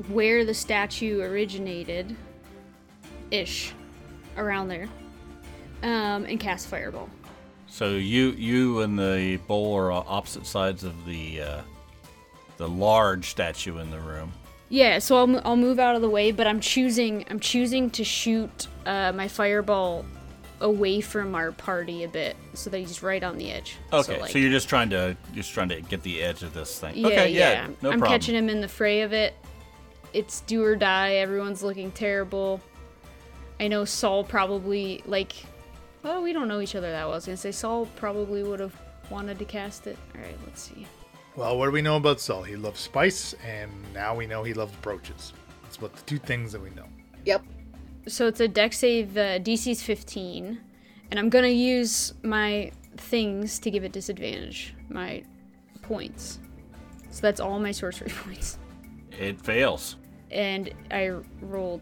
where 0.09 0.45
the 0.45 0.53
statue 0.53 1.21
originated, 1.21 2.15
ish, 3.31 3.73
around 4.37 4.67
there, 4.69 4.87
um, 5.83 6.25
and 6.25 6.39
cast 6.39 6.67
fireball. 6.67 7.09
So 7.67 7.91
you 7.91 8.31
you 8.31 8.81
and 8.81 8.97
the 8.97 9.39
bull 9.47 9.75
are 9.75 9.91
on 9.91 10.05
opposite 10.07 10.45
sides 10.45 10.83
of 10.83 11.05
the 11.05 11.41
uh, 11.41 11.61
the 12.57 12.67
large 12.67 13.29
statue 13.29 13.77
in 13.77 13.91
the 13.91 13.99
room. 13.99 14.31
Yeah, 14.69 14.99
so 14.99 15.17
I'll, 15.17 15.41
I'll 15.45 15.55
move 15.55 15.79
out 15.79 15.95
of 15.95 16.01
the 16.01 16.09
way, 16.09 16.31
but 16.31 16.47
I'm 16.47 16.59
choosing 16.59 17.25
I'm 17.29 17.39
choosing 17.39 17.89
to 17.91 18.03
shoot 18.03 18.67
uh, 18.85 19.11
my 19.13 19.27
fireball 19.27 20.05
away 20.61 21.01
from 21.01 21.35
our 21.35 21.51
party 21.51 22.03
a 22.03 22.07
bit, 22.07 22.35
so 22.53 22.69
that 22.69 22.79
he's 22.79 23.01
right 23.01 23.23
on 23.23 23.37
the 23.37 23.51
edge. 23.51 23.77
Okay, 23.93 24.15
so, 24.15 24.21
like- 24.21 24.35
you're 24.35 24.51
just 24.51 24.67
trying 24.69 24.89
to 24.91 25.15
just 25.33 25.53
trying 25.53 25.69
to 25.69 25.81
get 25.81 26.03
the 26.03 26.21
edge 26.21 26.43
of 26.43 26.53
this 26.53 26.79
thing. 26.79 26.95
Yeah, 26.97 27.07
okay, 27.07 27.31
yeah. 27.31 27.51
yeah, 27.51 27.67
no 27.81 27.91
I'm 27.91 27.99
problem. 27.99 28.19
catching 28.19 28.35
him 28.35 28.49
in 28.49 28.61
the 28.61 28.67
fray 28.67 29.01
of 29.01 29.13
it. 29.13 29.33
It's 30.13 30.41
do 30.41 30.63
or 30.63 30.75
die. 30.75 31.15
Everyone's 31.15 31.61
looking 31.63 31.91
terrible. 31.91 32.61
I 33.59 33.67
know 33.67 33.85
Saul 33.85 34.23
probably 34.23 35.03
like. 35.05 35.33
Well, 36.01 36.21
we 36.23 36.31
don't 36.33 36.47
know 36.47 36.61
each 36.61 36.75
other 36.75 36.89
that 36.91 37.03
well. 37.03 37.11
I 37.11 37.15
was 37.15 37.25
gonna 37.25 37.37
say 37.37 37.51
Saul 37.51 37.85
probably 37.97 38.41
would 38.43 38.59
have 38.59 38.75
wanted 39.09 39.37
to 39.39 39.45
cast 39.45 39.85
it. 39.87 39.97
All 40.15 40.21
right, 40.21 40.37
let's 40.45 40.61
see. 40.61 40.87
well, 41.35 41.57
what 41.57 41.65
do 41.65 41.71
we 41.71 41.81
know 41.81 41.97
about 41.97 42.19
Saul? 42.21 42.43
He 42.43 42.55
loves 42.55 42.79
spice, 42.79 43.33
and 43.45 43.71
now 43.93 44.15
we 44.15 44.25
know 44.25 44.43
he 44.43 44.53
loves 44.53 44.73
brooches. 44.81 45.33
That's 45.63 45.77
about 45.77 45.93
the 45.95 46.01
two 46.03 46.17
things 46.17 46.51
that 46.53 46.61
we 46.61 46.69
know. 46.71 46.85
Yep. 47.25 47.43
So 48.09 48.27
it's 48.27 48.39
a 48.39 48.47
Dex 48.47 48.79
save. 48.79 49.15
Uh, 49.17 49.39
DC's 49.39 49.81
15, 49.83 50.59
and 51.11 51.19
I'm 51.19 51.29
gonna 51.29 51.47
use 51.47 52.13
my 52.23 52.71
things 52.97 53.59
to 53.59 53.71
give 53.71 53.83
it 53.83 53.91
disadvantage. 53.91 54.73
My 54.89 55.23
points. 55.81 56.39
So 57.11 57.21
that's 57.21 57.39
all 57.39 57.59
my 57.59 57.71
sorcery 57.71 58.09
points. 58.23 58.57
It 59.17 59.39
fails. 59.41 59.95
and 60.31 60.69
I 60.91 61.11
rolled 61.41 61.81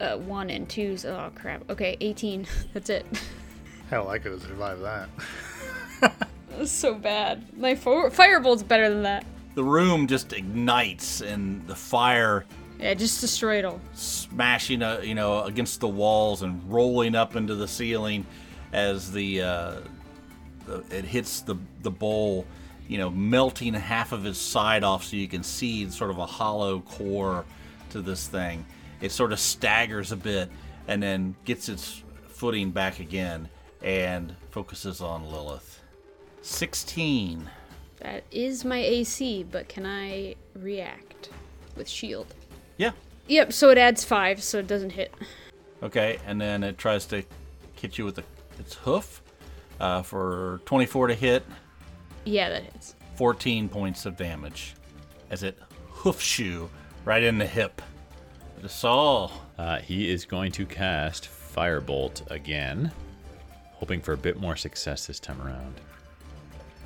uh, 0.00 0.16
one 0.16 0.50
and 0.50 0.68
twos. 0.68 1.04
Oh 1.04 1.30
crap. 1.34 1.68
Okay, 1.70 1.96
18. 2.00 2.46
That's 2.74 2.90
it. 2.90 3.06
Hell, 3.90 4.08
I 4.08 4.18
could 4.18 4.32
have 4.32 4.42
survived 4.42 4.82
that. 4.82 5.08
That's 6.50 6.70
so 6.72 6.94
bad. 6.94 7.44
My 7.56 7.74
fo- 7.74 8.10
firebolt's 8.10 8.62
better 8.62 8.88
than 8.88 9.02
that. 9.04 9.24
The 9.54 9.62
room 9.64 10.06
just 10.06 10.32
ignites, 10.32 11.20
and 11.22 11.66
the 11.66 11.74
fire 11.74 12.44
Yeah, 12.78 12.94
just 12.94 13.20
destroy 13.20 13.58
it 13.58 13.64
all. 13.64 13.80
smashing, 13.94 14.82
uh, 14.82 15.00
you 15.02 15.14
know, 15.14 15.42
against 15.44 15.80
the 15.80 15.88
walls 15.88 16.42
and 16.42 16.62
rolling 16.70 17.14
up 17.14 17.34
into 17.36 17.54
the 17.54 17.66
ceiling 17.68 18.26
as 18.72 19.10
the, 19.12 19.42
uh, 19.42 19.74
the 20.66 20.84
it 20.90 21.04
hits 21.04 21.40
the 21.40 21.56
the 21.82 21.90
bowl, 21.90 22.44
you 22.88 22.98
know, 22.98 23.08
melting 23.10 23.72
half 23.74 24.12
of 24.12 24.26
its 24.26 24.38
side 24.38 24.84
off 24.84 25.04
so 25.04 25.16
you 25.16 25.28
can 25.28 25.42
see 25.42 25.88
sort 25.90 26.10
of 26.10 26.18
a 26.18 26.26
hollow 26.26 26.80
core 26.80 27.44
to 27.90 28.02
this 28.02 28.26
thing. 28.28 28.66
it 29.00 29.12
sort 29.12 29.32
of 29.32 29.38
staggers 29.40 30.12
a 30.12 30.16
bit 30.16 30.50
and 30.88 31.02
then 31.02 31.34
gets 31.44 31.68
its 31.68 32.02
footing 32.28 32.70
back 32.70 33.00
again 33.00 33.48
and 33.82 34.34
focuses 34.50 35.00
on 35.00 35.30
Lilith. 35.30 35.80
16. 36.42 37.48
That 38.00 38.24
is 38.30 38.64
my 38.64 38.78
AC, 38.78 39.44
but 39.44 39.68
can 39.68 39.86
I 39.86 40.34
react 40.54 41.30
with 41.76 41.88
shield? 41.88 42.34
Yeah. 42.76 42.92
Yep, 43.28 43.52
so 43.52 43.70
it 43.70 43.78
adds 43.78 44.04
five, 44.04 44.42
so 44.42 44.58
it 44.58 44.66
doesn't 44.66 44.90
hit. 44.90 45.12
Okay, 45.82 46.18
and 46.26 46.40
then 46.40 46.62
it 46.62 46.78
tries 46.78 47.06
to 47.06 47.22
hit 47.74 47.98
you 47.98 48.04
with 48.04 48.16
the, 48.16 48.24
its 48.58 48.74
hoof 48.74 49.22
uh, 49.80 50.02
for 50.02 50.60
24 50.64 51.08
to 51.08 51.14
hit, 51.14 51.44
Yeah, 52.24 52.48
that 52.50 52.62
hits. 52.64 52.94
14 53.16 53.68
points 53.68 54.06
of 54.06 54.16
damage 54.16 54.74
as 55.30 55.42
it 55.42 55.58
hoofs 55.88 56.38
you 56.38 56.70
right 57.04 57.22
in 57.22 57.38
the 57.38 57.46
hip. 57.46 57.82
The 58.62 58.68
Saul. 58.68 59.32
Uh, 59.58 59.78
he 59.78 60.10
is 60.10 60.24
going 60.24 60.52
to 60.52 60.64
cast 60.66 61.28
Firebolt 61.28 62.30
again, 62.30 62.90
hoping 63.72 64.00
for 64.00 64.12
a 64.12 64.16
bit 64.18 64.38
more 64.40 64.56
success 64.56 65.06
this 65.06 65.20
time 65.20 65.40
around. 65.42 65.74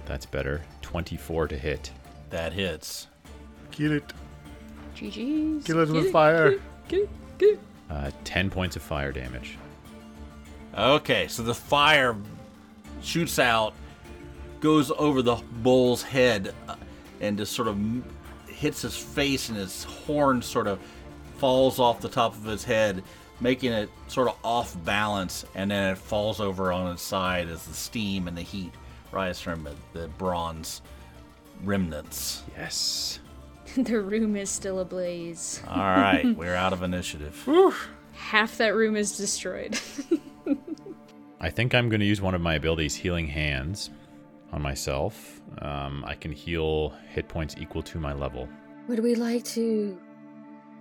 That's 0.07 0.27
better. 0.27 0.63
24 0.83 1.49
to 1.49 1.59
hit. 1.59 1.93
That 2.31 2.53
hits. 2.53 3.07
Kill 3.71 3.93
it. 3.93 4.13
GG's. 4.97 5.65
Kill 5.65 5.81
it 5.81 5.89
with 5.89 6.13
fire. 6.13 6.59
Get 6.89 7.01
it, 7.01 7.11
get 7.39 7.49
it. 7.51 7.61
Uh, 7.89 8.11
10 8.25 8.51
points 8.51 8.77
of 8.77 8.83
fire 8.83 9.13
damage. 9.13 9.59
Okay, 10.77 11.27
so 11.29 11.43
the 11.43 11.55
fire 11.55 12.17
shoots 13.03 13.39
out, 13.39 13.75
goes 14.61 14.91
over 14.93 15.23
the 15.23 15.37
bull's 15.63 16.03
head, 16.03 16.55
uh, 16.69 16.77
and 17.21 17.37
just 17.37 17.53
sort 17.53 17.67
of 17.69 17.79
hits 18.47 18.83
his 18.83 18.97
face, 18.97 19.49
and 19.49 19.59
his 19.59 19.85
horn 19.85 20.41
sort 20.43 20.67
of 20.67 20.79
falls 21.39 21.79
off 21.81 22.01
the 22.01 22.09
top 22.09 22.35
of 22.35 22.45
his 22.45 22.63
head, 22.63 23.03
making 23.41 23.73
it 23.73 23.91
sort 24.07 24.29
of 24.29 24.37
off 24.45 24.77
balance, 24.85 25.45
and 25.55 25.71
then 25.71 25.93
it 25.93 25.99
falls 25.99 26.41
over 26.41 26.71
on 26.73 26.93
its 26.93 27.03
side 27.03 27.49
as 27.49 27.65
the 27.67 27.75
steam 27.75 28.29
and 28.29 28.37
the 28.37 28.43
heat 28.43 28.73
rise 29.13 29.41
from 29.41 29.67
the 29.93 30.09
bronze 30.19 30.83
remnants. 31.65 32.43
Yes. 32.57 33.19
the 33.77 34.01
room 34.01 34.37
is 34.37 34.51
still 34.51 34.81
ablaze. 34.81 35.63
All 35.69 35.77
right, 35.77 36.25
we're 36.37 36.55
out 36.55 36.73
of 36.73 36.83
initiative. 36.83 37.49
Half 38.13 38.59
that 38.59 38.75
room 38.75 38.97
is 38.97 39.17
destroyed. 39.17 39.79
I 41.41 41.51
think 41.51 41.75
I'm 41.75 41.89
going 41.89 42.01
to 42.01 42.07
use 42.07 42.21
one 42.21 42.35
of 42.35 42.41
my 42.41 42.55
abilities, 42.55 42.95
Healing 42.95 43.27
Hands, 43.27 43.91
on 44.53 44.61
myself. 44.61 45.41
Um, 45.61 46.05
I 46.07 46.15
can 46.15 46.33
heal 46.33 46.95
hit 47.09 47.29
points 47.29 47.55
equal 47.59 47.83
to 47.85 47.99
my 47.99 48.13
level. 48.13 48.49
Would 48.89 49.01
we 49.01 49.15
like 49.15 49.45
to 49.45 49.99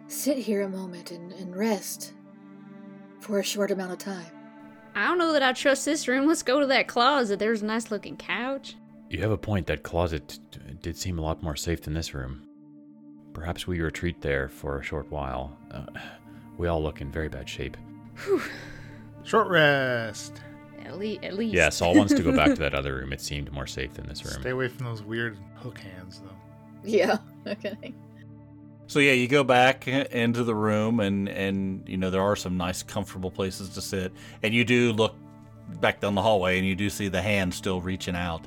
sit 0.07 0.37
here 0.37 0.63
a 0.63 0.69
moment 0.69 1.11
and, 1.11 1.31
and 1.33 1.55
rest 1.55 2.13
for 3.19 3.39
a 3.39 3.43
short 3.43 3.71
amount 3.71 3.91
of 3.91 3.99
time? 3.99 4.25
I 4.95 5.07
don't 5.07 5.17
know 5.17 5.33
that 5.33 5.43
I 5.43 5.53
trust 5.53 5.85
this 5.85 6.07
room. 6.07 6.27
Let's 6.27 6.43
go 6.43 6.59
to 6.59 6.65
that 6.67 6.87
closet. 6.87 7.39
There's 7.39 7.61
a 7.61 7.65
nice 7.65 7.91
looking 7.91 8.17
couch. 8.17 8.75
You 9.09 9.21
have 9.21 9.31
a 9.31 9.37
point. 9.37 9.67
That 9.67 9.83
closet 9.83 10.39
d- 10.51 10.59
did 10.81 10.97
seem 10.97 11.19
a 11.19 11.21
lot 11.21 11.41
more 11.41 11.55
safe 11.55 11.83
than 11.83 11.93
this 11.93 12.13
room. 12.13 12.48
Perhaps 13.39 13.67
we 13.67 13.79
retreat 13.79 14.19
there 14.19 14.49
for 14.49 14.79
a 14.79 14.83
short 14.83 15.09
while. 15.09 15.57
Uh, 15.71 15.85
we 16.57 16.67
all 16.67 16.83
look 16.83 16.99
in 16.99 17.09
very 17.09 17.29
bad 17.29 17.47
shape. 17.47 17.77
Whew. 18.25 18.41
Short 19.23 19.47
rest. 19.47 20.41
At, 20.83 20.99
le- 20.99 21.15
at 21.23 21.35
least. 21.35 21.53
Yeah, 21.53 21.69
Saul 21.69 21.95
wants 21.95 22.13
to 22.13 22.21
go 22.21 22.35
back 22.35 22.47
to 22.49 22.55
that 22.59 22.73
other 22.73 22.95
room. 22.95 23.13
It 23.13 23.21
seemed 23.21 23.49
more 23.53 23.65
safe 23.65 23.93
than 23.93 24.07
this 24.07 24.25
room. 24.25 24.41
Stay 24.41 24.49
away 24.49 24.67
from 24.67 24.85
those 24.85 25.01
weird 25.01 25.37
hook 25.55 25.79
hands, 25.79 26.21
though. 26.23 26.35
Yeah. 26.83 27.17
Okay. 27.47 27.93
So 28.87 28.99
yeah, 28.99 29.13
you 29.13 29.27
go 29.27 29.43
back 29.45 29.87
into 29.87 30.43
the 30.43 30.53
room, 30.53 30.99
and 30.99 31.29
and 31.29 31.87
you 31.87 31.95
know 31.95 32.09
there 32.09 32.21
are 32.21 32.35
some 32.35 32.57
nice, 32.57 32.83
comfortable 32.83 33.31
places 33.31 33.69
to 33.69 33.81
sit, 33.81 34.11
and 34.43 34.53
you 34.53 34.65
do 34.65 34.91
look 34.91 35.15
back 35.79 36.01
down 36.01 36.15
the 36.15 36.21
hallway, 36.21 36.57
and 36.59 36.67
you 36.67 36.75
do 36.75 36.89
see 36.89 37.07
the 37.07 37.21
hand 37.21 37.53
still 37.53 37.79
reaching 37.81 38.15
out, 38.15 38.45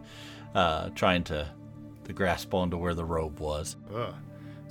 uh, 0.55 0.91
trying 0.91 1.25
to 1.25 1.49
to 2.05 2.13
grasp 2.13 2.53
onto 2.53 2.77
where 2.77 2.95
the 2.95 3.05
robe 3.05 3.41
was. 3.41 3.77
Ugh. 3.95 4.15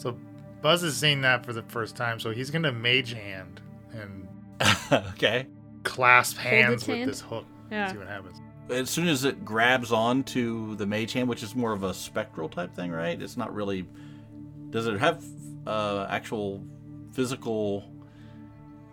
So 0.01 0.17
Buzz 0.61 0.81
is 0.83 0.97
seeing 0.97 1.21
that 1.21 1.45
for 1.45 1.53
the 1.53 1.61
first 1.63 1.95
time, 1.95 2.19
so 2.19 2.31
he's 2.31 2.49
gonna 2.49 2.71
mage 2.71 3.13
hand 3.13 3.61
and 3.93 4.27
okay. 5.13 5.47
clasp 5.83 6.37
hands 6.37 6.87
with 6.87 6.97
hand? 6.97 7.09
this 7.09 7.21
hook. 7.21 7.45
Yeah. 7.69 7.91
See 7.91 7.97
what 7.97 8.07
happens. 8.07 8.41
As 8.69 8.89
soon 8.89 9.07
as 9.07 9.25
it 9.25 9.45
grabs 9.45 9.91
onto 9.91 10.75
the 10.75 10.85
mage 10.85 11.13
hand, 11.13 11.29
which 11.29 11.43
is 11.43 11.55
more 11.55 11.71
of 11.71 11.83
a 11.83 11.93
spectral 11.93 12.49
type 12.49 12.73
thing, 12.73 12.91
right? 12.91 13.21
It's 13.21 13.37
not 13.37 13.53
really. 13.53 13.87
Does 14.71 14.87
it 14.87 14.99
have 14.99 15.23
uh, 15.67 16.07
actual 16.09 16.63
physical? 17.11 17.83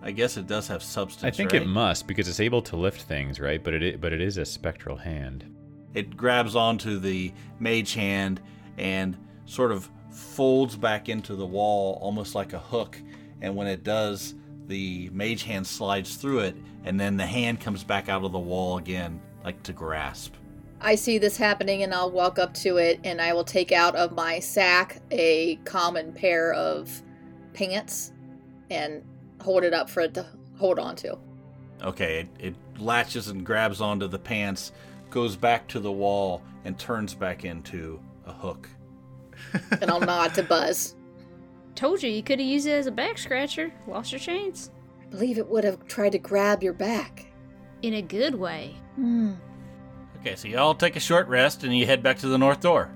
I 0.02 0.10
guess 0.12 0.36
it 0.36 0.46
does 0.46 0.68
have 0.68 0.82
substance. 0.82 1.24
I 1.24 1.30
think 1.30 1.52
right? 1.52 1.62
it 1.62 1.66
must 1.66 2.06
because 2.06 2.28
it's 2.28 2.40
able 2.40 2.62
to 2.62 2.76
lift 2.76 3.02
things, 3.02 3.40
right? 3.40 3.62
But 3.62 3.74
it 3.74 4.00
but 4.00 4.12
it 4.12 4.20
is 4.20 4.36
a 4.36 4.44
spectral 4.44 4.96
hand. 4.96 5.44
it 5.94 6.16
grabs 6.16 6.54
onto 6.54 6.98
the 6.98 7.32
mage 7.58 7.94
hand 7.94 8.40
and 8.76 9.16
sort 9.46 9.72
of 9.72 9.90
folds 10.10 10.76
back 10.76 11.08
into 11.08 11.34
the 11.34 11.46
wall 11.46 11.98
almost 12.00 12.34
like 12.34 12.52
a 12.52 12.58
hook 12.58 13.00
and 13.40 13.54
when 13.54 13.66
it 13.66 13.84
does 13.84 14.34
the 14.66 15.08
mage 15.12 15.42
hand 15.42 15.66
slides 15.66 16.16
through 16.16 16.40
it 16.40 16.56
and 16.84 16.98
then 16.98 17.16
the 17.16 17.26
hand 17.26 17.60
comes 17.60 17.84
back 17.84 18.08
out 18.08 18.24
of 18.24 18.32
the 18.32 18.38
wall 18.38 18.78
again 18.78 19.20
like 19.44 19.62
to 19.62 19.72
grasp 19.72 20.34
I 20.80 20.94
see 20.94 21.18
this 21.18 21.36
happening 21.36 21.82
and 21.82 21.92
I'll 21.92 22.10
walk 22.10 22.38
up 22.38 22.54
to 22.54 22.76
it 22.76 23.00
and 23.02 23.20
I 23.20 23.32
will 23.32 23.44
take 23.44 23.72
out 23.72 23.96
of 23.96 24.12
my 24.12 24.38
sack 24.38 25.00
a 25.10 25.56
common 25.64 26.12
pair 26.12 26.52
of 26.52 27.02
pants 27.52 28.12
and 28.70 29.02
hold 29.40 29.64
it 29.64 29.74
up 29.74 29.90
for 29.90 30.00
it 30.02 30.14
to 30.14 30.26
hold 30.56 30.78
on 30.78 30.96
to. 30.96 31.18
okay 31.82 32.20
it, 32.20 32.28
it 32.48 32.80
latches 32.80 33.28
and 33.28 33.44
grabs 33.44 33.80
onto 33.80 34.06
the 34.06 34.18
pants 34.18 34.72
goes 35.10 35.36
back 35.36 35.66
to 35.68 35.80
the 35.80 35.90
wall 35.90 36.42
and 36.64 36.78
turns 36.78 37.14
back 37.14 37.44
into 37.44 38.00
a 38.26 38.32
hook 38.32 38.68
And 39.80 39.90
I'll 39.90 40.00
nod 40.00 40.34
to 40.34 40.42
Buzz. 40.42 40.94
Told 41.74 42.02
you, 42.02 42.10
you 42.10 42.22
could 42.22 42.38
have 42.38 42.48
used 42.48 42.66
it 42.66 42.72
as 42.72 42.86
a 42.86 42.90
back 42.90 43.18
scratcher. 43.18 43.72
Lost 43.86 44.12
your 44.12 44.18
chance. 44.18 44.70
I 45.00 45.06
believe 45.06 45.38
it 45.38 45.46
would 45.48 45.64
have 45.64 45.86
tried 45.86 46.12
to 46.12 46.18
grab 46.18 46.62
your 46.62 46.72
back. 46.72 47.26
In 47.82 47.94
a 47.94 48.02
good 48.02 48.34
way. 48.34 48.74
Hmm. 48.96 49.34
okay 50.20 50.34
so 50.34 50.48
you 50.48 50.58
all 50.58 50.74
take 50.74 50.96
a 50.96 51.00
short 51.00 51.28
rest 51.28 51.62
and 51.62 51.76
you 51.76 51.86
head 51.86 52.02
back 52.02 52.18
to 52.18 52.26
the 52.28 52.36
north 52.38 52.60
door 52.60 52.90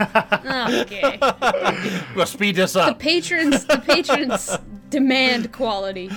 Okay. 0.00 1.18
we'll 2.16 2.26
speed 2.26 2.56
this 2.56 2.76
up. 2.76 2.98
the 2.98 3.02
patrons, 3.02 3.64
the 3.66 3.78
patrons 3.78 4.56
demand 4.90 5.52
quality. 5.52 6.10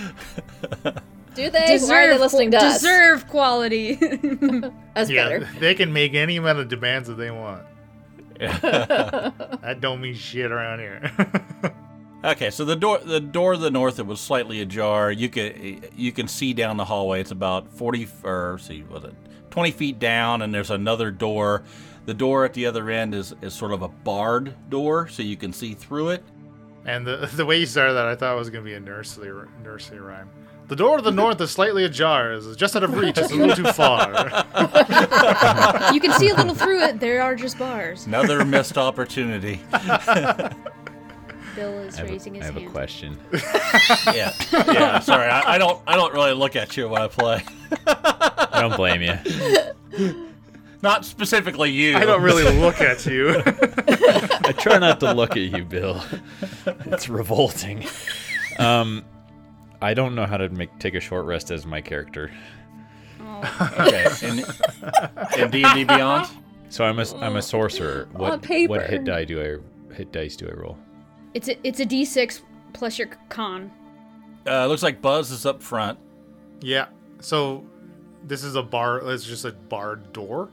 Do 1.35 1.49
they? 1.49 1.77
Why 1.79 2.05
are 2.05 2.13
they 2.13 2.17
listening 2.17 2.51
to 2.51 2.57
us? 2.57 2.81
deserve 2.81 3.27
quality. 3.27 3.95
That's 4.95 5.09
yeah, 5.09 5.29
better. 5.29 5.49
they 5.59 5.75
can 5.75 5.93
make 5.93 6.13
any 6.13 6.37
amount 6.37 6.59
of 6.59 6.67
demands 6.67 7.07
that 7.07 7.15
they 7.15 7.31
want. 7.31 7.63
that 8.62 9.78
don't 9.80 10.02
mean 10.02 10.15
shit 10.15 10.52
around 10.52 10.80
here. 10.80 11.12
Okay, 12.26 12.50
so 12.50 12.65
the 12.65 12.76
door 12.76 12.97
the 12.97 13.19
door 13.19 13.54
to 13.54 13.60
the 13.60 13.69
north 13.69 14.00
it 14.00 14.06
was 14.06 14.19
slightly 14.19 14.60
ajar. 14.62 15.12
You 15.12 15.30
can 15.30 15.84
you 15.95 16.12
can 16.12 16.28
see 16.28 16.52
down 16.52 16.76
the 16.76 16.84
hallway. 16.84 17.21
It's 17.21 17.30
about 17.32 17.71
forty 17.71 18.08
or 18.23 18.58
see, 18.60 18.82
was 18.84 19.04
it 19.04 19.13
twenty 19.52 19.69
feet 19.69 20.00
down, 20.00 20.41
and 20.41 20.52
there's 20.54 20.71
another 20.71 21.12
door. 21.12 21.63
The 22.06 22.15
door 22.15 22.43
at 22.43 22.54
the 22.54 22.65
other 22.65 22.89
end 22.89 23.13
is 23.13 23.36
is 23.43 23.54
sort 23.54 23.71
of 23.71 23.84
a 23.84 23.88
barred 23.88 24.56
door, 24.69 25.08
so 25.08 25.21
you 25.21 25.38
can 25.38 25.54
see 25.54 25.76
through 25.76 26.10
it. 26.10 26.23
and 26.86 27.06
the 27.06 27.30
the 27.36 27.45
way 27.45 27.60
you 27.60 27.67
started 27.67 27.93
that, 27.93 28.08
I 28.08 28.15
thought 28.15 28.34
it 28.34 28.39
was 28.39 28.50
gonna 28.50 28.65
be 28.65 28.73
a 28.73 28.80
nursery 28.80 29.47
nursery 29.63 30.00
rhyme. 30.00 30.30
The 30.67 30.75
door 30.75 30.97
to 30.97 31.01
the 31.03 31.12
north 31.12 31.39
is 31.39 31.49
slightly 31.51 31.86
ajar. 31.86 32.34
It's 32.34 32.56
just 32.58 32.75
out 32.75 32.84
of 32.84 32.93
reach. 32.93 33.17
It's 33.17 33.32
a 33.32 33.36
little 33.36 33.56
too 33.56 33.71
far. 33.71 34.10
you 35.93 35.99
can 36.01 36.12
see 36.13 36.30
a 36.30 36.36
little 36.36 36.53
through 36.56 36.82
it. 36.84 36.99
There 36.99 37.21
are 37.21 37.36
just 37.36 37.58
bars. 37.58 38.06
Another 38.06 38.43
missed 38.43 38.77
opportunity. 38.77 39.62
Bill 41.56 41.80
is 41.80 41.95
I 41.95 42.01
have, 42.01 42.10
raising 42.10 42.36
a, 42.36 42.39
I 42.39 42.41
his 42.41 42.45
have 42.47 42.58
a 42.58 42.60
hand. 42.62 42.71
question. 42.71 43.17
Yeah, 44.13 44.34
yeah. 44.51 44.99
Sorry, 44.99 45.27
I, 45.27 45.56
I 45.56 45.58
don't 45.58 45.82
I 45.88 45.95
don't 45.95 46.13
really 46.13 46.34
look 46.34 46.56
at 46.56 46.77
you 46.77 46.88
when 46.89 47.01
I 47.01 47.08
play. 47.08 47.43
I 47.88 48.60
don't 48.62 48.75
blame 48.75 49.01
you. 49.01 50.27
Not 50.82 51.06
specifically 51.06 51.71
you. 51.71 51.95
I 51.97 52.06
don't 52.06 52.21
really 52.21 52.43
look 52.60 52.80
at 52.82 53.06
you. 53.06 53.41
I 53.45 54.53
try 54.58 54.77
not 54.77 54.99
to 54.99 55.12
look 55.13 55.32
at 55.32 55.39
you, 55.39 55.65
Bill. 55.65 56.03
It's 56.86 57.10
revolting. 57.10 57.84
Um, 58.60 59.03
I 59.81 59.93
don't 59.93 60.15
know 60.15 60.25
how 60.25 60.37
to 60.37 60.49
make 60.49 60.77
take 60.79 60.95
a 60.95 60.99
short 60.99 61.25
rest 61.25 61.51
as 61.51 61.65
my 61.65 61.81
character. 61.81 62.31
Oh, 63.21 63.71
Okay. 63.79 64.27
In 64.27 64.39
in 65.43 65.51
D 65.51 65.63
and 65.63 65.75
D 65.75 65.83
Beyond. 65.95 66.27
So 66.69 66.83
I'm 66.83 66.99
a 66.99 67.05
I'm 67.17 67.35
a 67.35 67.41
sorcerer. 67.41 68.07
What 68.13 68.41
paper. 68.41 68.69
what 68.71 68.89
hit 68.89 69.03
die 69.05 69.23
do 69.25 69.39
I 69.41 69.93
hit 69.93 70.11
dice 70.11 70.35
do 70.35 70.47
I 70.49 70.53
roll? 70.53 70.77
it's 71.33 71.47
a 71.49 71.67
it's 71.67 71.79
a 71.79 71.85
D6 71.85 72.41
plus 72.73 72.97
your 72.97 73.09
con. 73.29 73.71
Uh, 74.47 74.65
looks 74.67 74.81
like 74.83 75.01
Buzz 75.01 75.29
is 75.31 75.45
up 75.45 75.61
front. 75.61 75.99
yeah. 76.61 76.87
So 77.19 77.65
this 78.23 78.43
is 78.43 78.55
a 78.55 78.63
bar. 78.63 78.99
It's 79.11 79.23
just 79.25 79.45
a 79.45 79.51
barred 79.51 80.13
door. 80.13 80.49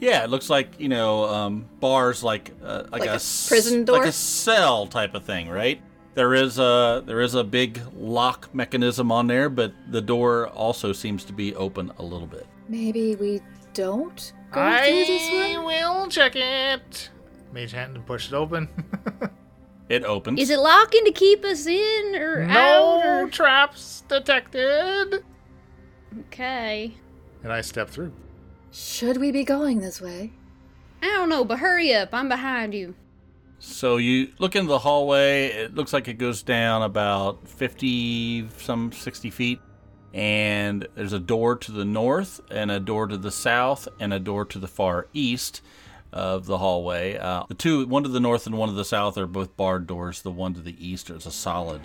Yeah, 0.00 0.24
it 0.24 0.30
looks 0.30 0.50
like 0.50 0.78
you 0.78 0.88
know 0.88 1.24
um, 1.24 1.66
bars 1.80 2.22
like 2.22 2.50
uh, 2.62 2.84
like, 2.92 3.00
Like 3.00 3.08
a, 3.08 3.12
a 3.12 3.14
s- 3.14 3.48
prison 3.48 3.78
like 3.80 3.86
door? 3.86 4.04
a 4.04 4.12
cell 4.12 4.86
type 4.86 5.14
of 5.14 5.24
thing, 5.24 5.48
right? 5.48 5.80
There 6.16 6.32
is 6.32 6.58
a 6.58 7.02
there 7.06 7.20
is 7.20 7.34
a 7.34 7.44
big 7.44 7.78
lock 7.94 8.52
mechanism 8.54 9.12
on 9.12 9.26
there, 9.26 9.50
but 9.50 9.72
the 9.90 10.00
door 10.00 10.48
also 10.48 10.92
seems 10.94 11.24
to 11.24 11.32
be 11.34 11.54
open 11.54 11.92
a 11.98 12.02
little 12.02 12.26
bit. 12.26 12.46
Maybe 12.68 13.14
we 13.16 13.42
don't 13.74 14.32
go 14.50 14.60
through 14.78 15.04
this 15.04 15.22
I 15.30 15.56
one? 15.58 15.66
will 15.66 16.08
check 16.08 16.34
it. 16.34 17.10
Mage 17.52 17.72
hand 17.72 17.94
and 17.96 18.06
push 18.06 18.28
it 18.28 18.34
open. 18.34 18.68
It 19.88 20.02
opens. 20.02 20.40
Is 20.40 20.50
it 20.50 20.58
locking 20.58 21.04
to 21.04 21.12
keep 21.12 21.44
us 21.44 21.64
in 21.64 22.16
or 22.16 22.42
out? 22.42 23.04
no 23.04 23.28
traps 23.30 24.02
detected. 24.08 25.22
Okay. 26.22 26.92
And 27.44 27.52
I 27.52 27.60
step 27.60 27.88
through. 27.88 28.12
Should 28.72 29.18
we 29.18 29.30
be 29.30 29.44
going 29.44 29.78
this 29.78 30.00
way? 30.00 30.32
I 31.02 31.06
don't 31.06 31.28
know, 31.28 31.44
but 31.44 31.60
hurry 31.60 31.94
up. 31.94 32.08
I'm 32.12 32.28
behind 32.28 32.74
you. 32.74 32.96
So 33.58 33.96
you 33.96 34.32
look 34.38 34.54
into 34.54 34.68
the 34.68 34.78
hallway. 34.78 35.46
It 35.46 35.74
looks 35.74 35.92
like 35.92 36.08
it 36.08 36.14
goes 36.14 36.42
down 36.42 36.82
about 36.82 37.48
50, 37.48 38.48
some 38.58 38.92
60 38.92 39.30
feet. 39.30 39.60
And 40.12 40.86
there's 40.94 41.12
a 41.12 41.18
door 41.18 41.56
to 41.56 41.72
the 41.72 41.84
north, 41.84 42.40
and 42.50 42.70
a 42.70 42.80
door 42.80 43.06
to 43.06 43.18
the 43.18 43.30
south, 43.30 43.86
and 44.00 44.14
a 44.14 44.18
door 44.18 44.46
to 44.46 44.58
the 44.58 44.68
far 44.68 45.08
east 45.12 45.60
of 46.12 46.46
the 46.46 46.56
hallway. 46.56 47.18
Uh, 47.18 47.44
the 47.48 47.54
two, 47.54 47.86
one 47.86 48.02
to 48.02 48.08
the 48.08 48.20
north 48.20 48.46
and 48.46 48.56
one 48.56 48.70
to 48.70 48.74
the 48.74 48.84
south, 48.84 49.18
are 49.18 49.26
both 49.26 49.56
barred 49.56 49.86
doors. 49.86 50.22
The 50.22 50.30
one 50.30 50.54
to 50.54 50.60
the 50.60 50.74
east 50.84 51.10
is 51.10 51.26
a 51.26 51.30
solid 51.30 51.82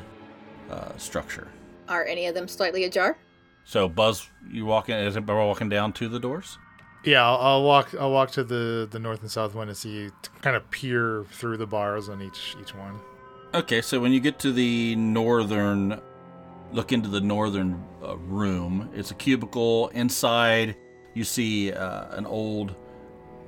uh, 0.70 0.96
structure. 0.98 1.50
Are 1.90 2.06
any 2.06 2.26
of 2.28 2.36
them 2.36 2.48
slightly 2.48 2.86
ajar? 2.86 3.18
So 3.66 3.90
Buzz, 3.90 4.30
you 4.50 4.66
walking? 4.66 4.96
Is 4.96 5.18
it 5.18 5.28
walking 5.28 5.70
down 5.70 5.92
to 5.94 6.08
the 6.08 6.20
doors? 6.20 6.58
Yeah, 7.04 7.26
I'll, 7.26 7.38
I'll 7.38 7.64
walk. 7.64 7.96
I'll 8.00 8.12
walk 8.12 8.32
to 8.32 8.44
the 8.44 8.88
the 8.90 9.00
north 9.00 9.22
and 9.22 9.32
south 9.32 9.56
one 9.56 9.68
and 9.70 9.78
see, 9.78 10.10
to 10.22 10.30
kind 10.42 10.56
of 10.56 10.70
peer 10.72 11.26
through 11.32 11.58
the 11.58 11.66
bars 11.68 12.10
on 12.10 12.22
each 12.22 12.56
each 12.62 12.76
one. 12.76 13.00
Okay, 13.54 13.82
so 13.82 14.00
when 14.00 14.12
you 14.14 14.20
get 14.20 14.40
to 14.40 14.52
the 14.52 14.96
northern, 14.96 16.00
look 16.72 16.92
into 16.92 17.10
the 17.10 17.20
northern 17.22 17.84
uh, 18.04 18.16
room. 18.18 18.90
It's 18.94 19.12
a 19.12 19.16
cubicle. 19.16 19.90
Inside, 19.90 20.76
you 21.16 21.24
see 21.24 21.72
uh, 21.74 22.16
an 22.16 22.26
old 22.26 22.76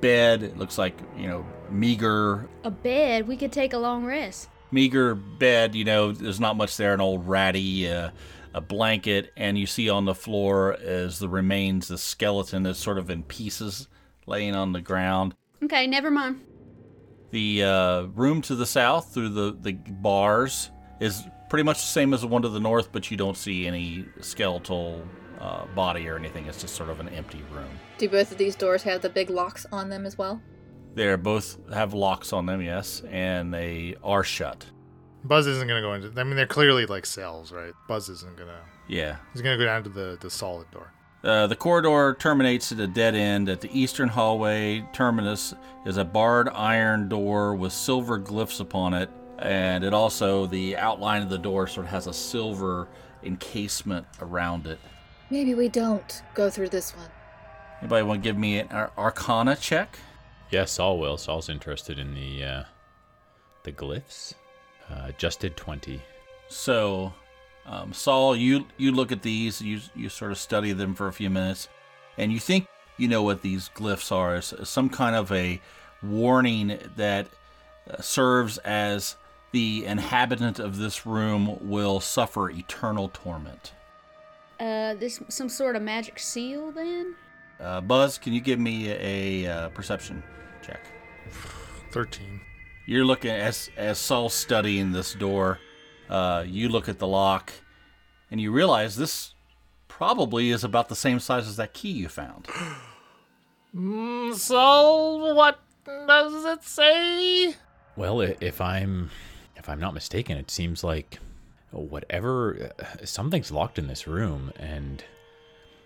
bed. 0.00 0.42
It 0.42 0.58
looks 0.58 0.76
like 0.76 0.98
you 1.16 1.28
know 1.28 1.46
meager, 1.70 2.48
A 2.64 2.70
bed. 2.70 3.26
We 3.28 3.36
could 3.36 3.52
take 3.52 3.72
a 3.72 3.78
long 3.78 4.04
rest. 4.04 4.48
meager 4.72 5.14
bed. 5.14 5.74
You 5.76 5.84
know, 5.84 6.12
there's 6.12 6.40
not 6.40 6.56
much 6.56 6.76
there. 6.76 6.92
An 6.92 7.00
old 7.00 7.26
ratty. 7.28 7.88
Uh, 7.88 8.10
a 8.54 8.60
blanket, 8.60 9.32
and 9.36 9.58
you 9.58 9.66
see 9.66 9.90
on 9.90 10.04
the 10.04 10.14
floor 10.14 10.76
is 10.80 11.18
the 11.18 11.28
remains, 11.28 11.88
the 11.88 11.98
skeleton 11.98 12.62
that's 12.62 12.78
sort 12.78 12.98
of 12.98 13.10
in 13.10 13.24
pieces, 13.24 13.88
laying 14.26 14.54
on 14.54 14.72
the 14.72 14.80
ground. 14.80 15.34
Okay, 15.62 15.86
never 15.86 16.10
mind. 16.10 16.40
The 17.30 17.64
uh, 17.64 18.02
room 18.14 18.40
to 18.42 18.54
the 18.54 18.64
south 18.64 19.12
through 19.12 19.30
the, 19.30 19.56
the 19.60 19.72
bars 19.72 20.70
is 21.00 21.24
pretty 21.50 21.64
much 21.64 21.78
the 21.78 21.88
same 21.88 22.14
as 22.14 22.20
the 22.20 22.28
one 22.28 22.42
to 22.42 22.48
the 22.48 22.60
north, 22.60 22.92
but 22.92 23.10
you 23.10 23.16
don't 23.16 23.36
see 23.36 23.66
any 23.66 24.06
skeletal 24.20 25.04
uh, 25.40 25.66
body 25.74 26.08
or 26.08 26.16
anything. 26.16 26.46
It's 26.46 26.60
just 26.60 26.76
sort 26.76 26.90
of 26.90 27.00
an 27.00 27.08
empty 27.08 27.42
room. 27.50 27.68
Do 27.98 28.08
both 28.08 28.30
of 28.30 28.38
these 28.38 28.54
doors 28.54 28.84
have 28.84 29.02
the 29.02 29.10
big 29.10 29.30
locks 29.30 29.66
on 29.72 29.88
them 29.88 30.06
as 30.06 30.16
well? 30.16 30.40
They 30.94 31.14
both 31.16 31.58
have 31.72 31.92
locks 31.92 32.32
on 32.32 32.46
them, 32.46 32.62
yes, 32.62 33.02
and 33.10 33.52
they 33.52 33.96
are 34.04 34.22
shut. 34.22 34.64
Buzz 35.24 35.46
isn't 35.46 35.66
gonna 35.66 35.80
go 35.80 35.94
into. 35.94 36.12
I 36.20 36.24
mean, 36.24 36.36
they're 36.36 36.46
clearly 36.46 36.84
like 36.86 37.06
cells, 37.06 37.50
right? 37.50 37.72
Buzz 37.88 38.08
isn't 38.08 38.36
gonna. 38.36 38.60
Yeah. 38.86 39.16
He's 39.32 39.42
gonna 39.42 39.56
go 39.56 39.64
down 39.64 39.82
to 39.84 39.88
the 39.90 40.18
the 40.20 40.30
solid 40.30 40.70
door. 40.70 40.92
Uh, 41.22 41.46
the 41.46 41.56
corridor 41.56 42.14
terminates 42.20 42.70
at 42.70 42.78
a 42.78 42.86
dead 42.86 43.14
end. 43.14 43.48
At 43.48 43.62
the 43.62 43.70
eastern 43.78 44.10
hallway 44.10 44.86
terminus 44.92 45.54
is 45.86 45.96
a 45.96 46.04
barred 46.04 46.50
iron 46.50 47.08
door 47.08 47.54
with 47.54 47.72
silver 47.72 48.20
glyphs 48.20 48.60
upon 48.60 48.92
it, 48.92 49.08
and 49.38 49.82
it 49.82 49.94
also 49.94 50.46
the 50.46 50.76
outline 50.76 51.22
of 51.22 51.30
the 51.30 51.38
door 51.38 51.66
sort 51.66 51.86
of 51.86 51.90
has 51.90 52.06
a 52.06 52.12
silver 52.12 52.88
encasement 53.22 54.06
around 54.20 54.66
it. 54.66 54.78
Maybe 55.30 55.54
we 55.54 55.70
don't 55.70 56.22
go 56.34 56.50
through 56.50 56.68
this 56.68 56.94
one. 56.94 57.08
Anybody 57.80 58.02
want 58.02 58.22
to 58.22 58.28
give 58.28 58.36
me 58.36 58.58
an 58.58 58.68
Ar- 58.68 58.92
Arcana 58.98 59.56
check? 59.56 59.98
Yes, 60.50 60.72
Saul 60.72 60.98
will. 60.98 61.16
Saul's 61.16 61.48
interested 61.48 61.98
in 61.98 62.14
the 62.14 62.44
uh, 62.44 62.64
the 63.62 63.72
glyphs. 63.72 64.34
Uh, 64.94 65.10
just 65.18 65.40
did 65.40 65.56
twenty. 65.56 66.00
So, 66.48 67.12
um, 67.66 67.92
Saul, 67.92 68.36
you 68.36 68.66
you 68.76 68.92
look 68.92 69.10
at 69.10 69.22
these, 69.22 69.60
you 69.60 69.80
you 69.96 70.08
sort 70.08 70.30
of 70.30 70.38
study 70.38 70.72
them 70.72 70.94
for 70.94 71.08
a 71.08 71.12
few 71.12 71.30
minutes, 71.30 71.68
and 72.16 72.32
you 72.32 72.38
think 72.38 72.68
you 72.96 73.08
know 73.08 73.22
what 73.22 73.42
these 73.42 73.70
glyphs 73.74 74.12
are. 74.12 74.36
It's 74.36 74.54
some 74.68 74.88
kind 74.88 75.16
of 75.16 75.32
a 75.32 75.60
warning 76.02 76.78
that 76.96 77.26
uh, 77.90 78.00
serves 78.00 78.58
as 78.58 79.16
the 79.50 79.84
inhabitant 79.84 80.58
of 80.58 80.78
this 80.78 81.06
room 81.06 81.58
will 81.60 82.00
suffer 82.00 82.50
eternal 82.50 83.10
torment. 83.12 83.72
Uh, 84.60 84.94
this 84.94 85.20
some 85.28 85.48
sort 85.48 85.74
of 85.74 85.82
magic 85.82 86.18
seal 86.18 86.70
then? 86.70 87.16
Uh, 87.60 87.80
Buzz, 87.80 88.18
can 88.18 88.32
you 88.32 88.40
give 88.40 88.58
me 88.58 88.90
a, 88.90 89.46
uh, 89.50 89.68
perception 89.70 90.22
check? 90.62 90.80
Thirteen. 91.90 92.40
You're 92.86 93.04
looking 93.04 93.30
as 93.30 93.70
as 93.76 93.98
Saul's 93.98 94.34
studying 94.34 94.92
this 94.92 95.14
door. 95.14 95.58
Uh, 96.08 96.44
you 96.46 96.68
look 96.68 96.88
at 96.88 96.98
the 96.98 97.06
lock, 97.06 97.52
and 98.30 98.40
you 98.40 98.52
realize 98.52 98.96
this 98.96 99.34
probably 99.88 100.50
is 100.50 100.64
about 100.64 100.88
the 100.88 100.96
same 100.96 101.18
size 101.18 101.48
as 101.48 101.56
that 101.56 101.72
key 101.72 101.92
you 101.92 102.08
found. 102.08 102.46
Mm, 103.74 104.34
so 104.34 105.34
what 105.34 105.60
does 105.84 106.44
it 106.44 106.62
say? 106.62 107.54
Well, 107.96 108.20
if 108.20 108.60
I'm 108.60 109.10
if 109.56 109.68
I'm 109.68 109.80
not 109.80 109.94
mistaken, 109.94 110.36
it 110.36 110.50
seems 110.50 110.84
like 110.84 111.18
whatever 111.70 112.70
uh, 112.78 113.04
something's 113.04 113.50
locked 113.50 113.78
in 113.78 113.86
this 113.86 114.06
room, 114.06 114.52
and 114.56 115.02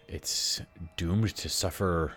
it's 0.08 0.60
doomed 0.96 1.34
to 1.36 1.48
suffer 1.48 2.14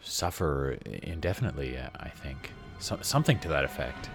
suffer 0.00 0.78
indefinitely. 1.02 1.78
I 1.78 2.08
think 2.08 2.52
so, 2.82 2.98
something 3.02 3.38
to 3.38 3.48
that 3.48 3.64
effect. 3.64 4.10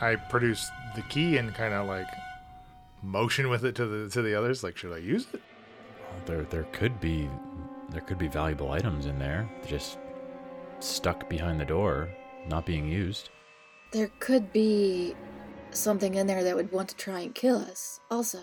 I 0.00 0.16
produce 0.16 0.68
the 0.96 1.02
key 1.02 1.36
and 1.36 1.54
kind 1.54 1.72
of 1.72 1.86
like 1.86 2.08
motion 3.02 3.48
with 3.48 3.64
it 3.64 3.74
to 3.76 3.86
the 3.86 4.10
to 4.10 4.22
the 4.22 4.34
others. 4.34 4.64
Like, 4.64 4.76
should 4.76 4.92
I 4.92 4.98
use 4.98 5.26
it? 5.32 5.40
Well, 6.00 6.20
there 6.26 6.42
there 6.42 6.64
could 6.72 7.00
be 7.00 7.28
there 7.90 8.00
could 8.00 8.18
be 8.18 8.28
valuable 8.28 8.72
items 8.72 9.06
in 9.06 9.18
there 9.18 9.48
just 9.66 9.98
stuck 10.80 11.28
behind 11.28 11.60
the 11.60 11.64
door, 11.64 12.08
not 12.48 12.66
being 12.66 12.88
used. 12.88 13.30
There 13.92 14.10
could 14.18 14.52
be 14.52 15.14
something 15.70 16.14
in 16.16 16.26
there 16.26 16.42
that 16.42 16.56
would 16.56 16.72
want 16.72 16.88
to 16.88 16.96
try 16.96 17.20
and 17.20 17.34
kill 17.34 17.58
us, 17.58 18.00
also. 18.10 18.40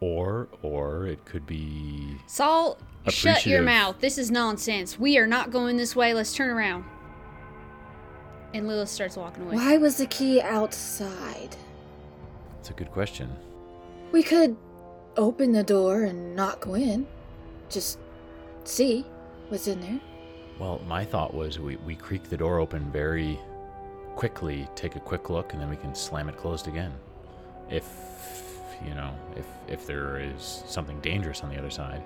Or 0.00 0.48
or 0.62 1.06
it 1.06 1.24
could 1.24 1.46
be 1.46 2.16
Saul, 2.26 2.78
shut 3.08 3.46
your 3.46 3.62
mouth. 3.62 4.00
This 4.00 4.18
is 4.18 4.32
nonsense. 4.32 4.98
We 4.98 5.16
are 5.16 5.26
not 5.28 5.52
going 5.52 5.76
this 5.76 5.94
way. 5.94 6.12
Let's 6.12 6.34
turn 6.34 6.50
around. 6.50 6.84
And 8.56 8.66
Lilith 8.66 8.88
starts 8.88 9.18
walking 9.18 9.44
away. 9.44 9.56
Why 9.56 9.76
was 9.76 9.98
the 9.98 10.06
key 10.06 10.40
outside? 10.40 11.54
That's 12.54 12.70
a 12.70 12.72
good 12.72 12.90
question. 12.90 13.30
We 14.12 14.22
could 14.22 14.56
open 15.18 15.52
the 15.52 15.62
door 15.62 16.04
and 16.04 16.34
not 16.34 16.62
go 16.62 16.72
in. 16.72 17.06
Just 17.68 17.98
see 18.64 19.04
what's 19.50 19.66
in 19.68 19.78
there. 19.82 20.00
Well, 20.58 20.80
my 20.86 21.04
thought 21.04 21.34
was 21.34 21.58
we, 21.58 21.76
we 21.76 21.96
creak 21.96 22.30
the 22.30 22.36
door 22.38 22.58
open 22.58 22.90
very 22.90 23.38
quickly, 24.14 24.66
take 24.74 24.96
a 24.96 25.00
quick 25.00 25.28
look, 25.28 25.52
and 25.52 25.60
then 25.60 25.68
we 25.68 25.76
can 25.76 25.94
slam 25.94 26.30
it 26.30 26.38
closed 26.38 26.66
again. 26.66 26.94
If 27.68 27.84
you 28.82 28.94
know, 28.94 29.14
if 29.36 29.44
if 29.68 29.86
there 29.86 30.18
is 30.18 30.62
something 30.66 30.98
dangerous 31.00 31.42
on 31.42 31.50
the 31.50 31.58
other 31.58 31.68
side. 31.68 32.02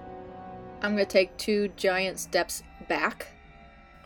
I'm 0.82 0.94
gonna 0.94 1.04
take 1.04 1.36
two 1.36 1.68
giant 1.76 2.18
steps 2.18 2.64
back. 2.88 3.28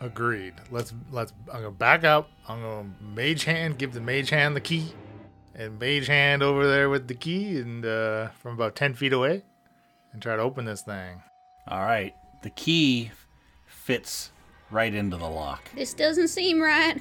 Agreed. 0.01 0.55
Let's 0.71 0.93
let's. 1.11 1.33
I'm 1.53 1.61
gonna 1.63 1.71
back 1.71 2.05
up. 2.05 2.31
I'm 2.49 2.61
gonna 2.61 2.91
mage 3.01 3.45
hand. 3.45 3.79
Give 3.79 3.93
the 3.93 4.01
mage 4.01 4.31
hand 4.31 4.55
the 4.57 4.61
key, 4.61 4.93
and 5.55 5.79
mage 5.79 6.07
hand 6.09 6.43
over 6.43 6.67
there 6.67 6.91
with 6.91 7.09
the 7.09 7.15
key, 7.15 7.59
and 7.59 7.85
uh, 7.87 8.29
from 8.41 8.55
about 8.55 8.75
ten 8.77 8.95
feet 8.95 9.13
away, 9.13 9.43
and 10.13 10.21
try 10.21 10.37
to 10.37 10.43
open 10.43 10.65
this 10.65 10.83
thing. 10.83 11.23
All 11.69 11.81
right, 11.81 12.15
the 12.43 12.51
key 12.51 13.11
fits 13.67 14.31
right 14.71 14.93
into 14.95 15.17
the 15.17 15.29
lock, 15.29 15.71
This 15.75 15.95
doesn't 15.95 16.29
seem 16.29 16.61
right. 16.61 17.01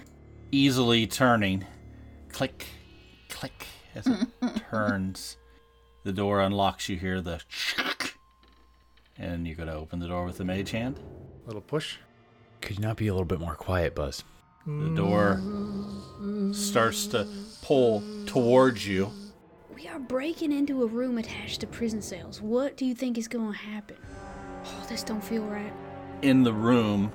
easily 0.52 1.08
turning. 1.08 1.66
Click, 2.30 2.66
click 3.30 3.66
as 3.96 4.06
it 4.08 4.28
turns. 4.70 5.38
The 6.04 6.14
door 6.14 6.42
unlocks. 6.42 6.88
You 6.90 6.98
hear 6.98 7.22
the 7.22 7.42
shock, 7.48 8.14
and 9.18 9.46
you're 9.48 9.56
gonna 9.56 9.74
open 9.76 10.00
the 10.00 10.08
door 10.08 10.26
with 10.26 10.38
the 10.38 10.46
mage 10.46 10.72
hand. 10.72 11.00
Little 11.46 11.62
push. 11.62 11.98
Could 12.64 12.78
you 12.80 12.82
not 12.82 12.98
be 12.98 13.08
a 13.08 13.14
little 13.14 13.26
bit 13.26 13.40
more 13.40 13.56
quiet, 13.56 13.94
Buzz? 13.94 14.24
The 14.66 14.94
door 14.96 15.42
starts 16.54 17.08
to 17.08 17.28
pull 17.62 18.02
towards 18.26 18.88
you. 18.88 19.12
We 19.76 19.88
are 19.90 20.00
breaking 20.00 20.54
into 20.54 20.84
a 20.84 20.86
room 20.86 21.18
attached 21.18 21.60
to 21.62 21.68
prison 21.68 22.02
cells. 22.02 22.42
What 22.42 22.78
do 22.78 22.86
you 22.86 22.96
think 22.96 23.18
is 23.18 23.28
going 23.28 23.52
to 23.52 23.58
happen? 23.58 23.98
Oh, 24.66 24.86
this 24.88 25.04
don't 25.04 25.24
feel 25.24 25.44
right. 25.44 25.74
in 26.22 26.44
the 26.44 26.54
room, 26.54 27.12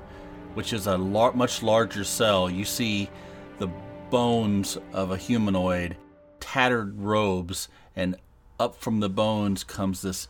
which 0.52 0.74
is 0.74 0.86
a 0.86 0.98
lar- 0.98 1.32
much 1.32 1.62
larger 1.62 2.04
cell, 2.04 2.50
you 2.50 2.66
see 2.66 3.08
the 3.58 3.68
bones 4.10 4.76
of 4.92 5.10
a 5.10 5.16
humanoid 5.16 5.96
tattered 6.40 7.00
robes, 7.00 7.68
and 7.96 8.16
up 8.60 8.76
from 8.76 9.00
the 9.00 9.08
bones 9.08 9.64
comes 9.64 10.02
this 10.02 10.28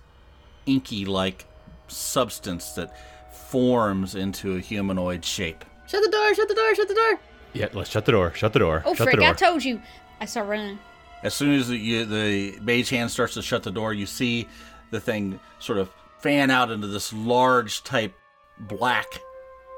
inky 0.66 1.04
like 1.04 1.46
substance 1.88 2.70
that 2.72 2.96
forms 3.30 4.14
into 4.14 4.56
a 4.56 4.60
humanoid 4.60 5.24
shape. 5.24 5.64
Shut 5.86 6.02
the 6.02 6.10
door, 6.10 6.34
shut 6.34 6.48
the 6.48 6.54
door, 6.54 6.74
shut 6.74 6.88
the 6.88 6.94
door. 6.94 7.20
Yeah, 7.54 7.68
let's 7.72 7.90
shut 7.90 8.04
the 8.04 8.12
door. 8.12 8.32
Shut 8.34 8.52
the 8.52 8.58
door. 8.58 8.82
Oh, 8.84 8.94
shut 8.94 9.06
frick, 9.06 9.16
the 9.16 9.22
door. 9.22 9.30
I 9.30 9.32
told 9.34 9.64
you. 9.64 9.80
I 10.20 10.26
start 10.26 10.48
running. 10.48 10.78
As 11.22 11.34
soon 11.34 11.54
as 11.54 11.68
the, 11.68 11.76
you, 11.76 12.04
the 12.04 12.58
mage 12.60 12.90
hand 12.90 13.10
starts 13.10 13.34
to 13.34 13.42
shut 13.42 13.62
the 13.62 13.70
door, 13.70 13.92
you 13.92 14.06
see 14.06 14.46
the 14.90 15.00
thing 15.00 15.40
sort 15.58 15.78
of 15.78 15.90
fan 16.20 16.50
out 16.50 16.70
into 16.70 16.86
this 16.86 17.12
large 17.12 17.82
type 17.84 18.14
black 18.60 19.06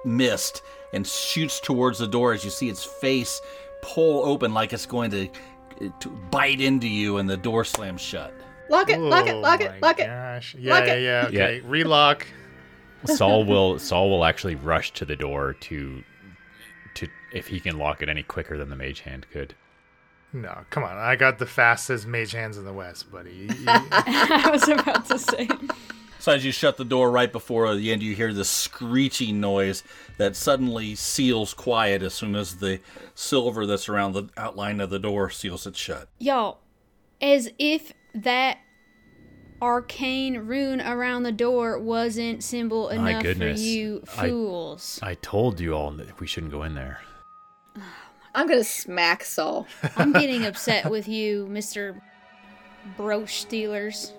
mist 0.05 0.63
and 0.93 1.07
shoots 1.07 1.61
towards 1.61 1.99
the 1.99 2.07
door 2.07 2.33
as 2.33 2.45
you 2.45 2.51
see 2.51 2.69
its 2.69 2.85
face 2.85 3.41
pull 3.83 4.25
open 4.25 4.53
like 4.55 4.73
it's 4.73 4.87
going 4.87 5.11
to, 5.11 5.29
to 6.01 6.09
bite 6.31 6.61
into 6.61 6.89
you 6.89 7.19
and 7.19 7.29
the 7.29 7.37
door 7.37 7.65
slams 7.65 8.01
shut. 8.01 8.33
Lock 8.69 8.89
it, 8.91 8.99
lock 8.99 9.27
it, 9.27 9.35
Oh 9.35 9.41
lock 9.41 9.61
it, 9.61 9.71
my 9.81 9.89
lock 9.89 9.99
it. 10.01 10.07
Gosh. 10.07 10.55
Yeah, 10.59 10.75
Lock 10.75 10.87
yeah, 10.87 10.95
it. 10.95 11.03
yeah. 11.03 11.29
Yeah. 11.31 11.45
Okay. 11.45 11.61
Relock. 11.61 12.27
Saul 13.07 13.45
will 13.47 13.79
Saul 13.79 14.11
will 14.11 14.25
actually 14.25 14.55
rush 14.57 14.93
to 14.95 15.05
the 15.05 15.17
door 15.17 15.55
to 15.55 16.03
to 16.95 17.09
if 17.33 17.47
he 17.49 17.61
can 17.61 17.79
lock 17.79 18.03
it 18.03 18.09
any 18.09 18.23
quicker 18.23 18.57
than 18.59 18.69
the 18.71 18.77
mage 18.77 19.01
hand 19.01 19.27
could. 19.33 19.55
No, 20.33 20.59
come 20.71 20.85
on. 20.85 20.97
I 20.97 21.17
got 21.17 21.39
the 21.39 21.47
fastest 21.47 22.07
mage 22.07 22.33
hands 22.33 22.57
in 22.57 22.65
the 22.65 22.73
West, 22.73 23.11
buddy. 23.11 23.31
You- 23.33 23.47
you- 23.47 23.65
I 23.67 24.49
was 24.53 24.69
about 24.69 25.07
to 25.07 25.19
say. 25.19 25.49
So 26.21 26.33
as 26.33 26.45
you 26.45 26.53
shut 26.53 26.77
the 26.77 26.85
door 26.85 27.11
right 27.11 27.33
before 27.33 27.75
the 27.75 27.91
end, 27.91 28.03
you 28.03 28.15
hear 28.15 28.33
this 28.35 28.49
screeching 28.51 29.41
noise 29.41 29.83
that 30.19 30.37
suddenly 30.37 30.95
seals 30.95 31.55
quiet 31.55 32.03
as 32.03 32.13
soon 32.15 32.37
as 32.37 32.57
the 32.57 32.81
silver 33.15 33.65
that's 33.67 33.89
around 33.89 34.13
the 34.13 34.29
outline 34.37 34.81
of 34.81 34.91
the 34.91 34.99
door 34.99 35.31
seals 35.31 35.67
it 35.67 35.77
shut. 35.77 36.09
Y'all, 36.19 36.59
as 37.23 37.49
if 37.59 37.93
that 38.15 38.59
arcane 39.63 40.39
rune 40.39 40.81
around 40.81 41.23
the 41.23 41.33
door 41.33 41.79
wasn't 41.79 42.43
symbol 42.43 42.89
enough 42.89 43.25
for 43.37 43.49
you 43.49 44.01
fools. 44.07 44.99
I 45.03 45.15
told 45.15 45.61
you 45.61 45.75
all 45.75 45.91
that 45.93 46.19
we 46.21 46.27
shouldn't 46.27 46.53
go 46.53 46.63
in 46.63 46.75
there. 46.75 47.01
I'm 48.35 48.47
gonna 48.47 48.65
smack 48.65 49.25
Saul. 49.25 49.67
I'm 49.97 50.13
getting 50.13 50.47
upset 50.47 50.91
with 50.91 51.09
you, 51.09 51.47
Mr. 51.51 52.01
Brooch 52.97 53.47
Stealers. 53.47 54.13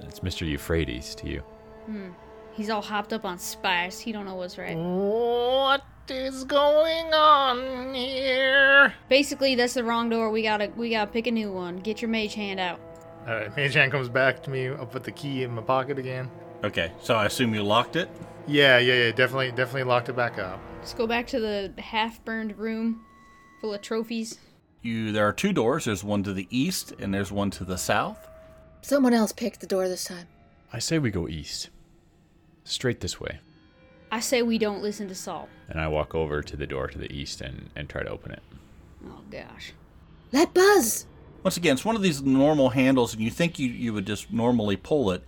It's 0.00 0.20
Mr. 0.20 0.46
Euphrates 0.46 1.14
to 1.16 1.28
you. 1.28 1.40
Hmm. 1.86 2.10
He's 2.52 2.70
all 2.70 2.82
hopped 2.82 3.12
up 3.12 3.24
on 3.24 3.38
spice. 3.38 3.98
He 3.98 4.12
don't 4.12 4.24
know 4.24 4.36
what's 4.36 4.58
right. 4.58 4.76
what 4.76 5.82
is 6.08 6.44
going 6.44 7.12
on 7.12 7.94
here? 7.94 8.94
Basically, 9.08 9.54
that's 9.54 9.74
the 9.74 9.82
wrong 9.82 10.08
door. 10.08 10.30
We 10.30 10.42
gotta 10.42 10.70
we 10.76 10.90
gotta 10.90 11.10
pick 11.10 11.26
a 11.26 11.30
new 11.30 11.50
one. 11.50 11.78
Get 11.78 12.02
your 12.02 12.10
mage 12.10 12.34
hand 12.34 12.60
out. 12.60 12.80
All 13.26 13.34
right, 13.34 13.56
mage 13.56 13.74
hand 13.74 13.90
comes 13.90 14.08
back 14.08 14.42
to 14.42 14.50
me. 14.50 14.68
I'll 14.68 14.86
put 14.86 15.04
the 15.04 15.12
key 15.12 15.44
in 15.44 15.54
my 15.54 15.62
pocket 15.62 15.98
again. 15.98 16.30
Okay, 16.62 16.92
so 17.00 17.14
I 17.14 17.26
assume 17.26 17.54
you 17.54 17.62
locked 17.62 17.96
it? 17.96 18.10
Yeah, 18.46 18.78
yeah, 18.78 18.94
yeah. 18.94 19.12
Definitely, 19.12 19.50
definitely 19.52 19.84
locked 19.84 20.08
it 20.10 20.16
back 20.16 20.38
up. 20.38 20.60
Let's 20.78 20.92
go 20.92 21.06
back 21.06 21.26
to 21.28 21.40
the 21.40 21.72
half-burned 21.80 22.58
room 22.58 23.04
full 23.60 23.72
of 23.72 23.80
trophies. 23.80 24.38
You 24.82 25.12
there 25.12 25.26
are 25.26 25.32
two 25.32 25.54
doors. 25.54 25.86
There's 25.86 26.04
one 26.04 26.22
to 26.24 26.34
the 26.34 26.46
east 26.50 26.92
and 26.98 27.14
there's 27.14 27.32
one 27.32 27.50
to 27.52 27.64
the 27.64 27.78
south. 27.78 28.28
Someone 28.82 29.14
else 29.14 29.32
picked 29.32 29.60
the 29.60 29.66
door 29.66 29.88
this 29.88 30.04
time. 30.04 30.26
I 30.70 30.78
say 30.78 30.98
we 30.98 31.10
go 31.10 31.26
east. 31.26 31.70
Straight 32.64 33.00
this 33.00 33.18
way. 33.18 33.38
I 34.12 34.20
say 34.20 34.42
we 34.42 34.58
don't 34.58 34.82
listen 34.82 35.08
to 35.08 35.14
Saul. 35.14 35.48
And 35.70 35.80
I 35.80 35.88
walk 35.88 36.14
over 36.14 36.42
to 36.42 36.56
the 36.56 36.66
door 36.66 36.88
to 36.88 36.98
the 36.98 37.10
east 37.10 37.40
and, 37.40 37.70
and 37.74 37.88
try 37.88 38.02
to 38.02 38.10
open 38.10 38.32
it. 38.32 38.42
Oh 39.06 39.20
gosh. 39.30 39.72
Let 40.32 40.52
Buzz. 40.52 41.06
Once 41.44 41.58
again, 41.58 41.74
it's 41.74 41.84
one 41.84 41.94
of 41.94 42.00
these 42.00 42.22
normal 42.22 42.70
handles, 42.70 43.12
and 43.12 43.22
you 43.22 43.30
think 43.30 43.58
you, 43.58 43.68
you 43.68 43.92
would 43.92 44.06
just 44.06 44.32
normally 44.32 44.76
pull 44.76 45.10
it, 45.10 45.22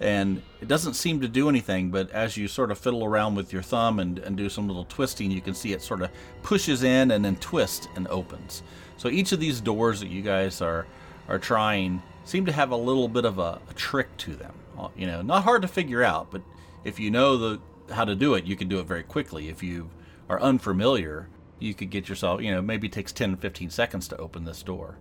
and 0.00 0.42
it 0.60 0.66
doesn't 0.66 0.94
seem 0.94 1.20
to 1.20 1.28
do 1.28 1.48
anything. 1.48 1.92
But 1.92 2.10
as 2.10 2.36
you 2.36 2.48
sort 2.48 2.72
of 2.72 2.78
fiddle 2.78 3.04
around 3.04 3.36
with 3.36 3.52
your 3.52 3.62
thumb 3.62 4.00
and, 4.00 4.18
and 4.18 4.36
do 4.36 4.48
some 4.48 4.66
little 4.66 4.84
twisting, 4.84 5.30
you 5.30 5.40
can 5.40 5.54
see 5.54 5.72
it 5.72 5.80
sort 5.80 6.02
of 6.02 6.10
pushes 6.42 6.82
in 6.82 7.12
and 7.12 7.24
then 7.24 7.36
twists 7.36 7.86
and 7.94 8.08
opens. 8.08 8.64
So 8.96 9.08
each 9.08 9.30
of 9.30 9.38
these 9.38 9.60
doors 9.60 10.00
that 10.00 10.08
you 10.08 10.22
guys 10.22 10.60
are 10.60 10.86
are 11.28 11.38
trying 11.38 12.02
seem 12.24 12.44
to 12.46 12.52
have 12.52 12.72
a 12.72 12.76
little 12.76 13.06
bit 13.06 13.24
of 13.24 13.38
a, 13.38 13.60
a 13.70 13.74
trick 13.74 14.16
to 14.16 14.34
them. 14.34 14.52
Uh, 14.76 14.88
You 14.96 15.06
know, 15.06 15.22
not 15.22 15.44
hard 15.44 15.62
to 15.62 15.68
figure 15.68 16.02
out, 16.02 16.32
but 16.32 16.42
if 16.82 16.98
you 16.98 17.12
know 17.12 17.36
the 17.36 17.60
how 17.94 18.04
to 18.04 18.16
do 18.16 18.34
it, 18.34 18.44
you 18.44 18.56
can 18.56 18.66
do 18.66 18.80
it 18.80 18.86
very 18.86 19.04
quickly. 19.04 19.48
If 19.48 19.62
you 19.62 19.90
are 20.28 20.40
unfamiliar, 20.40 21.28
you 21.60 21.74
could 21.74 21.90
get 21.90 22.08
yourself, 22.08 22.42
you 22.42 22.50
know, 22.50 22.60
maybe 22.60 22.88
it 22.88 22.92
takes 22.92 23.12
10 23.12 23.36
15 23.36 23.70
seconds 23.70 24.08
to 24.08 24.16
open 24.16 24.44
this 24.44 24.64
door. 24.64 24.96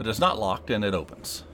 But 0.00 0.08
it's 0.08 0.18
not 0.18 0.38
locked 0.38 0.70
and 0.70 0.82
it 0.82 0.94
opens. 0.94 1.44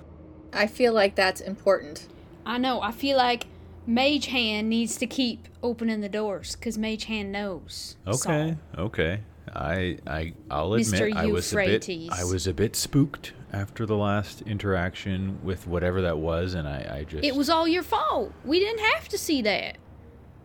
I 0.52 0.68
feel 0.68 0.92
like 0.92 1.16
that's 1.16 1.40
important. 1.40 2.06
I 2.44 2.58
know. 2.58 2.80
I 2.80 2.92
feel 2.92 3.16
like 3.16 3.48
Mage 3.88 4.26
Hand 4.26 4.68
needs 4.68 4.94
to 4.98 5.06
keep 5.08 5.48
opening 5.64 6.00
the 6.00 6.08
doors 6.08 6.54
because 6.54 6.78
Mage 6.78 7.06
Hand 7.06 7.32
knows. 7.32 7.96
Okay, 8.06 8.54
Saul. 8.76 8.84
okay. 8.84 9.22
I 9.52 9.98
I 10.06 10.34
I'll 10.48 10.70
Mr. 10.70 10.94
admit 10.94 11.16
I 11.16 11.26
was 11.26 11.52
a 11.52 11.56
bit 11.56 11.90
I 12.12 12.22
was 12.22 12.46
a 12.46 12.54
bit 12.54 12.76
spooked 12.76 13.32
after 13.52 13.84
the 13.84 13.96
last 13.96 14.42
interaction 14.42 15.40
with 15.42 15.66
whatever 15.66 16.00
that 16.02 16.18
was, 16.18 16.54
and 16.54 16.68
I 16.68 16.98
I 17.00 17.02
just 17.02 17.24
It 17.24 17.34
was 17.34 17.50
all 17.50 17.66
your 17.66 17.82
fault. 17.82 18.32
We 18.44 18.60
didn't 18.60 18.84
have 18.92 19.08
to 19.08 19.18
see 19.18 19.42
that. 19.42 19.76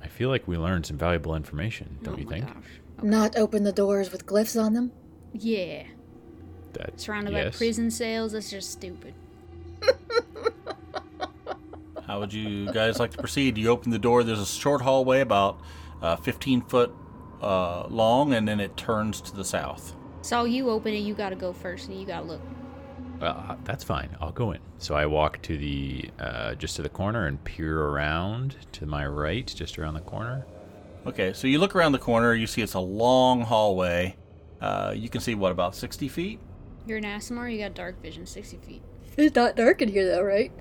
I 0.02 0.08
feel 0.08 0.30
like 0.30 0.48
we 0.48 0.58
learned 0.58 0.88
some 0.88 0.98
valuable 0.98 1.36
information, 1.36 2.00
don't 2.02 2.16
oh 2.16 2.18
you 2.18 2.26
my 2.26 2.32
think? 2.32 2.48
gosh. 2.48 2.82
Not 3.04 3.38
open 3.38 3.64
the 3.64 3.72
doors 3.72 4.12
with 4.12 4.26
glyphs 4.26 4.60
on 4.60 4.74
them. 4.74 4.92
Yeah. 5.34 5.84
That 6.74 7.00
Surrounded 7.00 7.34
by 7.34 7.50
prison 7.50 7.92
cells. 7.92 8.32
That's 8.34 8.50
just 8.50 8.72
stupid. 8.72 9.14
How 12.08 12.20
would 12.20 12.34
you 12.34 12.72
guys 12.72 13.00
like 13.00 13.12
to 13.12 13.18
proceed? 13.18 13.58
You 13.58 13.70
open 13.70 13.92
the 13.92 14.00
door. 14.00 14.24
There's 14.24 14.40
a 14.40 14.46
short 14.46 14.82
hallway 14.82 15.22
about 15.22 15.60
uh, 16.02 16.16
15 16.18 16.62
foot 16.64 16.94
uh, 17.42 17.88
long, 17.88 18.34
and 18.34 18.48
then 18.48 18.60
it 18.60 18.76
turns 18.76 19.22
to 19.22 19.36
the 19.36 19.46
south. 19.46 19.96
So 20.22 20.44
you 20.44 20.70
open 20.70 20.94
it. 20.94 21.00
You 21.00 21.14
gotta 21.14 21.36
go 21.36 21.54
first, 21.54 21.88
and 21.88 22.00
you 22.00 22.06
gotta 22.06 22.26
look. 22.26 22.42
Uh, 23.22 23.56
that's 23.64 23.84
fine. 23.84 24.16
I'll 24.20 24.32
go 24.32 24.52
in. 24.52 24.60
So 24.80 24.96
I 24.96 25.06
walk 25.06 25.42
to 25.44 25.58
the 25.58 26.10
uh, 26.20 26.56
just 26.56 26.76
to 26.78 26.82
the 26.82 26.90
corner 26.90 27.28
and 27.28 27.44
peer 27.44 27.82
around 27.82 28.56
to 28.74 28.86
my 28.86 29.06
right, 29.06 29.46
just 29.46 29.78
around 29.78 29.94
the 29.94 30.02
corner. 30.02 30.46
Okay, 31.06 31.34
so 31.34 31.48
you 31.48 31.60
look 31.60 31.76
around 31.76 31.94
the 31.94 32.00
corner. 32.00 32.34
You 32.34 32.48
see 32.48 32.62
it's 32.62 32.74
a 32.74 32.80
long 32.80 33.42
hallway. 33.42 34.16
Uh, 34.60 34.94
you 34.96 35.10
can 35.10 35.22
see 35.22 35.34
what 35.34 35.52
about 35.52 35.76
60 35.76 36.08
feet. 36.08 36.40
You're 36.92 36.98
an 36.98 37.06
Aasimar. 37.06 37.50
You 37.50 37.60
got 37.60 37.74
dark 37.74 38.02
vision, 38.02 38.26
sixty 38.26 38.58
feet. 38.58 38.82
It's 39.18 39.34
not 39.34 39.56
dark 39.56 39.82
in 39.82 39.88
here 39.88 40.06
though, 40.06 40.24
right? 40.24 40.52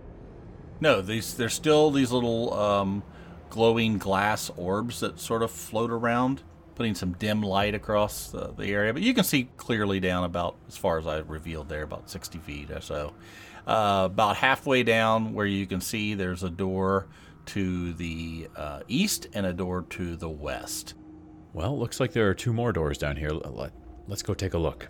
No, 0.80 1.00
these 1.00 1.34
there's 1.34 1.54
still 1.54 1.90
these 1.90 2.12
little 2.12 2.54
um, 2.54 3.02
glowing 3.48 3.98
glass 3.98 4.48
orbs 4.56 5.00
that 5.00 5.18
sort 5.18 5.42
of 5.42 5.50
float 5.50 5.90
around, 5.90 6.44
putting 6.76 6.94
some 6.94 7.14
dim 7.14 7.42
light 7.42 7.74
across 7.74 8.30
the, 8.30 8.54
the 8.56 8.66
area. 8.66 8.92
But 8.92 9.02
you 9.02 9.12
can 9.12 9.24
see 9.24 9.48
clearly 9.56 9.98
down 9.98 10.22
about 10.22 10.54
as 10.68 10.76
far 10.76 10.98
as 10.98 11.06
I 11.08 11.18
revealed 11.18 11.68
there, 11.68 11.82
about 11.82 12.08
60 12.08 12.38
feet 12.38 12.70
or 12.70 12.80
so. 12.80 13.12
Uh, 13.66 14.02
about 14.04 14.36
halfway 14.36 14.84
down, 14.84 15.34
where 15.34 15.46
you 15.46 15.66
can 15.66 15.80
see 15.80 16.14
there's 16.14 16.44
a 16.44 16.50
door 16.50 17.08
to 17.46 17.92
the 17.94 18.48
uh, 18.54 18.82
east 18.86 19.26
and 19.34 19.46
a 19.46 19.52
door 19.52 19.82
to 19.90 20.14
the 20.14 20.30
west. 20.30 20.94
Well, 21.54 21.76
looks 21.76 21.98
like 21.98 22.12
there 22.12 22.28
are 22.28 22.34
two 22.34 22.52
more 22.52 22.72
doors 22.72 22.98
down 22.98 23.16
here. 23.16 23.30
Let, 23.30 23.52
let, 23.52 23.72
let's 24.06 24.22
go 24.22 24.32
take 24.32 24.54
a 24.54 24.58
look. 24.58 24.88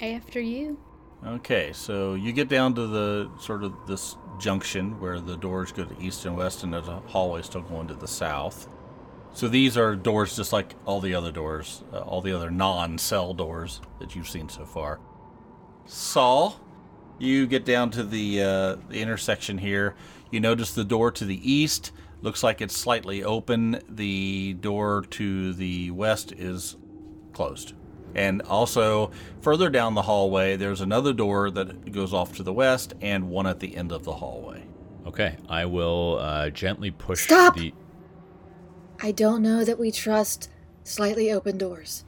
After 0.00 0.40
you. 0.40 0.78
Okay, 1.26 1.72
so 1.72 2.14
you 2.14 2.32
get 2.32 2.48
down 2.48 2.74
to 2.74 2.86
the 2.86 3.30
sort 3.40 3.64
of 3.64 3.72
this 3.86 4.16
junction 4.38 5.00
where 5.00 5.20
the 5.20 5.36
doors 5.36 5.72
go 5.72 5.84
to 5.84 6.02
east 6.02 6.26
and 6.26 6.36
west, 6.36 6.62
and 6.62 6.72
there's 6.72 6.88
a 6.88 7.00
hallway 7.06 7.42
still 7.42 7.62
going 7.62 7.88
to 7.88 7.94
the 7.94 8.08
south. 8.08 8.68
So 9.32 9.48
these 9.48 9.76
are 9.76 9.96
doors 9.96 10.36
just 10.36 10.52
like 10.52 10.74
all 10.84 11.00
the 11.00 11.14
other 11.14 11.32
doors, 11.32 11.82
uh, 11.92 12.00
all 12.00 12.20
the 12.20 12.32
other 12.32 12.50
non-cell 12.50 13.34
doors 13.34 13.80
that 13.98 14.14
you've 14.14 14.28
seen 14.28 14.48
so 14.48 14.64
far. 14.64 15.00
Saul, 15.86 16.60
you 17.18 17.46
get 17.46 17.64
down 17.64 17.90
to 17.92 18.02
the 18.02 18.42
uh, 18.42 18.76
the 18.88 19.00
intersection 19.00 19.58
here. 19.58 19.94
You 20.30 20.40
notice 20.40 20.72
the 20.72 20.84
door 20.84 21.10
to 21.12 21.24
the 21.24 21.50
east 21.50 21.92
looks 22.24 22.42
like 22.42 22.60
it's 22.60 22.76
slightly 22.76 23.22
open. 23.22 23.80
The 23.88 24.54
door 24.54 25.04
to 25.10 25.52
the 25.52 25.90
west 25.90 26.32
is 26.32 26.76
closed. 27.32 27.74
And 28.14 28.42
also, 28.42 29.10
further 29.40 29.68
down 29.70 29.94
the 29.94 30.02
hallway, 30.02 30.56
there's 30.56 30.80
another 30.80 31.12
door 31.12 31.50
that 31.50 31.90
goes 31.92 32.12
off 32.14 32.36
to 32.36 32.42
the 32.42 32.52
west 32.52 32.94
and 33.00 33.28
one 33.28 33.46
at 33.46 33.60
the 33.60 33.76
end 33.76 33.90
of 33.92 34.04
the 34.04 34.12
hallway. 34.12 34.62
Okay, 35.06 35.36
I 35.48 35.66
will 35.66 36.18
uh, 36.20 36.50
gently 36.50 36.90
push 36.90 37.24
Stop! 37.24 37.56
the. 37.56 37.74
I 39.02 39.10
don't 39.12 39.42
know 39.42 39.64
that 39.64 39.78
we 39.78 39.90
trust 39.90 40.48
slightly 40.84 41.30
open 41.32 41.58
doors. 41.58 42.04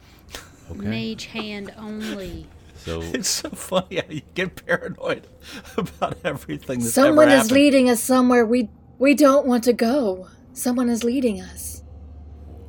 Okay. 0.71 0.81
Mage 0.81 1.27
Hand 1.27 1.73
only. 1.77 2.47
So 2.77 3.01
It's 3.15 3.29
so 3.29 3.51
funny 3.51 3.97
how 3.97 4.05
you 4.09 4.23
get 4.35 4.65
paranoid 4.67 5.27
about 5.77 6.19
everything 6.25 6.81
that's 6.81 6.93
Someone 6.95 7.29
ever 7.29 7.37
is 7.37 7.43
happened. 7.43 7.53
leading 7.53 7.91
us 7.91 8.03
somewhere 8.03 8.47
we 8.47 8.69
we 8.99 9.15
don't 9.15 9.47
want 9.47 9.65
to 9.65 9.73
go. 9.73 10.29
Someone 10.53 10.89
is 10.89 11.05
leading 11.05 11.41
us. 11.41 11.83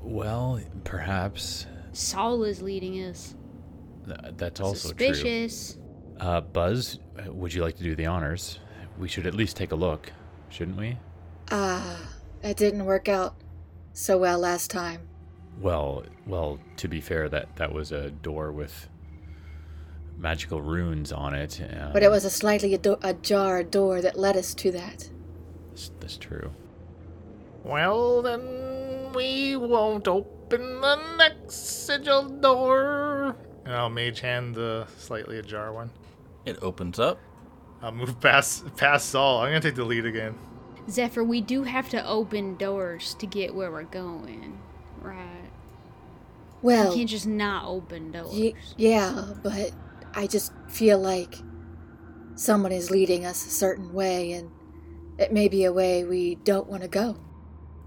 well, 0.04 0.60
perhaps 0.84 1.66
Saul 1.98 2.44
is 2.44 2.62
leading 2.62 2.94
us. 3.04 3.36
th- 4.06 4.20
that's 4.38 4.62
also 4.62 4.94
true. 4.94 5.08
Suspicious. 5.14 5.78
Uh, 6.20 6.42
Buzz, 6.42 7.00
uh, 7.20 7.32
would 7.34 7.54
you 7.54 7.62
like 7.64 7.76
to 7.78 7.84
do 7.84 7.96
the 7.96 8.06
honors? 8.06 8.60
We 9.00 9.08
should 9.08 9.26
at 9.26 9.34
least 9.34 9.58
take 9.58 9.72
a 9.72 9.76
look, 9.76 10.12
shouldn't 10.50 10.78
we? 10.78 10.98
Ah, 11.52 12.00
it 12.44 12.56
didn't 12.58 12.86
work 12.86 13.10
out 13.10 13.36
so 13.94 14.18
well 14.18 14.38
last 14.40 14.70
time. 14.70 15.08
Well, 15.60 16.04
well, 16.28 16.60
to 16.78 16.88
be 16.88 17.02
fair, 17.02 17.30
that 17.30 17.56
that 17.56 17.72
was 17.74 17.92
a 17.92 18.12
door 18.12 18.52
with 18.52 18.88
magical 20.18 20.62
runes 20.62 21.12
on 21.12 21.34
it. 21.34 21.60
Um, 21.80 21.94
But 21.94 22.04
it 22.04 22.10
was 22.12 22.26
a 22.26 22.30
slightly 22.30 22.76
ado- 22.76 23.00
ajar 23.02 23.64
door 23.64 24.02
that 24.02 24.18
led 24.20 24.38
us 24.38 24.54
to 24.56 24.72
that. 24.72 25.10
That's, 25.70 25.92
that's 26.00 26.18
true. 26.18 26.52
Well, 27.64 28.22
then 28.22 29.12
we 29.14 29.56
won't 29.56 30.08
open 30.08 30.32
the 30.50 31.16
next 31.18 31.86
sigil 31.86 32.24
door. 32.30 33.36
And 33.66 33.74
I'll 33.76 33.90
mage 33.90 34.22
hand 34.22 34.56
the 34.56 34.88
slightly 34.98 35.40
ajar 35.40 35.74
one. 35.74 35.90
It 36.46 36.58
opens 36.62 37.00
up. 37.00 37.20
I'll 37.82 37.92
move 37.92 38.20
past 38.20 38.76
past 38.78 39.10
Saul. 39.10 39.42
I'm 39.42 39.50
gonna 39.50 39.60
take 39.62 39.76
the 39.76 39.84
lead 39.86 40.06
again. 40.06 40.36
Zephyr, 40.90 41.24
we 41.24 41.42
do 41.42 41.64
have 41.64 41.90
to 41.90 42.06
open 42.08 42.56
doors 42.56 43.14
to 43.16 43.26
get 43.28 43.54
where 43.54 43.70
we're 43.72 43.84
going, 43.84 44.58
right? 45.02 45.50
Well, 46.62 46.90
We 46.92 46.96
can't 46.96 47.10
just 47.10 47.28
not 47.28 47.66
open 47.66 48.12
doors. 48.12 48.30
y- 48.34 48.54
yeah, 48.78 49.34
but 49.44 49.72
I 50.16 50.28
just 50.28 50.54
feel 50.70 50.98
like 50.98 51.36
someone 52.36 52.72
is 52.72 52.90
leading 52.90 53.26
us 53.26 53.46
a 53.46 53.50
certain 53.50 53.92
way, 53.94 54.32
and 54.32 54.50
it 55.18 55.34
may 55.34 55.50
be 55.50 55.66
a 55.66 55.74
way 55.74 56.04
we 56.06 56.36
don't 56.36 56.68
want 56.68 56.84
to 56.84 56.88
go. 56.88 57.18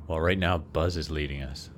Well, 0.06 0.20
right 0.20 0.38
now 0.38 0.58
Buzz 0.58 0.96
is 0.98 1.11
leading 1.11 1.42
us. 1.42 1.70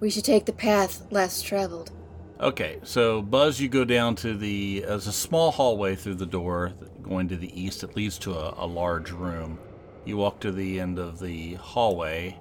We 0.00 0.10
should 0.10 0.24
take 0.24 0.44
the 0.44 0.52
path 0.52 1.06
less 1.10 1.42
traveled. 1.42 1.90
Okay, 2.38 2.80
so 2.82 3.22
Buzz, 3.22 3.60
you 3.60 3.68
go 3.68 3.84
down 3.84 4.14
to 4.16 4.34
the. 4.36 4.80
There's 4.80 5.06
a 5.06 5.12
small 5.12 5.50
hallway 5.50 5.96
through 5.96 6.16
the 6.16 6.26
door 6.26 6.74
going 7.02 7.28
to 7.28 7.36
the 7.36 7.60
east. 7.60 7.82
It 7.82 7.96
leads 7.96 8.18
to 8.18 8.34
a, 8.34 8.54
a 8.58 8.66
large 8.66 9.10
room. 9.10 9.58
You 10.04 10.18
walk 10.18 10.40
to 10.40 10.52
the 10.52 10.78
end 10.78 10.98
of 10.98 11.18
the 11.18 11.54
hallway, 11.54 12.38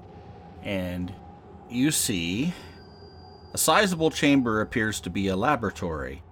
and 0.64 1.14
you 1.70 1.92
see 1.92 2.54
a 3.54 3.58
sizable 3.58 4.12
chamber 4.12 4.60
appears 4.60 5.00
to 5.00 5.10
be 5.10 5.30
a 5.30 5.38
laboratory. 5.38 6.24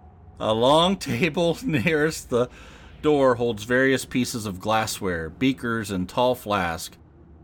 A 0.42 0.54
long 0.54 0.98
table 0.98 1.58
nearest 1.64 2.30
the 2.30 2.50
door 3.02 3.36
holds 3.36 3.64
various 3.64 4.04
pieces 4.04 4.46
of 4.46 4.60
glassware, 4.60 5.30
beakers, 5.30 5.90
and 5.90 6.10
tall 6.10 6.36
flasks, 6.36 6.98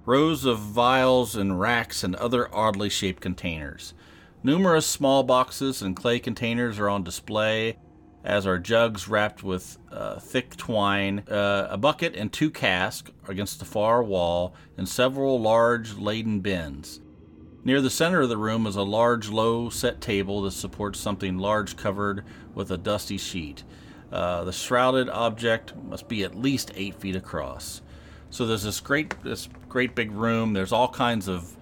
rows 0.09 0.43
of 0.43 0.57
vials 0.57 1.35
and 1.35 1.59
racks 1.59 2.03
and 2.03 2.15
other 2.15 2.49
oddly 2.51 2.89
shaped 2.89 3.21
containers. 3.21 3.93
Numerous 4.41 4.87
small 4.87 5.21
boxes 5.21 5.83
and 5.83 5.95
clay 5.95 6.17
containers 6.17 6.79
are 6.79 6.89
on 6.89 7.03
display, 7.03 7.77
as 8.23 8.47
are 8.47 8.57
jugs 8.57 9.07
wrapped 9.07 9.43
with 9.43 9.77
uh, 9.91 10.17
thick 10.17 10.57
twine. 10.57 11.19
Uh, 11.29 11.67
a 11.69 11.77
bucket 11.77 12.15
and 12.15 12.33
two 12.33 12.49
casks 12.49 13.11
against 13.27 13.59
the 13.59 13.65
far 13.65 14.01
wall, 14.01 14.55
and 14.77 14.89
several 14.89 15.39
large 15.39 15.93
laden 15.93 16.39
bins. 16.39 17.01
Near 17.63 17.79
the 17.79 17.91
center 17.91 18.21
of 18.21 18.29
the 18.29 18.37
room 18.37 18.65
is 18.65 18.77
a 18.77 18.81
large, 18.81 19.29
low 19.29 19.69
set 19.69 20.01
table 20.01 20.41
that 20.41 20.51
supports 20.51 20.99
something 20.99 21.37
large 21.37 21.77
covered 21.77 22.25
with 22.55 22.71
a 22.71 22.77
dusty 22.79 23.19
sheet. 23.19 23.63
Uh, 24.11 24.43
the 24.43 24.53
shrouded 24.53 25.07
object 25.07 25.75
must 25.75 26.07
be 26.07 26.23
at 26.23 26.33
least 26.33 26.71
eight 26.73 26.95
feet 26.95 27.15
across. 27.15 27.83
So 28.29 28.45
there's 28.45 28.63
this 28.63 28.79
great, 28.79 29.21
this 29.23 29.49
great 29.67 29.95
big 29.95 30.11
room. 30.11 30.53
There's 30.53 30.71
all 30.71 30.87
kinds 30.87 31.27
of 31.27 31.55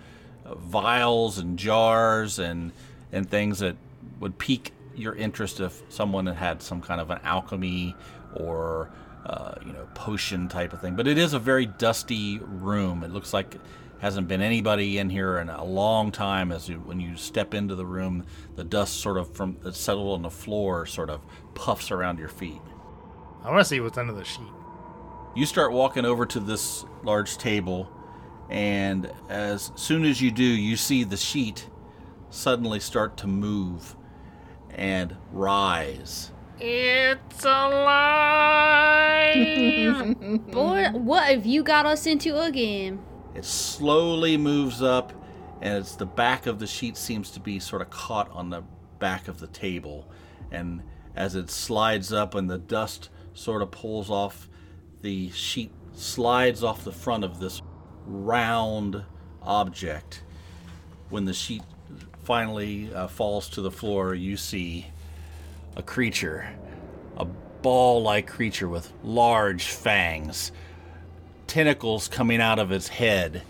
uh, 0.45 0.55
vials 0.55 1.37
and 1.37 1.57
jars 1.57 2.39
and 2.39 2.71
and 3.11 3.29
things 3.29 3.59
that 3.59 3.77
would 4.19 4.37
pique 4.37 4.73
your 4.95 5.15
interest 5.15 5.59
if 5.59 5.81
someone 5.89 6.25
had 6.25 6.35
had 6.35 6.61
some 6.61 6.81
kind 6.81 6.99
of 6.99 7.09
an 7.09 7.19
alchemy 7.23 7.95
or 8.35 8.89
uh, 9.25 9.53
you 9.65 9.71
know 9.71 9.87
potion 9.93 10.47
type 10.47 10.73
of 10.73 10.81
thing. 10.81 10.95
But 10.95 11.07
it 11.07 11.17
is 11.17 11.33
a 11.33 11.39
very 11.39 11.65
dusty 11.65 12.39
room. 12.39 13.03
It 13.03 13.11
looks 13.11 13.33
like 13.33 13.55
hasn't 13.99 14.27
been 14.27 14.41
anybody 14.41 14.99
in 14.99 15.09
here 15.09 15.39
in 15.39 15.49
a 15.49 15.63
long 15.63 16.11
time. 16.11 16.51
As 16.51 16.69
you, 16.69 16.77
when 16.77 16.99
you 16.99 17.15
step 17.17 17.53
into 17.53 17.75
the 17.75 17.85
room, 17.85 18.25
the 18.55 18.63
dust 18.63 18.99
sort 18.99 19.17
of 19.17 19.31
from 19.33 19.57
that's 19.63 19.79
settled 19.79 20.13
on 20.13 20.21
the 20.21 20.29
floor 20.29 20.85
sort 20.85 21.09
of 21.09 21.21
puffs 21.55 21.91
around 21.91 22.19
your 22.19 22.29
feet. 22.29 22.61
I 23.43 23.49
want 23.49 23.61
to 23.61 23.65
see 23.65 23.79
what's 23.79 23.97
under 23.97 24.13
the 24.13 24.25
sheet. 24.25 24.56
You 25.35 25.45
start 25.45 25.71
walking 25.71 26.05
over 26.05 26.25
to 26.25 26.39
this 26.39 26.83
large 27.03 27.37
table, 27.37 27.91
and 28.49 29.11
as 29.29 29.71
soon 29.75 30.03
as 30.05 30.21
you 30.21 30.31
do, 30.31 30.43
you 30.43 30.75
see 30.75 31.03
the 31.03 31.17
sheet 31.17 31.69
suddenly 32.29 32.79
start 32.79 33.17
to 33.17 33.27
move 33.27 33.95
and 34.71 35.15
rise. 35.31 36.31
It's 36.59 37.45
alive. 37.45 37.77
Boy, 40.51 40.89
what 40.93 41.27
have 41.27 41.45
you 41.45 41.61
got 41.61 41.85
us 41.85 42.07
into 42.07 42.41
again? 42.41 42.99
It 43.35 43.45
slowly 43.45 44.37
moves 44.37 44.81
up, 44.81 45.13
and 45.61 45.77
it's 45.77 45.95
the 45.95 46.07
back 46.07 46.47
of 46.47 46.57
the 46.57 46.65
sheet 46.65 46.97
seems 46.97 47.29
to 47.31 47.39
be 47.39 47.59
sort 47.59 47.83
of 47.83 47.91
caught 47.91 48.31
on 48.31 48.49
the 48.49 48.63
back 48.97 49.27
of 49.27 49.39
the 49.39 49.47
table. 49.47 50.09
And 50.51 50.81
as 51.15 51.35
it 51.35 51.51
slides 51.51 52.11
up 52.11 52.33
and 52.33 52.49
the 52.49 52.57
dust 52.57 53.09
sort 53.33 53.61
of 53.61 53.69
pulls 53.69 54.09
off, 54.09 54.49
the 55.01 55.29
sheet 55.31 55.71
slides 55.93 56.63
off 56.63 56.83
the 56.83 56.91
front 56.91 57.23
of 57.23 57.39
this 57.39 57.61
round 58.05 59.03
object. 59.41 60.23
When 61.09 61.25
the 61.25 61.33
sheet 61.33 61.63
finally 62.23 62.93
uh, 62.93 63.07
falls 63.07 63.49
to 63.49 63.61
the 63.61 63.71
floor, 63.71 64.13
you 64.13 64.37
see 64.37 64.87
a 65.75 65.83
creature, 65.83 66.49
a 67.15 67.25
ball 67.25 68.01
like 68.01 68.27
creature 68.27 68.67
with 68.67 68.91
large 69.03 69.65
fangs 69.65 70.51
tentacles 71.47 72.07
coming 72.07 72.41
out 72.41 72.59
of 72.59 72.71
its 72.71 72.89
head, 72.89 73.41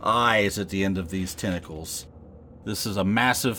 eyes 0.00 0.58
at 0.58 0.68
the 0.68 0.84
end 0.84 0.96
of 0.96 1.10
these 1.10 1.34
tentacles. 1.34 2.06
This 2.64 2.86
is 2.86 2.96
a 2.96 3.04
massive 3.04 3.58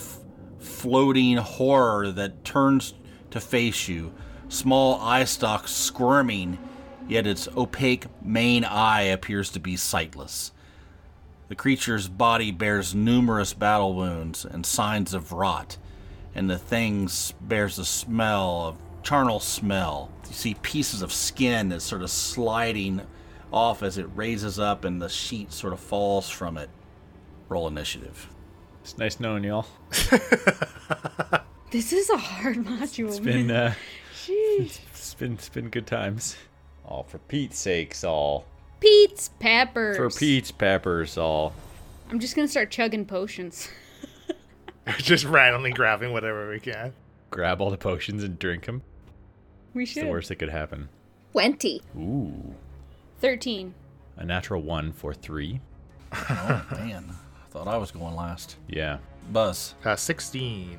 floating 0.59 1.37
horror 1.37 2.11
that 2.11 2.43
turns 2.43 2.93
to 3.31 3.39
face 3.39 3.87
you, 3.87 4.13
small 4.47 4.99
eye 5.01 5.25
stalks 5.25 5.71
squirming, 5.71 6.57
yet 7.07 7.27
its 7.27 7.47
opaque 7.55 8.05
main 8.21 8.63
eye 8.63 9.03
appears 9.03 9.49
to 9.51 9.59
be 9.59 9.75
sightless. 9.77 10.51
The 11.47 11.55
creature's 11.55 12.07
body 12.07 12.51
bears 12.51 12.95
numerous 12.95 13.53
battle 13.53 13.93
wounds 13.93 14.45
and 14.45 14.65
signs 14.65 15.13
of 15.13 15.31
rot, 15.31 15.77
and 16.33 16.49
the 16.49 16.57
thing 16.57 17.09
bears 17.41 17.77
a 17.77 17.85
smell 17.85 18.67
of 18.67 18.77
charnel 19.03 19.39
smell. 19.39 20.09
You 20.27 20.33
see 20.33 20.53
pieces 20.55 21.01
of 21.01 21.13
skin 21.13 21.69
that's 21.69 21.85
sort 21.85 22.01
of 22.01 22.09
sliding 22.09 23.01
off 23.53 23.83
as 23.83 23.97
it 23.97 24.07
raises 24.15 24.59
up 24.59 24.83
and 24.83 25.01
the 25.01 25.09
sheet 25.09 25.53
sort 25.53 25.73
of 25.73 25.79
falls 25.79 26.29
from 26.29 26.57
it. 26.57 26.69
Roll 27.47 27.67
initiative. 27.67 28.27
It's 28.81 28.97
nice 28.97 29.19
knowing 29.19 29.43
y'all. 29.43 29.67
This 31.75 31.91
is 31.91 32.09
a 32.09 32.15
hard 32.15 32.55
module. 32.57 33.07
It's 33.09 33.19
been 33.19 33.51
uh, 33.51 33.73
Jeez. 34.23 34.79
it's 34.91 35.13
been 35.15 35.33
it's 35.33 35.49
been 35.49 35.67
good 35.67 35.85
times. 35.85 36.37
All 36.87 37.03
for 37.03 37.17
Pete's 37.19 37.57
sake, 37.57 37.93
Saul. 37.95 38.45
Pete's 38.79 39.29
peppers. 39.39 39.97
For 39.97 40.09
Pete's 40.09 40.51
peppers, 40.51 41.11
Saul. 41.13 41.53
I'm 42.09 42.19
just 42.19 42.35
gonna 42.35 42.47
start 42.47 42.69
chugging 42.71 43.05
potions. 43.05 43.69
Just 44.99 45.25
randomly 45.25 45.71
grabbing 45.71 46.13
whatever 46.13 46.47
we 46.47 46.59
can. 46.59 46.93
Grab 47.31 47.59
all 47.59 47.71
the 47.71 47.77
potions 47.77 48.23
and 48.23 48.37
drink 48.37 48.65
them. 48.67 48.83
We 49.73 49.81
It's 49.83 49.95
the 49.95 50.05
worst 50.05 50.29
that 50.29 50.35
could 50.35 50.49
happen. 50.49 50.89
20. 51.31 51.81
Ooh, 51.97 52.53
Thirteen. 53.19 53.73
a 54.15 54.23
natural 54.23 54.61
one 54.61 54.91
for 54.93 55.11
three. 55.11 55.59
Oh, 56.13 56.65
man. 56.71 57.05
I 57.11 57.49
thought 57.49 57.67
I 57.67 57.77
was 57.77 57.89
going 57.89 58.15
last. 58.15 58.57
Yeah. 58.67 58.99
Buzz. 59.31 59.73
Uh, 59.83 59.95
16. 59.95 60.77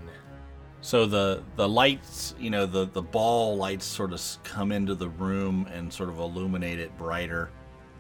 So 0.86 1.04
the 1.04 1.42
the 1.56 1.68
lights, 1.68 2.36
you 2.38 2.48
know, 2.48 2.64
the 2.64 2.84
the 2.86 3.02
ball 3.02 3.56
lights 3.56 3.84
sort 3.84 4.12
of 4.12 4.22
come 4.44 4.70
into 4.70 4.94
the 4.94 5.08
room 5.08 5.66
and 5.74 5.92
sort 5.92 6.08
of 6.08 6.20
illuminate 6.20 6.78
it 6.78 6.96
brighter 6.96 7.50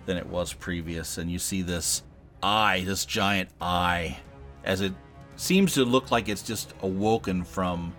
than 0.04 0.16
it 0.16 0.24
was 0.24 0.52
previous, 0.52 1.18
and 1.18 1.28
you 1.28 1.40
see 1.40 1.62
this 1.62 2.04
eye, 2.44 2.84
this 2.86 3.04
giant 3.04 3.48
eye, 3.60 4.16
as 4.62 4.82
it 4.82 4.92
seems 5.34 5.74
to 5.74 5.84
look 5.84 6.12
like 6.12 6.28
it's 6.28 6.42
just 6.42 6.74
awoken 6.82 7.42
from 7.42 7.92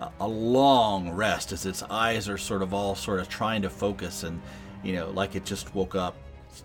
a, 0.00 0.10
a 0.18 0.26
long 0.26 1.12
rest, 1.12 1.52
as 1.52 1.64
its 1.64 1.84
eyes 1.84 2.28
are 2.28 2.36
sort 2.36 2.62
of 2.62 2.74
all 2.74 2.96
sort 2.96 3.20
of 3.20 3.28
trying 3.28 3.62
to 3.62 3.70
focus, 3.70 4.24
and 4.24 4.42
you 4.82 4.92
know, 4.92 5.08
like 5.10 5.36
it 5.36 5.44
just 5.44 5.72
woke 5.72 5.94
up, 5.94 6.16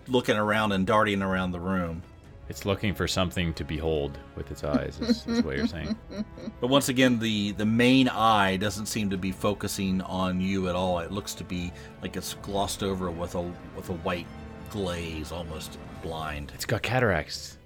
looking 0.08 0.36
around 0.36 0.72
and 0.72 0.84
darting 0.84 1.22
around 1.22 1.52
the 1.52 1.60
room. 1.60 2.02
It's 2.48 2.64
looking 2.64 2.94
for 2.94 3.06
something 3.06 3.52
to 3.54 3.64
behold 3.64 4.18
with 4.34 4.50
its 4.50 4.64
eyes, 4.64 4.98
is, 5.00 5.26
is 5.26 5.42
what 5.42 5.56
you're 5.56 5.66
saying. 5.66 5.96
But 6.60 6.68
once 6.68 6.88
again, 6.88 7.18
the 7.18 7.52
the 7.52 7.66
main 7.66 8.08
eye 8.08 8.56
doesn't 8.56 8.86
seem 8.86 9.10
to 9.10 9.16
be 9.18 9.30
focusing 9.30 10.00
on 10.02 10.40
you 10.40 10.68
at 10.68 10.74
all. 10.74 10.98
It 10.98 11.12
looks 11.12 11.34
to 11.34 11.44
be 11.44 11.72
like 12.02 12.16
it's 12.16 12.34
glossed 12.34 12.82
over 12.82 13.10
with 13.10 13.34
a 13.36 13.42
with 13.76 13.90
a 13.90 13.94
white 14.04 14.26
glaze, 14.70 15.30
almost 15.30 15.78
blind. 16.02 16.50
It's 16.54 16.64
got 16.64 16.82
cataracts. 16.82 17.58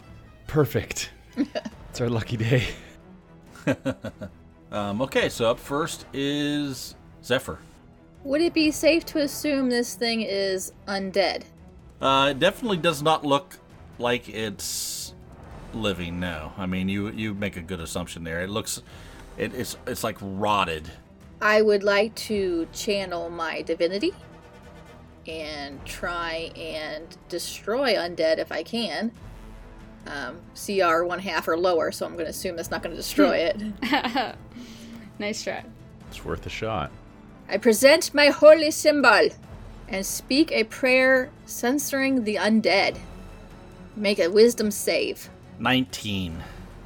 Perfect. 0.47 1.11
it's 1.37 2.01
our 2.01 2.11
lucky 2.11 2.37
day. 2.37 2.67
Um, 4.73 5.03
okay, 5.03 5.29
so 5.29 5.51
up 5.51 5.59
first 5.59 6.07
is 6.15 6.97
Zephyr. 7.23 7.59
Would 8.25 8.41
it 8.41 8.55
be 8.55 8.71
safe 8.71 9.05
to 9.07 9.19
assume 9.19 9.69
this 9.69 9.95
thing 9.95 10.23
is 10.23 10.73
undead? 10.89 11.43
Uh, 12.01 12.29
it 12.31 12.39
definitely 12.39 12.79
does 12.79 13.03
not 13.03 13.23
look 13.23 13.59
like 14.03 14.29
it's 14.29 15.15
living. 15.73 16.21
No, 16.21 16.53
I 16.59 16.67
mean 16.67 16.89
you 16.89 17.11
you 17.11 17.35
make 17.35 17.57
a 17.57 17.63
good 17.63 17.81
assumption 17.81 18.25
there. 18.25 18.43
It 18.43 18.51
looks, 18.51 18.83
it, 19.39 19.55
it's 19.55 19.77
it's 19.87 20.05
like 20.05 20.19
rotted. 20.21 20.91
I 21.41 21.63
would 21.63 21.83
like 21.83 22.15
to 22.17 22.69
channel 22.73 23.31
my 23.31 23.63
divinity 23.63 24.13
and 25.27 25.85
try 25.85 26.51
and 26.57 27.17
destroy 27.29 27.95
undead 27.95 28.39
if 28.39 28.53
I 28.53 28.63
can. 28.63 29.13
Um, 30.07 30.41
CR 30.55 31.05
one 31.05 31.21
half 31.21 31.49
or 31.49 31.57
lower, 31.57 31.93
so 31.93 32.05
I'm 32.05 32.13
going 32.13 32.25
to 32.25 32.31
assume 32.31 32.57
that's 32.57 32.71
not 32.73 32.83
going 32.83 32.95
to 32.95 33.01
destroy 33.01 33.37
it. 33.37 34.35
Nice 35.23 35.45
try. 35.45 35.63
It's 36.09 36.25
worth 36.25 36.47
a 36.47 36.51
shot. 36.51 36.91
I 37.49 37.57
present 37.57 38.13
my 38.13 38.31
holy 38.31 38.73
symbol 38.73 39.29
and 39.89 40.05
speak 40.05 40.51
a 40.51 40.65
prayer 40.65 41.31
censoring 41.47 42.25
the 42.25 42.37
undead. 42.37 42.99
Make 43.97 44.19
a 44.19 44.29
wisdom 44.29 44.71
save. 44.71 45.29
Nineteen. 45.59 46.43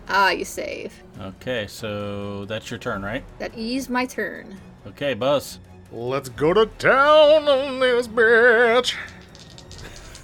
Ah, 0.09 0.31
you 0.31 0.45
save. 0.45 0.93
Okay, 1.21 1.67
so 1.67 2.45
that's 2.45 2.71
your 2.71 2.79
turn, 2.79 3.03
right? 3.03 3.25
That 3.39 3.57
is 3.57 3.89
my 3.89 4.07
turn. 4.07 4.57
Okay, 4.87 5.15
Buzz. 5.15 5.59
Let's 5.91 6.29
go 6.29 6.53
to 6.53 6.67
town 6.67 7.49
on 7.49 7.81
this 7.81 8.09
bitch. 8.09 8.95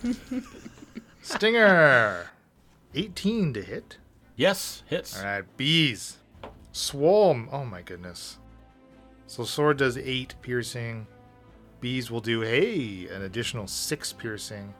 Stinger. 1.22 2.30
18 2.94 3.54
to 3.54 3.62
hit. 3.62 3.98
Yes, 4.36 4.82
hits. 4.86 5.18
All 5.18 5.24
right, 5.24 5.56
bees. 5.56 6.18
Swarm. 6.72 7.48
Oh 7.52 7.64
my 7.64 7.82
goodness. 7.82 8.38
So 9.26 9.44
sword 9.44 9.78
does 9.78 9.96
8 9.96 10.34
piercing. 10.42 11.06
Bees 11.80 12.10
will 12.10 12.20
do, 12.20 12.40
hey, 12.40 13.08
an 13.08 13.22
additional 13.22 13.66
6 13.66 14.12
piercing. 14.14 14.74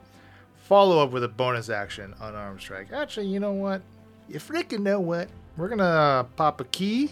Follow 0.63 1.03
up 1.03 1.11
with 1.11 1.23
a 1.23 1.27
bonus 1.27 1.69
action, 1.69 2.13
unarmed 2.21 2.61
strike. 2.61 2.91
Actually, 2.93 3.27
you 3.27 3.39
know 3.39 3.51
what? 3.51 3.81
You 4.29 4.39
freaking 4.39 4.79
know 4.79 4.99
what? 4.99 5.27
We're 5.57 5.67
gonna 5.67 6.25
pop 6.37 6.61
a 6.61 6.63
ki 6.63 7.11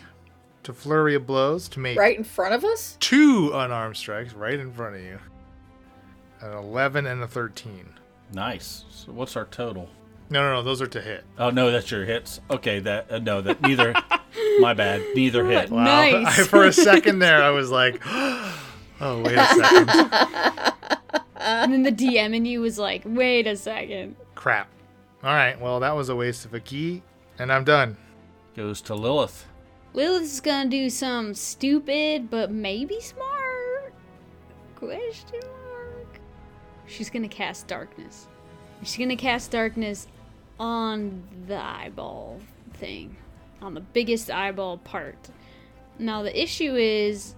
to 0.64 0.74
flurry 0.74 1.16
of 1.16 1.28
blows 1.28 1.68
to 1.70 1.80
make 1.80 1.98
Right 1.98 2.18
in 2.18 2.24
front 2.24 2.54
of 2.54 2.64
us? 2.64 2.96
two 3.00 3.52
unarmed 3.54 3.98
strikes 3.98 4.34
right 4.34 4.58
in 4.60 4.72
front 4.72 4.96
of 4.96 5.02
you. 5.02 5.20
An 6.40 6.54
11 6.54 7.06
and 7.06 7.22
a 7.22 7.28
13. 7.28 7.86
Nice. 8.34 8.86
So 8.90 9.12
what's 9.12 9.36
our 9.36 9.46
total? 9.46 9.90
No, 10.30 10.42
no, 10.42 10.54
no, 10.54 10.64
those 10.64 10.82
are 10.82 10.88
to 10.88 11.02
hit. 11.02 11.26
Oh 11.38 11.50
no, 11.50 11.72
that's 11.72 11.92
your 11.92 12.06
hits. 12.06 12.40
Okay, 12.50 12.80
that 12.80 13.12
uh, 13.12 13.20
no, 13.20 13.42
that 13.42 13.62
neither. 13.62 13.94
my 14.60 14.74
bad. 14.74 15.04
Neither 15.14 15.46
hit. 15.46 15.70
Wow. 15.70 15.84
Nice. 15.84 16.48
For 16.48 16.64
a 16.64 16.72
second 16.72 17.20
there, 17.20 17.44
I 17.44 17.50
was 17.50 17.70
like, 17.70 18.02
oh, 18.06 19.22
wait 19.26 19.38
a 19.38 19.46
second. 19.46 20.68
and 21.64 21.74
then 21.74 21.84
the 21.84 21.92
DM 21.92 22.36
in 22.36 22.46
you 22.46 22.62
was 22.62 22.78
like, 22.78 23.04
wait 23.06 23.48
a 23.48 23.56
second. 23.56 24.16
Crap. 24.36 24.70
All 25.24 25.34
right, 25.34 25.60
well, 25.60 25.80
that 25.80 25.96
was 25.96 26.10
a 26.10 26.16
waste 26.16 26.46
of 26.46 26.54
a 26.54 26.60
ki, 26.60 27.04
and 27.38 27.52
I'm 27.52 27.64
done. 27.64 27.98
Goes 28.56 28.82
to 28.82 28.96
Lilith. 28.96 29.48
Lilith's 29.94 30.40
gonna 30.40 30.70
do 30.70 30.90
some 30.90 31.34
stupid 31.34 32.30
but 32.30 32.50
maybe 32.50 33.00
smart 33.02 33.94
question 34.76 35.40
mark. 35.44 36.20
She's 36.88 37.10
gonna 37.10 37.28
cast 37.28 37.68
darkness. 37.68 38.28
She's 38.82 38.98
gonna 38.98 39.16
cast 39.16 39.52
darkness 39.52 40.08
on 40.60 41.24
the 41.48 41.62
eyeball 41.62 42.40
thing, 42.74 43.16
on 43.62 43.74
the 43.74 43.82
biggest 43.82 44.32
eyeball 44.32 44.78
part. 44.80 45.30
Now 46.00 46.24
the 46.24 46.42
issue 46.42 46.76
is, 46.76 47.36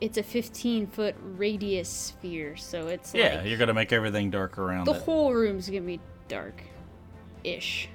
it's 0.00 0.16
a 0.18 0.22
15 0.22 0.86
foot 0.86 1.14
radius 1.36 1.88
sphere, 1.88 2.56
so 2.56 2.88
it's 2.88 3.14
Yeah, 3.14 3.36
like 3.36 3.46
you're 3.46 3.58
gonna 3.58 3.74
make 3.74 3.92
everything 3.92 4.30
dark 4.30 4.58
around 4.58 4.86
the 4.86 4.94
it. 4.94 5.02
whole 5.02 5.32
room's 5.34 5.68
gonna 5.68 5.80
be 5.82 6.00
dark 6.28 6.62
ish 7.42 7.88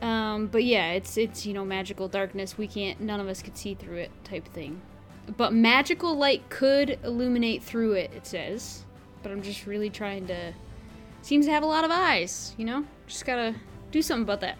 um 0.00 0.46
but 0.48 0.64
yeah 0.64 0.92
it's 0.92 1.16
it's 1.16 1.44
you 1.46 1.52
know 1.54 1.64
magical 1.64 2.08
darkness. 2.08 2.56
We 2.58 2.66
can't 2.66 3.00
none 3.00 3.20
of 3.20 3.28
us 3.28 3.42
could 3.42 3.56
see 3.56 3.74
through 3.74 3.98
it 3.98 4.10
type 4.24 4.46
thing. 4.48 4.80
But 5.36 5.52
magical 5.54 6.16
light 6.16 6.48
could 6.50 6.98
illuminate 7.04 7.62
through 7.62 7.92
it 7.92 8.10
it 8.14 8.26
says. 8.26 8.84
But 9.22 9.32
i'm 9.32 9.42
just 9.42 9.66
really 9.66 9.90
trying 9.90 10.26
to 10.26 10.52
seems 11.22 11.46
to 11.46 11.52
have 11.52 11.62
a 11.62 11.66
lot 11.66 11.84
of 11.84 11.90
eyes 11.90 12.54
you 12.58 12.64
know? 12.64 12.84
Just 13.06 13.24
gotta 13.24 13.54
do 13.90 14.02
something 14.02 14.24
about 14.24 14.40
that 14.40 14.58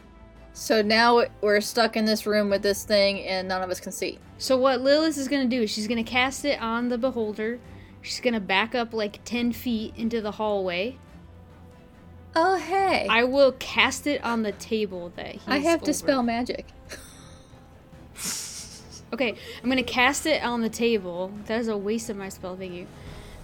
So 0.57 0.83
now 0.83 1.25
we're 1.41 1.61
stuck 1.61 1.97
in 1.97 2.05
this 2.05 2.27
room 2.27 2.49
with 2.49 2.63
this 2.63 2.85
thing 2.85 3.21
and 3.25 3.49
none 3.49 3.61
of 3.63 3.71
us 3.71 3.81
can 3.81 3.91
see. 3.93 4.19
so 4.39 4.57
what 4.57 4.81
lilith 4.81 5.19
is 5.19 5.27
gonna 5.29 5.47
do 5.47 5.63
is 5.63 5.71
she's 5.71 5.89
gonna 5.89 6.05
cast 6.05 6.45
it 6.45 6.61
on 6.63 6.89
the 6.91 6.97
beholder 6.99 7.59
she's 8.03 8.21
gonna 8.21 8.41
back 8.41 8.75
up 8.75 8.93
like 8.95 9.19
10 9.25 9.53
feet 9.53 9.93
into 9.97 10.21
the 10.21 10.33
hallway 10.33 10.97
Oh, 12.37 12.57
hey. 12.57 13.07
I, 13.09 13.21
i 13.21 13.25
will 13.25 13.53
cast 13.53 14.07
it 14.09 14.23
on 14.25 14.43
the 14.43 14.51
table 14.53 15.13
that 15.17 15.33
he's 15.37 15.43
I 15.47 15.59
have 15.59 15.83
over. 15.83 15.93
spell 15.93 16.23
Magic. 16.23 16.67
Okay, 19.13 19.35
I'm 19.63 19.69
gonna 19.69 19.83
cast 19.85 20.27
it 20.27 20.43
on 20.43 20.61
the 20.61 20.69
table. 20.69 21.31
That 21.47 21.61
is 21.61 21.69
a 21.69 21.77
waste 21.77 22.11
of 22.11 22.17
my 22.17 22.29
spell, 22.29 22.57
thank 22.57 22.73
you. 22.73 22.87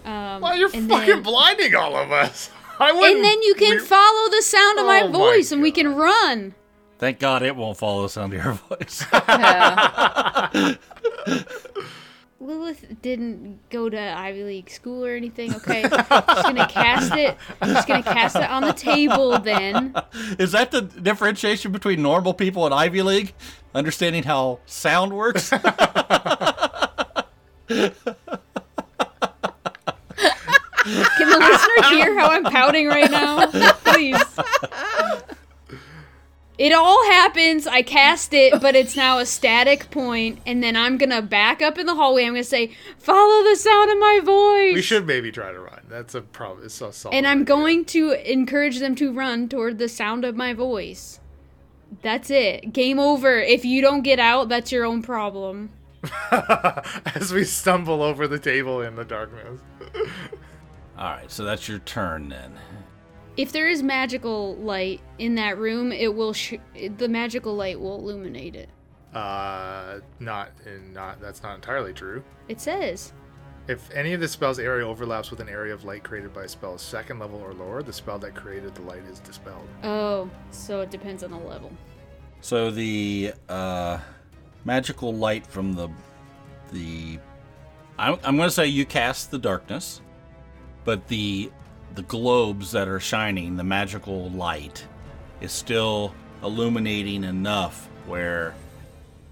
Um, 0.05 0.41
Well, 0.43 0.57
you're 0.57 0.69
fucking 0.69 0.89
then, 0.89 1.23
blinding 1.23 1.75
all 1.77 1.95
of 1.97 2.11
us. 2.11 2.51
I 2.81 2.91
wouldn't. 2.93 3.17
And 3.17 3.25
then 3.25 3.43
you 3.43 3.55
can 3.55 3.77
we- 3.77 3.79
follow 3.79 4.29
the 4.31 4.43
sound 4.43 4.79
of 4.81 4.85
Oh 4.85 4.89
my 4.89 5.07
voice, 5.07 5.53
and 5.53 5.63
we 5.63 5.71
can 5.71 5.95
run. 5.95 6.55
Thank 7.01 7.19
God 7.19 7.43
it 7.43 7.57
won't 7.57 7.79
follow 7.79 8.03
the 8.03 8.11
sound 8.11 8.35
of 8.35 8.45
your 8.45 8.53
voice. 8.69 9.07
Yeah. 9.11 10.75
Lilith 12.41 12.85
didn't 13.01 13.59
go 13.71 13.89
to 13.89 13.99
Ivy 13.99 14.45
League 14.45 14.69
school 14.71 15.05
or 15.05 15.15
anything. 15.15 15.55
Okay, 15.55 15.83
she's 15.83 15.91
gonna 15.91 16.69
cast 16.69 17.15
it. 17.15 17.39
She's 17.65 17.85
gonna 17.87 18.03
cast 18.03 18.37
it 18.37 18.51
on 18.51 18.63
the 18.63 18.73
table. 18.75 19.39
Then 19.39 19.95
Is 20.39 20.53
that 20.53 20.71
the 20.71 20.83
differentiation 20.83 21.73
between 21.73 22.03
normal 22.03 22.35
people 22.35 22.67
and 22.67 22.75
Ivy 22.75 23.03
League? 23.03 23.35
Understanding 23.75 24.23
how 24.25 24.61
sound 24.67 25.13
works? 25.15 25.49
can 25.51 25.61
the 27.67 27.95
listener 31.39 31.89
hear 31.91 32.19
how 32.19 32.31
I'm 32.31 32.45
pouting 32.45 32.89
right 32.89 33.11
now? 33.11 33.47
Please. 33.85 34.23
It 36.61 36.75
all 36.75 37.03
happens. 37.07 37.67
I 37.67 37.81
cast 37.81 38.35
it, 38.35 38.61
but 38.61 38.77
it's 38.77 38.95
now 38.95 39.17
a 39.17 39.25
static 39.25 39.91
point, 39.91 40.41
and 40.45 40.63
then 40.63 40.77
I'm 40.77 40.99
gonna 40.99 41.23
back 41.23 41.63
up 41.63 41.79
in 41.79 41.87
the 41.87 41.95
hallway. 41.95 42.25
I'm 42.27 42.35
gonna 42.35 42.45
say, 42.45 42.77
"Follow 42.99 43.43
the 43.43 43.57
sound 43.57 43.91
of 43.91 43.99
my 43.99 44.21
voice." 44.23 44.75
We 44.75 44.83
should 44.83 45.07
maybe 45.07 45.33
try 45.33 45.53
to 45.53 45.59
run. 45.59 45.81
That's 45.89 46.15
a 46.15 46.21
problem. 46.21 46.67
It's 46.67 46.79
a 46.83 46.93
solid. 46.93 47.15
And 47.15 47.27
I'm 47.27 47.39
idea. 47.39 47.47
going 47.47 47.85
to 47.87 48.31
encourage 48.31 48.79
them 48.79 48.95
to 48.97 49.11
run 49.11 49.49
toward 49.49 49.79
the 49.79 49.89
sound 49.89 50.27
of 50.27 50.37
my 50.37 50.53
voice. 50.53 51.19
That's 52.03 52.31
it. 52.31 52.75
Game 52.75 52.99
over. 52.99 53.39
If 53.39 53.65
you 53.65 53.81
don't 53.81 54.03
get 54.03 54.21
out, 54.21 54.51
that's 54.51 54.71
your 54.71 54.85
own 54.85 55.01
problem. 55.01 55.71
as 57.15 57.33
we 57.33 57.45
stumble 57.45 58.03
over 58.03 58.29
the 58.29 58.39
table 58.39 58.83
in 58.83 58.97
the 58.97 59.05
darkness. 59.07 59.61
All 60.99 61.11
right, 61.11 61.31
so 61.31 61.43
that's 61.43 61.71
your 61.71 61.79
turn 61.79 62.29
then. 62.29 62.53
If 63.41 63.53
there 63.53 63.69
is 63.69 63.83
magical 63.83 64.57
light 64.57 65.01
in 65.19 65.37
that 65.37 65.57
room, 65.57 65.93
it 65.93 66.15
will 66.15 66.35
sh- 66.35 66.59
the 66.99 67.09
magical 67.09 67.55
light 67.55 67.81
will 67.81 67.97
illuminate 67.97 68.55
it. 68.55 68.69
Uh, 69.15 70.01
not 70.19 70.51
in 70.67 70.93
not. 70.93 71.23
That's 71.23 71.43
not 71.43 71.55
entirely 71.55 71.95
true. 71.95 72.23
It 72.49 72.61
says. 72.61 73.15
If 73.67 73.91
any 73.93 74.13
of 74.13 74.21
the 74.21 74.29
spell's 74.29 74.59
area 74.59 74.87
overlaps 74.87 75.31
with 75.31 75.41
an 75.41 75.49
area 75.49 75.73
of 75.73 75.85
light 75.85 76.05
created 76.05 76.35
by 76.35 76.45
a 76.45 76.49
spell 76.49 76.77
second 76.77 77.19
level 77.19 77.41
or 77.41 77.55
lower, 77.55 77.83
the 77.83 77.95
spell 77.95 78.19
that 78.19 78.35
created 78.35 78.75
the 78.75 78.83
light 78.83 79.05
is 79.11 79.21
dispelled. 79.21 79.67
Oh, 79.85 80.29
so 80.51 80.83
it 80.83 80.91
depends 80.91 81.23
on 81.23 81.31
the 81.31 81.39
level. 81.39 81.73
So 82.43 82.71
the 82.71 83.33
uh, 83.49 84.01
magical 84.67 85.15
light 85.15 85.47
from 85.47 85.73
the 85.73 85.89
the 86.73 87.19
I'm, 87.99 88.19
I'm 88.23 88.37
going 88.37 88.49
to 88.49 88.55
say 88.55 88.67
you 88.67 88.85
cast 88.85 89.31
the 89.31 89.39
darkness, 89.39 90.03
but 90.85 91.09
the 91.09 91.51
the 91.95 92.03
globes 92.03 92.73
that 92.73 92.89
are 92.89 93.01
shining, 93.01 93.57
the 93.57 93.65
magical 93.65 94.31
light, 94.31 94.87
is 95.41 95.53
still 95.53 96.15
illuminating 96.43 97.25
enough 97.25 97.89
where 98.07 98.55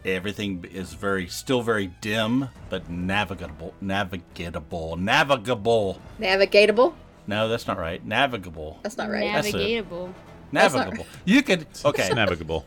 everything 0.05 0.65
is 0.73 0.93
very 0.93 1.27
still 1.27 1.61
very 1.61 1.89
dim 2.01 2.49
but 2.71 2.89
navigable 2.89 3.75
navigatable 3.83 4.99
navigable 4.99 6.01
Navigatable? 6.21 6.95
no 7.27 7.49
that's 7.49 7.67
not 7.67 7.79
right 7.79 8.05
navigable 8.07 8.79
That's 8.83 8.97
not 8.97 9.11
right. 9.11 9.33
That's 9.33 9.49
it. 9.49 9.55
Navigatable. 9.55 10.15
That's 10.53 10.75
not 10.75 10.85
navigable 10.87 11.07
you 11.25 11.43
could 11.43 11.67
okay 11.85 12.09
navigable. 12.15 12.65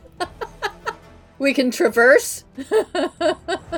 We 1.42 1.56
can 1.56 1.72
traverse. 1.72 2.46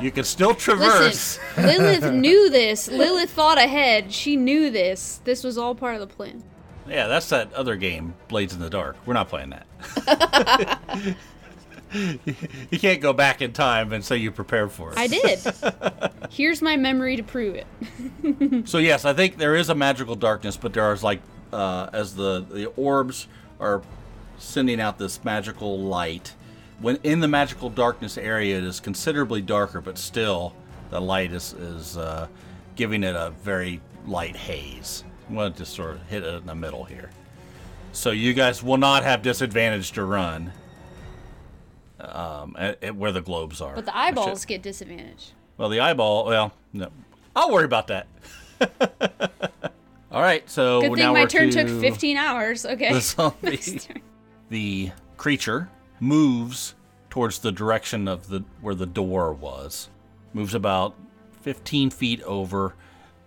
you 0.02 0.10
can 0.10 0.24
still 0.24 0.54
traverse 0.54 1.38
Listen, 1.56 1.64
Lilith 1.66 2.12
knew 2.12 2.50
this. 2.50 2.88
Lilith 2.88 3.30
thought 3.30 3.56
ahead. 3.56 4.12
She 4.12 4.36
knew 4.36 4.68
this. 4.68 5.22
This 5.24 5.42
was 5.42 5.56
all 5.56 5.74
part 5.74 5.94
of 5.94 6.02
the 6.02 6.14
plan. 6.14 6.44
Yeah, 6.86 7.06
that's 7.06 7.30
that 7.30 7.54
other 7.54 7.76
game, 7.76 8.16
Blades 8.28 8.52
in 8.52 8.60
the 8.60 8.68
Dark. 8.68 8.98
We're 9.06 9.14
not 9.14 9.30
playing 9.30 9.54
that. 9.96 11.16
you 12.70 12.78
can't 12.78 13.00
go 13.00 13.14
back 13.14 13.40
in 13.40 13.54
time 13.54 13.94
and 13.94 14.04
say 14.04 14.18
you 14.18 14.30
prepared 14.30 14.70
for 14.70 14.92
it. 14.92 14.98
I 14.98 15.06
did. 15.06 15.40
Here's 16.30 16.60
my 16.60 16.76
memory 16.76 17.16
to 17.16 17.22
prove 17.22 17.54
it. 17.54 17.66
So 18.68 18.76
yes, 18.76 19.06
I 19.06 19.14
think 19.14 19.38
there 19.38 19.56
is 19.56 19.70
a 19.70 19.74
magical 19.74 20.16
darkness, 20.16 20.58
but 20.58 20.74
there 20.74 20.92
is 20.92 21.02
like 21.02 21.22
uh, 21.50 21.88
as 21.94 22.14
the 22.14 22.44
the 22.46 22.66
orbs 22.76 23.26
are 23.58 23.80
sending 24.36 24.80
out 24.82 24.98
this 24.98 25.24
magical 25.24 25.78
light. 25.78 26.34
When 26.84 26.96
in 26.96 27.20
the 27.20 27.28
magical 27.28 27.70
darkness 27.70 28.18
area, 28.18 28.58
it 28.58 28.64
is 28.64 28.78
considerably 28.78 29.40
darker, 29.40 29.80
but 29.80 29.96
still 29.96 30.52
the 30.90 31.00
light 31.00 31.32
is 31.32 31.54
is 31.54 31.96
uh, 31.96 32.26
giving 32.76 33.02
it 33.02 33.16
a 33.16 33.30
very 33.42 33.80
light 34.06 34.36
haze. 34.36 35.02
I'm 35.26 35.34
going 35.34 35.50
to 35.50 35.58
just 35.60 35.72
sort 35.72 35.92
of 35.92 36.02
hit 36.08 36.22
it 36.22 36.34
in 36.34 36.44
the 36.44 36.54
middle 36.54 36.84
here. 36.84 37.08
So 37.92 38.10
you 38.10 38.34
guys 38.34 38.62
will 38.62 38.76
not 38.76 39.02
have 39.02 39.22
disadvantage 39.22 39.92
to 39.92 40.04
run 40.04 40.52
um, 42.00 42.54
at, 42.58 42.84
at 42.84 42.96
where 42.96 43.12
the 43.12 43.22
globes 43.22 43.62
are. 43.62 43.74
But 43.74 43.86
the 43.86 43.92
should- 43.92 43.96
eyeballs 43.96 44.44
get 44.44 44.60
disadvantage. 44.60 45.32
well, 45.56 45.70
the 45.70 45.80
eyeball. 45.80 46.26
Well, 46.26 46.52
no, 46.74 46.90
I'll 47.34 47.50
worry 47.50 47.64
about 47.64 47.86
that. 47.86 48.06
All 50.12 50.20
right, 50.20 50.48
so 50.50 50.82
Good 50.82 50.90
now 50.90 50.96
thing 50.96 51.12
my 51.14 51.20
we're 51.22 51.28
turn 51.28 51.50
to 51.50 51.64
took 51.64 51.80
15 51.80 52.18
hours. 52.18 52.66
Okay. 52.66 52.92
The 52.92 53.00
zombie. 53.00 53.80
the 54.50 54.92
creature 55.16 55.70
moves 56.00 56.74
towards 57.10 57.38
the 57.38 57.52
direction 57.52 58.08
of 58.08 58.28
the 58.28 58.44
where 58.60 58.74
the 58.74 58.86
door 58.86 59.32
was. 59.32 59.88
Moves 60.32 60.54
about 60.54 60.94
15 61.42 61.90
feet 61.90 62.22
over. 62.22 62.74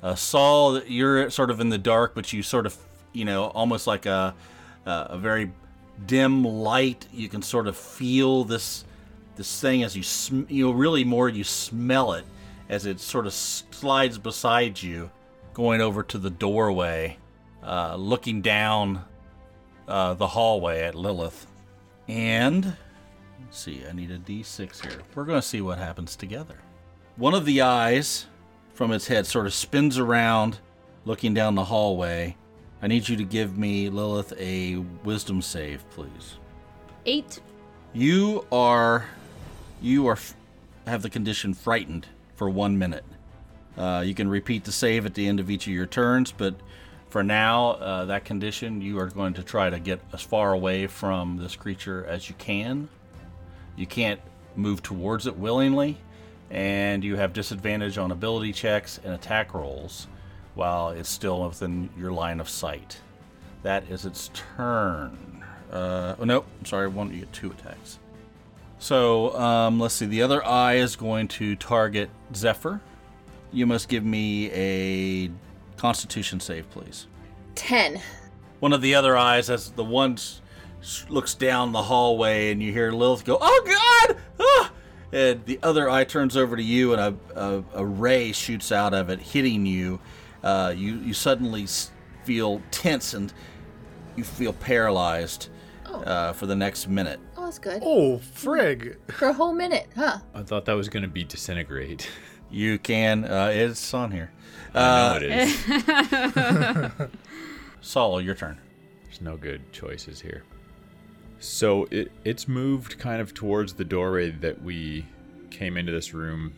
Uh, 0.04 0.16
Saul, 0.16 0.82
you're 0.84 1.30
sort 1.30 1.50
of 1.50 1.60
in 1.60 1.70
the 1.70 1.78
dark, 1.78 2.14
but 2.14 2.32
you 2.34 2.44
sort 2.44 2.66
of, 2.66 2.78
you 3.14 3.26
know, 3.26 3.46
almost 3.46 3.88
like 3.88 4.06
a 4.06 4.36
a 4.86 5.18
very 5.18 5.52
dim 6.06 6.44
light. 6.44 7.08
You 7.14 7.30
can 7.30 7.42
sort 7.42 7.68
of 7.68 7.76
feel 7.76 8.44
this 8.44 8.86
this 9.36 9.62
thing 9.62 9.84
as 9.84 9.96
you 9.96 10.04
sm- 10.04 10.44
you 10.50 10.66
know 10.66 10.72
really 10.72 11.04
more 11.04 11.30
you 11.30 11.44
smell 11.44 12.14
it 12.14 12.26
as 12.70 12.86
it 12.86 13.00
sort 13.00 13.26
of 13.26 13.34
slides 13.34 14.18
beside 14.18 14.82
you, 14.82 15.10
going 15.54 15.80
over 15.80 16.04
to 16.04 16.18
the 16.18 16.30
doorway, 16.30 17.18
uh, 17.64 17.96
looking 17.96 18.42
down 18.42 19.06
uh, 19.88 20.14
the 20.16 20.28
hallway 20.28 20.82
at 20.82 20.96
Lilith. 20.96 21.48
And 22.08 22.76
let's 23.42 23.60
see, 23.60 23.84
I 23.88 23.94
need 23.94 24.12
a 24.12 24.20
d6 24.20 24.82
here. 24.82 25.02
We're 25.14 25.26
going 25.26 25.42
to 25.42 25.48
see 25.48 25.62
what 25.62 25.78
happens 25.78 26.16
together. 26.16 26.56
One 27.18 27.34
of 27.34 27.46
the 27.46 27.62
eyes 27.62 28.28
from 28.74 28.92
its 28.92 29.08
head 29.08 29.26
sort 29.26 29.46
of 29.46 29.54
spins 29.54 29.98
around, 29.98 30.60
looking 31.04 31.34
down 31.34 31.56
the 31.56 31.66
hallway. 31.66 32.38
I 32.82 32.88
need 32.88 33.10
you 33.10 33.18
to 33.18 33.24
give 33.24 33.58
me, 33.58 33.90
Lilith, 33.90 34.34
a 34.38 34.78
wisdom 35.04 35.42
save, 35.42 35.90
please. 35.90 36.36
Eight. 37.06 37.42
You 37.94 38.46
are, 38.52 39.08
you 39.82 40.08
are, 40.08 40.20
have 40.86 41.02
the 41.02 41.10
condition 41.10 41.54
frightened 41.56 42.06
for 42.36 42.50
one 42.50 42.78
minute. 42.78 43.06
Uh, 43.76 44.04
you 44.06 44.14
can 44.14 44.30
repeat 44.30 44.64
the 44.64 44.72
save 44.72 45.06
at 45.06 45.16
the 45.16 45.28
end 45.28 45.40
of 45.40 45.50
each 45.50 45.68
of 45.68 45.74
your 45.74 45.86
turns, 45.86 46.32
but 46.32 46.56
for 47.10 47.24
now, 47.24 47.72
uh, 47.72 48.06
that 48.06 48.26
condition, 48.26 48.82
you 48.82 49.00
are 49.00 49.08
going 49.08 49.34
to 49.36 49.44
try 49.44 49.70
to 49.70 49.80
get 49.80 50.00
as 50.14 50.22
far 50.22 50.52
away 50.54 50.88
from 50.88 51.38
this 51.38 51.56
creature 51.56 52.06
as 52.06 52.30
you 52.30 52.36
can. 52.38 52.90
You 53.76 53.86
can't 53.86 54.20
move 54.56 54.84
towards 54.84 55.28
it 55.28 55.38
willingly, 55.38 55.98
and 56.50 57.04
you 57.04 57.16
have 57.16 57.34
disadvantage 57.34 57.98
on 57.98 58.12
ability 58.12 58.54
checks 58.54 59.00
and 59.04 59.14
attack 59.14 59.54
rolls 59.54 60.08
while 60.56 60.90
it's 60.90 61.10
still 61.10 61.48
within 61.48 61.90
your 61.98 62.12
line 62.12 62.40
of 62.40 62.50
sight. 62.50 63.00
That 63.64 63.90
is 63.90 64.06
its 64.06 64.32
turn. 64.34 65.46
Uh, 65.72 66.16
oh, 66.20 66.24
nope. 66.24 66.46
I'm 66.60 66.66
sorry. 66.66 66.88
One, 66.88 67.12
you 67.12 67.20
get 67.20 67.34
two 67.34 67.52
attacks. 67.52 68.00
So 68.80 69.38
um, 69.38 69.80
let's 69.80 69.96
see. 69.96 70.06
The 70.06 70.22
other 70.22 70.44
eye 70.46 70.76
is 70.76 70.96
going 70.96 71.28
to 71.30 71.56
target 71.56 72.10
Zephyr. 72.36 72.82
You 73.52 73.66
must 73.66 73.90
give 73.90 74.04
me 74.04 74.52
a 74.52 75.32
Constitution 75.78 76.40
save, 76.40 76.70
please. 76.70 77.08
10. 77.56 78.02
One 78.60 78.74
of 78.74 78.82
the 78.82 78.96
other 78.96 79.16
eyes, 79.16 79.50
as 79.50 79.70
the 79.72 79.84
one 79.84 80.14
s- 80.14 80.42
s- 80.82 81.06
looks 81.10 81.34
down 81.36 81.72
the 81.72 81.84
hallway, 81.84 82.52
and 82.52 82.62
you 82.62 82.72
hear 82.72 82.92
Lilith 82.92 83.24
go, 83.24 83.38
"Oh 83.40 84.06
God!" 84.08 84.18
Ah! 84.40 84.72
And 85.14 85.46
the 85.46 85.60
other 85.64 85.90
eye 85.90 86.04
turns 86.04 86.36
over 86.36 86.56
to 86.58 86.64
you, 86.64 86.94
and 86.94 87.02
a, 87.36 87.40
a, 87.40 87.64
a 87.76 87.86
ray 87.86 88.32
shoots 88.32 88.72
out 88.72 88.94
of 88.94 89.10
it, 89.10 89.20
hitting 89.20 89.66
you. 89.66 90.00
Uh, 90.44 90.74
you 90.76 90.96
you 90.98 91.14
suddenly 91.14 91.66
feel 92.24 92.62
tense 92.72 93.14
and 93.14 93.32
you 94.16 94.24
feel 94.24 94.54
paralyzed 94.54 95.50
uh, 95.86 96.34
for 96.34 96.46
the 96.48 96.56
next 96.56 96.88
minute. 96.88 97.20
Oh, 97.38 97.46
that's 97.46 97.60
good. 97.60 97.82
Oh, 97.86 98.18
frig. 98.36 98.98
For 99.12 99.30
a 99.30 99.34
whole 99.34 99.54
minute, 99.54 99.88
huh? 99.96 100.18
I 100.34 100.44
thought 100.44 100.66
that 100.66 100.74
was 100.74 100.90
going 100.90 101.04
to 101.04 101.10
be 101.10 101.24
disintegrate. 101.24 102.10
You 102.50 102.80
can. 102.80 103.26
Uh, 103.26 103.52
it's 103.54 103.94
on 103.94 104.10
here. 104.12 104.32
I 104.74 105.20
know 105.20 105.26
it 105.26 107.00
is. 107.02 107.10
Saul, 107.82 108.22
your 108.22 108.36
turn. 108.36 108.60
There's 109.04 109.22
no 109.22 109.38
good 109.38 109.72
choices 109.72 110.22
here. 110.22 110.44
So 111.40 111.88
it 111.92 112.12
it's 112.24 112.48
moved 112.48 112.98
kind 113.00 113.22
of 113.22 113.34
towards 113.34 113.74
the 113.74 113.86
doorway 113.86 114.32
that 114.32 114.62
we 114.62 115.06
came 115.52 115.78
into 115.78 115.92
this 115.92 116.14
room 116.14 116.54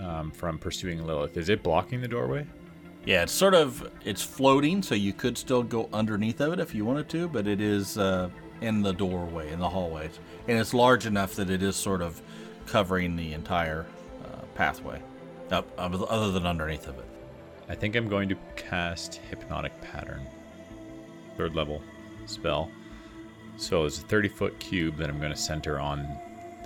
um, 0.00 0.30
from 0.30 0.58
pursuing 0.58 1.06
Lilith. 1.06 1.36
Is 1.36 1.48
it 1.48 1.62
blocking 1.62 2.00
the 2.00 2.08
doorway? 2.08 2.46
Yeah, 3.04 3.22
it's 3.24 3.32
sort 3.32 3.54
of 3.54 3.90
it's 4.04 4.22
floating, 4.22 4.82
so 4.82 4.94
you 4.94 5.12
could 5.12 5.36
still 5.36 5.62
go 5.62 5.88
underneath 5.92 6.40
of 6.40 6.52
it 6.52 6.60
if 6.60 6.74
you 6.74 6.84
wanted 6.84 7.08
to, 7.10 7.28
but 7.28 7.46
it 7.46 7.60
is 7.60 7.98
uh, 7.98 8.30
in 8.60 8.82
the 8.82 8.92
doorway 8.92 9.52
in 9.52 9.58
the 9.58 9.68
hallway, 9.68 10.08
and 10.48 10.58
it's 10.58 10.72
large 10.72 11.06
enough 11.06 11.34
that 11.34 11.50
it 11.50 11.62
is 11.62 11.76
sort 11.76 12.00
of 12.00 12.20
covering 12.66 13.16
the 13.16 13.32
entire 13.32 13.86
uh, 14.24 14.42
pathway, 14.54 15.00
up 15.50 15.66
other 15.76 16.04
other 16.08 16.30
than 16.30 16.46
underneath 16.46 16.86
of 16.86 16.98
it. 16.98 17.06
I 17.72 17.74
think 17.74 17.96
I'm 17.96 18.06
going 18.06 18.28
to 18.28 18.36
cast 18.54 19.14
Hypnotic 19.30 19.72
Pattern. 19.80 20.20
Third 21.38 21.54
level 21.54 21.80
spell. 22.26 22.70
So 23.56 23.86
it's 23.86 23.98
a 23.98 24.02
30 24.02 24.28
foot 24.28 24.58
cube 24.58 24.98
that 24.98 25.08
I'm 25.08 25.18
going 25.18 25.32
to 25.32 25.38
center 25.38 25.80
on 25.80 26.06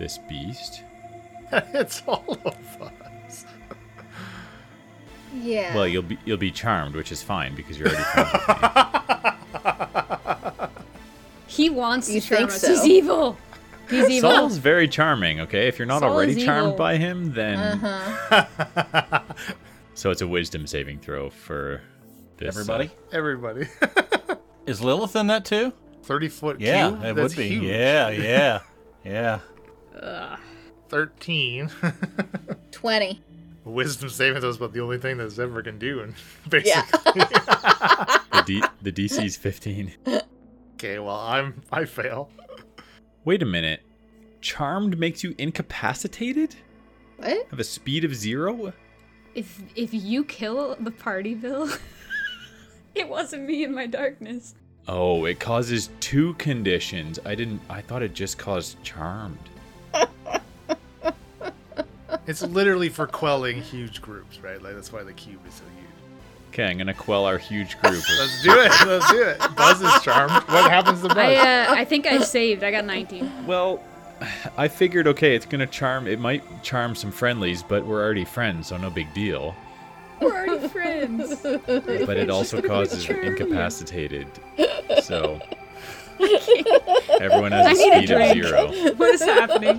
this 0.00 0.18
beast. 0.28 0.82
it's 1.52 2.02
all 2.09 2.36
of 2.44 2.82
us. 2.82 3.44
Yeah. 5.32 5.76
Well, 5.76 5.86
you'll 5.86 6.02
be 6.02 6.18
you'll 6.24 6.38
be 6.38 6.50
charmed, 6.50 6.96
which 6.96 7.12
is 7.12 7.22
fine 7.22 7.54
because 7.54 7.78
you're 7.78 7.86
already 7.88 8.02
friends 8.02 8.32
with 8.32 8.48
me. 8.48 8.54
He 11.46 11.70
wants 11.70 12.11
You 12.11 12.20
to 12.20 12.26
charm 12.26 12.38
think 12.40 12.50
us. 12.50 12.61
so? 12.61 12.68
He's 12.68 12.84
evil. 12.84 13.38
He's 13.88 14.11
evil. 14.11 14.30
Saul's 14.30 14.59
very 14.59 14.88
charming. 14.88 15.40
Okay, 15.42 15.68
if 15.68 15.78
you're 15.78 15.86
not 15.86 16.00
Saul 16.00 16.12
already 16.12 16.44
charmed 16.44 16.66
evil. 16.74 16.78
by 16.78 16.96
him, 16.96 17.32
then 17.32 17.59
uh-huh. 17.59 19.20
so 19.97 20.11
it's 20.11 20.20
a 20.22 20.28
Wisdom 20.28 20.66
saving 20.68 21.01
throw 21.01 21.30
for 21.30 21.80
this. 22.36 22.57
uh, 22.57 22.61
Everybody, 22.61 22.90
Everybody. 23.12 23.66
is 24.66 24.80
Lilith 24.80 25.16
in 25.16 25.26
that 25.26 25.44
too? 25.44 25.72
30 26.05 26.28
foot 26.28 26.61
Yeah, 26.61 26.90
cube? 26.90 27.03
it 27.05 27.16
That's 27.16 27.34
would 27.34 27.42
be. 27.42 27.49
huge. 27.49 27.62
Yeah, 27.64 28.11
yeah, 28.11 28.61
yeah. 29.05 30.36
13. 30.88 31.68
20. 32.70 33.20
Wisdom 33.64 34.09
saving 34.09 34.40
throw 34.40 34.51
is 34.51 34.57
about 34.57 34.72
the 34.72 34.80
only 34.80 34.99
thing 34.99 35.16
that 35.18 35.30
Zephyr 35.30 35.62
can 35.62 35.78
do, 35.78 36.01
and 36.01 36.14
basically. 36.49 36.70
Yeah. 36.70 36.86
the, 38.32 38.42
D- 38.47 38.62
the 38.82 38.92
DC's 38.92 39.36
15. 39.36 39.92
Okay, 40.74 40.99
well, 41.01 41.16
I'm 41.16 41.62
I 41.72 41.84
fail. 41.86 42.30
Wait 43.24 43.42
a 43.42 43.47
minute. 43.47 43.82
Charmed 44.40 44.97
makes 44.99 45.24
you 45.24 45.34
incapacitated? 45.38 46.55
what? 47.18 47.49
Have 47.51 47.59
a 47.59 47.64
speed 47.64 48.05
of 48.05 48.14
zero? 48.14 48.72
If 49.37 49.61
if 49.76 49.93
you 49.93 50.24
kill 50.24 50.76
the 50.80 50.91
party, 50.91 51.34
Bill, 51.34 51.70
it 52.95 53.09
wasn't 53.09 53.45
me 53.45 53.62
in 53.62 53.74
my 53.74 53.87
darkness. 53.87 54.55
Oh, 54.89 55.26
it 55.26 55.39
causes 55.39 55.91
two 56.01 56.34
conditions. 56.34 57.18
I 57.24 57.34
didn't. 57.34 57.61
I 57.68 57.82
thought 57.82 58.03
it 58.03 58.14
just 58.14 58.39
caused 58.39 58.82
charmed. 58.82 59.39
It's 62.26 62.43
literally 62.43 62.89
for 62.89 63.07
quelling 63.07 63.62
huge 63.62 64.03
groups, 64.03 64.41
right? 64.41 64.61
Like 64.61 64.74
that's 64.74 64.93
why 64.93 65.05
the 65.05 65.12
cube 65.12 65.39
is 65.47 65.55
so 65.55 65.62
huge. 65.76 65.87
Okay, 66.51 66.64
I'm 66.64 66.76
gonna 66.76 66.93
quell 66.93 67.24
our 67.24 67.39
huge 67.39 67.78
group. 67.80 68.03
Let's 68.18 68.43
do 68.43 68.51
it. 68.51 68.72
Let's 68.84 69.11
do 69.12 69.22
it. 69.22 69.39
Buzz 69.55 69.80
is 69.80 70.03
charmed. 70.03 70.32
What 70.49 70.68
happens 70.68 71.03
to 71.03 71.09
Buzz? 71.09 71.18
I 71.18 71.34
uh, 71.37 71.74
I 71.74 71.84
think 71.84 72.05
I 72.07 72.18
saved. 72.18 72.64
I 72.64 72.72
got 72.72 72.84
19. 72.84 73.47
well, 73.47 73.80
I 74.56 74.68
figured 74.68 75.06
okay, 75.08 75.34
it's 75.34 75.46
gonna 75.46 75.66
charm. 75.66 76.06
It 76.06 76.18
might 76.20 76.62
charm 76.62 76.94
some 76.94 77.10
friendlies, 77.12 77.62
but 77.62 77.84
we're 77.86 78.02
already 78.02 78.24
friends, 78.24 78.68
so 78.68 78.76
no 78.76 78.90
big 78.90 79.12
deal. 79.14 79.54
We're 80.20 80.46
already 80.46 80.68
friends. 80.68 81.40
But 81.66 82.16
it 82.16 82.30
also 82.30 82.62
causes 82.72 83.08
incapacitated. 83.08 84.26
So 85.02 85.40
everyone 87.20 87.52
has 87.52 87.66
I 87.66 87.70
a 87.70 87.74
need 87.74 87.84
a 87.84 88.06
speed 88.06 88.10
of 88.10 88.32
zero. 88.32 88.94
What 88.94 89.14
is 89.14 89.22
happening? 89.22 89.78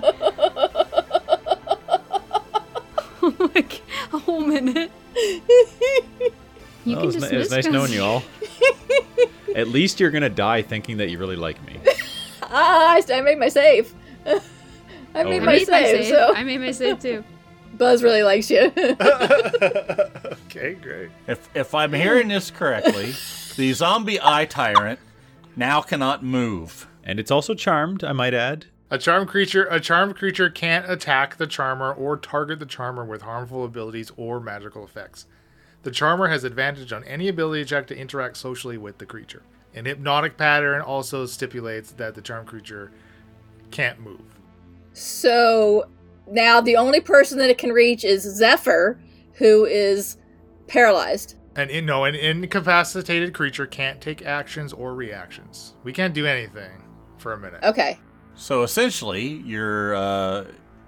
oh 3.22 3.50
my 3.54 3.60
god, 3.60 3.80
a 4.12 4.18
whole 4.18 4.40
minute. 4.40 4.90
You 6.84 6.96
Oh, 6.96 7.00
can 7.00 7.02
it 7.02 7.06
was, 7.06 7.14
ni- 7.16 7.20
just 7.20 7.32
it 7.32 7.38
was 7.38 7.50
nice 7.50 7.66
miscast- 7.66 7.72
knowing 7.72 7.92
you 7.92 8.02
all. 8.02 8.22
At 9.56 9.68
least 9.68 9.98
you're 9.98 10.10
gonna 10.12 10.28
die 10.30 10.62
thinking 10.62 10.98
that 10.98 11.10
you 11.10 11.18
really 11.18 11.36
like 11.36 11.60
me. 11.66 11.80
Ah, 12.44 12.92
I, 12.94 13.02
I 13.12 13.20
made 13.22 13.38
my 13.38 13.48
save. 13.48 13.92
I 14.28 14.40
I 15.20 15.24
made 15.24 15.42
Oh, 15.42 15.46
my 15.46 15.52
I 15.52 15.56
made 15.56 15.68
my 15.68 15.82
save, 15.82 16.04
save. 16.04 16.08
so 16.14 16.34
I 16.34 16.44
made 16.44 16.58
my 16.60 16.70
save 16.70 16.98
too. 17.00 17.24
Buzz 17.78 18.02
really 18.02 18.22
likes 18.22 18.50
you. 18.50 18.72
okay, 20.46 20.74
great. 20.74 21.10
If 21.26 21.48
if 21.54 21.74
I'm 21.74 21.92
hearing 21.92 22.28
this 22.28 22.50
correctly, 22.50 23.14
the 23.56 23.72
zombie 23.72 24.18
eye 24.22 24.46
tyrant 24.46 24.98
now 25.56 25.80
cannot 25.82 26.22
move. 26.24 26.86
And 27.04 27.18
it's 27.20 27.30
also 27.30 27.54
charmed, 27.54 28.04
I 28.04 28.12
might 28.12 28.34
add. 28.34 28.66
A 28.90 28.98
charmed 28.98 29.28
creature 29.28 29.66
a 29.70 29.80
charmed 29.80 30.16
creature 30.16 30.50
can't 30.50 30.90
attack 30.90 31.36
the 31.36 31.46
charmer 31.46 31.92
or 31.92 32.16
target 32.16 32.58
the 32.58 32.66
charmer 32.66 33.04
with 33.04 33.22
harmful 33.22 33.64
abilities 33.64 34.10
or 34.16 34.40
magical 34.40 34.84
effects. 34.84 35.26
The 35.82 35.90
charmer 35.90 36.28
has 36.28 36.42
advantage 36.44 36.92
on 36.92 37.04
any 37.04 37.28
ability 37.28 37.64
check 37.66 37.86
to 37.88 37.96
interact 37.96 38.36
socially 38.36 38.76
with 38.78 38.98
the 38.98 39.06
creature. 39.06 39.42
An 39.74 39.84
hypnotic 39.84 40.36
pattern 40.36 40.80
also 40.80 41.26
stipulates 41.26 41.92
that 41.92 42.14
the 42.14 42.22
charmed 42.22 42.48
creature 42.48 42.90
can't 43.70 44.00
move. 44.00 44.20
so 44.92 45.88
now 46.30 46.60
the 46.60 46.76
only 46.76 47.00
person 47.00 47.38
that 47.38 47.50
it 47.50 47.58
can 47.58 47.72
reach 47.72 48.04
is 48.04 48.22
Zephyr, 48.22 49.00
who 49.34 49.64
is 49.64 50.18
paralyzed. 50.66 51.36
And 51.56 51.70
in, 51.70 51.86
no, 51.86 52.04
an 52.04 52.14
incapacitated 52.14 53.34
creature 53.34 53.66
can't 53.66 54.00
take 54.00 54.24
actions 54.24 54.72
or 54.72 54.94
reactions. 54.94 55.74
We 55.82 55.92
can't 55.92 56.14
do 56.14 56.26
anything 56.26 56.84
for 57.16 57.32
a 57.32 57.38
minute. 57.38 57.62
Okay. 57.64 57.98
So 58.34 58.62
essentially, 58.62 59.26
your 59.26 59.96
uh, 59.96 60.44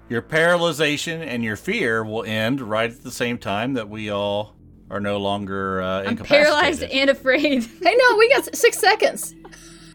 your 0.07 0.21
paralyzation 0.21 1.25
and 1.25 1.43
your 1.43 1.55
fear 1.57 2.03
will 2.03 2.23
end 2.23 2.61
right 2.61 2.89
at 2.89 3.03
the 3.03 3.11
same 3.11 3.37
time 3.37 3.73
that 3.73 3.89
we 3.89 4.09
all 4.09 4.55
are 4.89 4.99
no 5.01 5.17
longer 5.17 5.81
uh, 5.81 6.03
I'm 6.03 6.17
paralyzed 6.17 6.83
and 6.83 7.09
afraid. 7.09 7.63
Hey, 7.63 7.95
no, 7.97 8.17
we 8.17 8.29
got 8.29 8.55
six 8.55 8.77
seconds. 8.77 9.35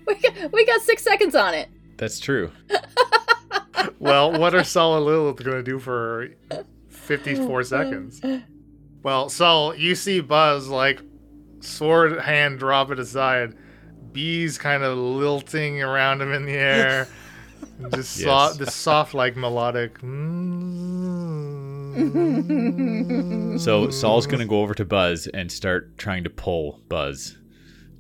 We 0.07 0.15
got, 0.15 0.53
we 0.53 0.65
got 0.65 0.83
six 0.83 1.03
seconds 1.03 1.35
on 1.35 1.53
it. 1.53 1.69
That's 1.97 2.21
true. 2.21 2.51
well, 3.99 4.39
what 4.39 4.55
are 4.55 4.65
Saul 4.65 4.97
and 4.97 5.07
Lilith 5.07 5.43
going 5.43 5.57
to 5.59 5.63
do 5.63 5.79
for 5.79 6.29
54 6.89 7.63
seconds? 7.65 8.21
Well, 9.03 9.29
Saul, 9.29 9.75
you 9.75 9.95
see 9.95 10.21
Buzz 10.21 10.69
like 10.69 11.01
sword 11.61 12.21
hand 12.21 12.59
drop 12.59 12.91
it 12.91 12.99
aside, 12.99 13.55
bees 14.13 14.59
kind 14.59 14.83
of 14.83 14.97
lilting 14.99 15.83
around 15.83 16.21
him 16.23 16.33
in 16.33 16.45
the 16.45 16.53
air, 16.53 17.09
just 17.95 18.19
Yes. 18.19 18.25
soft, 18.25 18.59
this 18.59 18.75
soft 18.75 19.15
like 19.15 19.37
melodic. 19.37 19.99
mm. 20.01 20.27
So 23.61 23.91
Saul's 23.91 24.27
gonna 24.27 24.47
go 24.47 24.61
over 24.61 24.75
to 24.75 24.85
Buzz 24.85 25.27
and 25.29 25.51
start 25.51 25.97
trying 25.99 26.25
to 26.25 26.31
pull 26.31 26.83
Buzz 26.89 27.39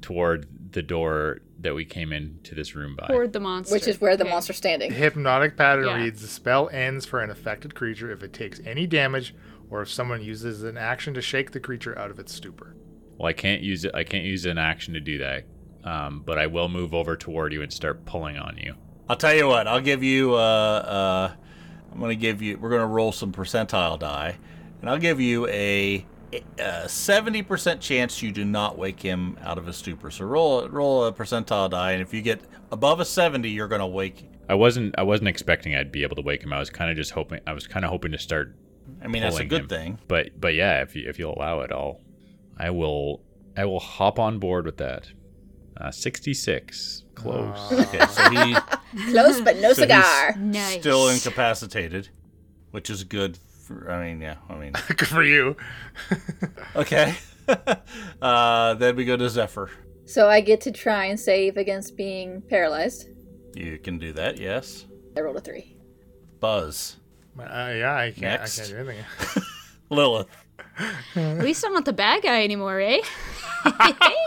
toward 0.02 0.46
the 0.72 0.82
door 0.82 1.38
that 1.60 1.74
we 1.74 1.84
came 1.84 2.12
into 2.12 2.54
this 2.54 2.74
room 2.74 2.96
by. 2.96 3.06
Toward 3.08 3.32
the 3.32 3.40
monster. 3.40 3.74
Which 3.74 3.88
is 3.88 4.00
where 4.00 4.16
the 4.16 4.24
Okay. 4.24 4.30
monster's 4.32 4.56
standing. 4.56 4.90
The 4.90 4.96
hypnotic 4.96 5.56
pattern 5.56 5.86
Yeah. 5.86 5.96
reads: 6.02 6.20
The 6.22 6.28
spell 6.28 6.68
ends 6.70 7.06
for 7.06 7.20
an 7.20 7.30
affected 7.30 7.74
creature 7.74 8.10
if 8.10 8.22
it 8.22 8.32
takes 8.32 8.60
any 8.66 8.86
damage, 8.86 9.34
or 9.70 9.82
if 9.82 9.88
someone 9.90 10.22
uses 10.22 10.62
an 10.62 10.76
action 10.76 11.14
to 11.14 11.22
shake 11.22 11.52
the 11.52 11.60
creature 11.60 11.98
out 11.98 12.10
of 12.10 12.18
its 12.18 12.32
stupor. 12.34 12.74
Well, 13.18 13.26
I 13.28 13.32
can't 13.32 13.62
use 13.62 13.84
it. 13.84 13.94
I 13.94 14.04
can't 14.04 14.24
use 14.24 14.44
an 14.44 14.58
action 14.58 14.92
to 14.94 15.00
do 15.00 15.18
that. 15.18 15.44
Um, 15.84 16.22
but 16.26 16.36
I 16.38 16.46
will 16.48 16.68
move 16.68 16.92
over 16.92 17.16
toward 17.16 17.52
you 17.52 17.62
and 17.62 17.72
start 17.72 18.04
pulling 18.04 18.36
on 18.36 18.56
you. 18.58 18.74
I'll 19.08 19.16
tell 19.16 19.34
you 19.34 19.46
what. 19.46 19.66
I'll 19.68 19.80
give 19.80 20.02
you. 20.02 20.34
Uh, 20.34 20.38
uh, 20.38 21.32
I'm 21.92 21.98
going 22.00 22.10
to 22.10 22.20
give 22.20 22.42
you. 22.42 22.58
We're 22.58 22.70
going 22.70 22.82
to 22.82 22.86
roll 22.88 23.12
some 23.12 23.32
percentile 23.32 23.98
die, 23.98 24.36
and 24.80 24.90
I'll 24.90 24.98
give 24.98 25.20
you 25.20 25.46
a, 25.46 26.04
a 26.32 26.86
70% 26.86 27.80
chance 27.80 28.22
you 28.22 28.32
do 28.32 28.44
not 28.44 28.76
wake 28.78 29.00
him 29.00 29.38
out 29.42 29.58
of 29.58 29.68
a 29.68 29.72
stupor. 29.72 30.10
So 30.10 30.24
roll 30.24 30.68
roll 30.68 31.04
a 31.04 31.12
percentile 31.12 31.70
die, 31.70 31.92
and 31.92 32.02
if 32.02 32.12
you 32.12 32.22
get 32.22 32.40
above 32.72 33.00
a 33.00 33.04
70, 33.04 33.48
you're 33.48 33.68
going 33.68 33.80
to 33.80 33.86
wake. 33.86 34.28
I 34.48 34.54
wasn't. 34.54 34.94
I 34.98 35.02
wasn't 35.02 35.28
expecting 35.28 35.74
I'd 35.74 35.90
be 35.92 36.02
able 36.02 36.16
to 36.16 36.22
wake 36.22 36.42
him. 36.42 36.52
I 36.52 36.58
was 36.58 36.70
kind 36.70 36.90
of 36.90 36.96
just 36.96 37.10
hoping. 37.12 37.40
I 37.46 37.52
was 37.52 37.66
kind 37.66 37.84
of 37.84 37.90
hoping 37.90 38.12
to 38.12 38.18
start. 38.18 38.54
I 39.02 39.08
mean, 39.08 39.22
that's 39.22 39.38
a 39.38 39.44
good 39.44 39.62
him. 39.62 39.68
thing. 39.68 39.98
But 40.08 40.40
but 40.40 40.54
yeah, 40.54 40.82
if 40.82 40.94
you 40.94 41.08
if 41.08 41.18
you'll 41.18 41.34
allow 41.34 41.60
it, 41.60 41.72
I'll. 41.72 42.00
I 42.58 42.70
will. 42.70 43.22
I 43.56 43.64
will 43.64 43.80
hop 43.80 44.18
on 44.18 44.38
board 44.38 44.64
with 44.66 44.76
that. 44.76 45.08
Uh, 45.80 45.90
Sixty-six. 45.90 47.04
Close. 47.14 47.72
Okay, 47.72 48.06
so 48.06 48.30
he 48.30 48.54
Close, 49.10 49.40
but 49.40 49.56
no 49.56 49.72
So 49.72 49.86
he's- 49.86 50.04
cigar. 50.06 50.36
Nice. 50.38 50.80
still 50.80 51.08
incapacitated, 51.08 52.08
which 52.70 52.88
is 52.90 53.02
good. 53.04 53.38
For, 53.66 53.90
I 53.90 54.06
mean, 54.06 54.20
yeah. 54.20 54.36
I 54.48 54.54
mean, 54.54 54.72
Good 54.88 55.08
for 55.08 55.24
you. 55.24 55.56
okay. 56.76 57.16
uh, 58.22 58.74
then 58.74 58.94
we 58.94 59.04
go 59.04 59.16
to 59.16 59.28
Zephyr. 59.28 59.70
So 60.04 60.28
I 60.28 60.40
get 60.40 60.60
to 60.62 60.70
try 60.70 61.06
and 61.06 61.18
save 61.18 61.56
against 61.56 61.96
being 61.96 62.42
paralyzed. 62.42 63.08
You 63.54 63.78
can 63.78 63.98
do 63.98 64.12
that. 64.12 64.38
Yes. 64.38 64.86
I 65.16 65.20
rolled 65.20 65.36
a 65.36 65.40
three. 65.40 65.76
Buzz. 66.38 66.98
Uh, 67.38 67.42
yeah, 67.44 67.94
I 67.96 68.12
can't. 68.12 68.40
Next. 68.40 68.58
I 68.58 68.62
can't 68.62 68.86
do 68.86 68.90
anything. 68.90 69.42
Lilith. 69.90 70.28
At 71.16 71.38
least 71.38 71.64
I'm 71.64 71.72
not 71.72 71.86
the 71.86 71.92
bad 71.92 72.22
guy 72.22 72.44
anymore, 72.44 72.80
eh? 72.80 73.00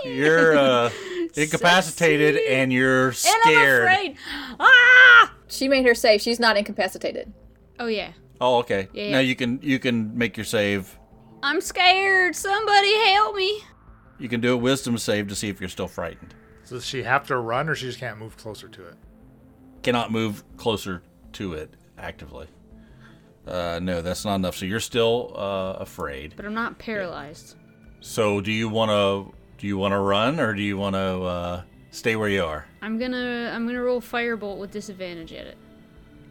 You're 0.04 0.58
uh, 0.58 0.90
incapacitated 1.36 2.38
and 2.50 2.74
you're 2.74 3.08
And 3.08 3.16
scared. 3.16 3.88
I'm 3.88 3.94
afraid. 3.94 4.18
Ah! 4.60 5.34
She 5.48 5.68
made 5.68 5.86
her 5.86 5.96
save. 5.96 6.22
She's 6.22 6.40
not 6.40 6.58
incapacitated. 6.58 7.32
Oh 7.80 7.88
yeah. 7.88 8.12
Oh, 8.42 8.58
okay. 8.60 8.88
Yeah, 8.94 9.12
Now 9.12 9.20
you 9.20 9.36
can 9.36 9.60
you 9.62 9.80
can 9.80 10.18
make 10.18 10.38
your 10.38 10.46
save. 10.46 10.98
I'm 11.44 11.62
scared. 11.62 12.36
Somebody 12.36 12.94
help 13.14 13.36
me. 13.36 13.62
You 14.18 14.28
can 14.28 14.42
do 14.42 14.54
a 14.54 14.58
wisdom 14.58 14.98
save 14.98 15.28
to 15.30 15.36
see 15.36 15.50
if 15.50 15.60
you're 15.60 15.70
still 15.70 15.88
frightened. 15.88 16.34
So 16.64 16.76
does 16.76 16.86
she 16.86 17.04
have 17.04 17.26
to 17.28 17.38
run, 17.38 17.70
or 17.70 17.76
she 17.76 17.86
just 17.88 18.00
can't 18.00 18.18
move 18.20 18.38
closer 18.38 18.68
to 18.68 18.88
it? 18.88 18.96
Cannot 19.82 20.12
move 20.12 20.44
closer 20.58 21.02
to 21.34 21.54
it 21.54 21.74
actively. 21.98 22.48
Uh, 23.48 23.80
no, 23.82 24.02
that's 24.02 24.26
not 24.26 24.36
enough. 24.36 24.56
So 24.56 24.66
you're 24.66 24.80
still 24.80 25.32
uh, 25.36 25.74
afraid. 25.80 26.34
But 26.36 26.46
I'm 26.46 26.54
not 26.54 26.78
paralyzed. 26.78 27.56
So 28.02 28.42
do 28.42 28.52
you 28.52 28.70
want 28.70 28.92
to 28.92 29.34
do 29.58 29.68
you 29.68 29.78
want 29.78 29.94
to 29.94 30.00
run 30.00 30.40
or 30.40 30.54
do 30.54 30.62
you 30.62 30.78
want 30.78 30.96
to 30.96 31.00
uh, 31.24 31.62
stay 31.92 32.16
where 32.16 32.30
you 32.30 32.44
are? 32.44 32.66
I'm 32.82 32.98
gonna 33.00 33.52
I'm 33.54 33.66
gonna 33.66 33.82
roll 33.82 34.02
firebolt 34.02 34.58
with 34.58 34.72
disadvantage 34.72 35.34
at 35.34 35.48
it, 35.48 35.58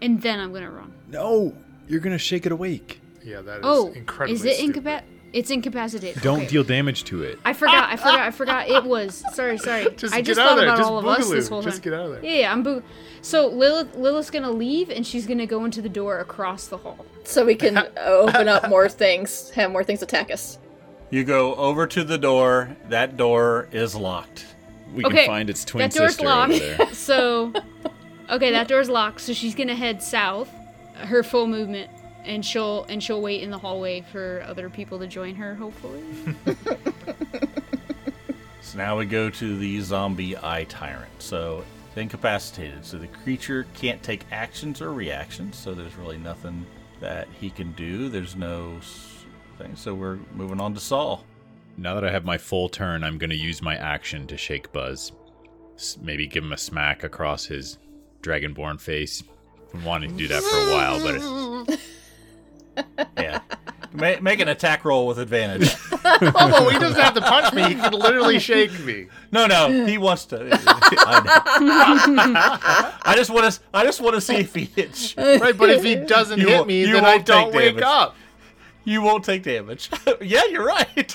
and 0.02 0.20
then 0.20 0.38
I'm 0.38 0.52
gonna 0.52 0.70
run. 0.70 0.92
No, 1.08 1.54
you're 1.88 2.00
gonna 2.00 2.18
shake 2.18 2.46
it 2.46 2.52
awake. 2.52 3.00
Yeah, 3.24 3.40
that 3.42 3.56
is 3.58 3.64
Oh, 3.64 3.92
incredibly. 3.92 4.34
is 4.34 4.44
it 4.44 4.56
stupid. 4.56 4.84
incapac? 4.84 5.02
It's 5.30 5.50
incapacitated. 5.50 6.22
Don't 6.22 6.38
Okay. 6.38 6.46
deal 6.48 6.64
damage 6.64 7.04
to 7.04 7.22
it. 7.22 7.38
I 7.44 7.52
forgot. 7.52 7.90
I 7.90 7.96
forgot. 7.96 8.20
I 8.20 8.30
forgot. 8.30 8.68
It 8.70 8.84
was. 8.84 9.22
Sorry. 9.34 9.58
Sorry. 9.58 9.86
Just 9.96 10.14
I 10.14 10.18
get 10.18 10.26
just 10.26 10.40
out 10.40 10.48
thought 10.48 10.54
there. 10.56 10.64
about 10.64 10.78
Just 10.78 10.90
all 10.90 10.98
of 10.98 11.06
us 11.06 11.26
boogaloo. 11.26 11.30
this 11.34 11.48
whole 11.48 11.60
time. 11.62 11.70
Just 11.70 11.82
get 11.82 11.92
out 11.92 12.06
of 12.06 12.12
there. 12.12 12.24
Yeah, 12.24 12.40
yeah. 12.40 12.52
I'm 12.52 12.62
boo. 12.62 12.82
So 13.20 13.48
Lilith, 13.48 13.94
Lilith's 13.94 14.30
gonna 14.30 14.50
leave, 14.50 14.88
and 14.88 15.06
she's 15.06 15.26
gonna 15.26 15.44
go 15.46 15.66
into 15.66 15.82
the 15.82 15.88
door 15.90 16.20
across 16.20 16.68
the 16.68 16.78
hall. 16.78 17.04
So 17.24 17.44
we 17.44 17.56
can 17.56 17.76
open 17.98 18.48
up 18.48 18.70
more 18.70 18.88
things, 18.88 19.50
have 19.50 19.70
more 19.70 19.84
things 19.84 20.00
attack 20.02 20.30
us. 20.30 20.58
You 21.10 21.24
go 21.24 21.54
over 21.56 21.86
to 21.86 22.04
the 22.04 22.16
door. 22.16 22.74
That 22.88 23.18
door 23.18 23.68
is 23.72 23.94
locked. 23.94 24.46
We 24.94 25.04
Okay, 25.04 25.16
can 25.18 25.26
find 25.26 25.50
its 25.50 25.62
twin 25.66 25.82
that 25.90 25.92
door's 25.94 26.12
sister 26.12 26.26
locked. 26.26 26.52
over 26.54 26.58
there. 26.64 26.86
So, 26.94 27.52
okay, 28.30 28.50
that 28.52 28.66
door's 28.68 28.88
locked. 28.88 29.20
So 29.20 29.34
she's 29.34 29.54
gonna 29.54 29.74
head 29.76 30.02
south, 30.02 30.48
her 30.98 31.22
full 31.22 31.46
movement, 31.46 31.90
and 32.24 32.44
she'll 32.44 32.84
and 32.84 33.02
she'll 33.02 33.22
wait 33.22 33.42
in 33.42 33.50
the 33.50 33.58
hallway 33.58 34.04
for 34.12 34.44
other 34.46 34.68
people 34.68 34.98
to 34.98 35.06
join 35.06 35.34
her. 35.36 35.54
Hopefully. 35.54 36.02
So 38.68 38.76
now 38.76 38.98
we 38.98 39.06
go 39.06 39.30
to 39.30 39.56
the 39.56 39.80
zombie 39.80 40.36
eye 40.36 40.66
tyrant. 40.68 41.10
So 41.20 41.64
it's 41.86 41.96
incapacitated. 41.96 42.84
So 42.84 42.98
the 42.98 43.06
creature 43.06 43.66
can't 43.72 44.02
take 44.02 44.26
actions 44.30 44.82
or 44.82 44.92
reactions. 44.92 45.56
So 45.56 45.72
there's 45.72 45.96
really 45.96 46.18
nothing 46.18 46.66
that 47.00 47.28
he 47.40 47.48
can 47.48 47.72
do. 47.72 48.10
There's 48.10 48.36
no 48.36 48.78
thing. 49.56 49.74
So 49.74 49.94
we're 49.94 50.18
moving 50.34 50.60
on 50.60 50.74
to 50.74 50.80
Saul. 50.80 51.24
Now 51.78 51.94
that 51.94 52.04
I 52.04 52.10
have 52.10 52.26
my 52.26 52.36
full 52.36 52.68
turn, 52.68 53.04
I'm 53.04 53.16
gonna 53.16 53.32
use 53.36 53.62
my 53.62 53.74
action 53.74 54.26
to 54.26 54.36
shake 54.36 54.70
Buzz. 54.70 55.12
Maybe 56.02 56.26
give 56.26 56.44
him 56.44 56.52
a 56.52 56.58
smack 56.58 57.04
across 57.04 57.46
his 57.46 57.78
dragonborn 58.20 58.82
face. 58.82 59.22
Been 59.72 59.84
wanting 59.84 60.12
to 60.12 60.16
do 60.16 60.28
that 60.28 60.42
for 60.42 60.56
a 60.56 60.70
while, 60.72 61.00
but 61.02 61.14
it's, 61.16 61.26
Yeah. 63.18 63.40
Ma- 63.92 64.20
make 64.20 64.40
an 64.40 64.48
attack 64.48 64.84
roll 64.84 65.06
with 65.06 65.18
advantage. 65.18 65.74
Although 66.04 66.66
oh, 66.66 66.68
he 66.68 66.78
doesn't 66.78 67.00
have 67.00 67.14
to 67.14 67.20
punch 67.22 67.52
me, 67.54 67.62
he 67.64 67.74
can 67.74 67.92
literally 67.92 68.38
shake 68.38 68.78
me. 68.80 69.08
No, 69.32 69.46
no, 69.46 69.86
he 69.86 69.96
wants 69.98 70.26
to. 70.26 70.48
I, 70.52 70.60
I 73.04 73.14
just 73.16 73.30
want 73.30 73.52
to. 73.52 73.60
I 73.72 73.84
just 73.84 74.00
want 74.00 74.14
to 74.14 74.20
see 74.20 74.36
if 74.36 74.54
he 74.54 74.66
hits. 74.66 75.16
you. 75.16 75.22
Right, 75.22 75.56
but 75.56 75.70
if 75.70 75.82
he 75.82 75.96
doesn't 75.96 76.38
You 76.38 76.48
hit 76.48 76.66
me, 76.66 76.80
you 76.80 76.92
then 76.92 77.04
I 77.04 77.14
won't 77.14 77.26
don't 77.26 77.44
take 77.46 77.54
wake 77.54 77.66
damage. 77.76 77.82
up. 77.84 78.14
You 78.84 79.02
won't 79.02 79.24
take 79.24 79.42
damage. 79.42 79.90
yeah, 80.20 80.44
you're 80.50 80.64
right. 80.64 81.14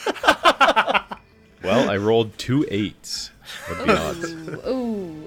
well, 1.63 1.89
I 1.89 1.97
rolled 1.97 2.37
two 2.37 2.65
eights. 2.69 3.31
What 3.67 3.87
the 3.87 3.99
odds? 3.99 4.33
Ooh, 4.33 4.69
ooh, 4.69 5.22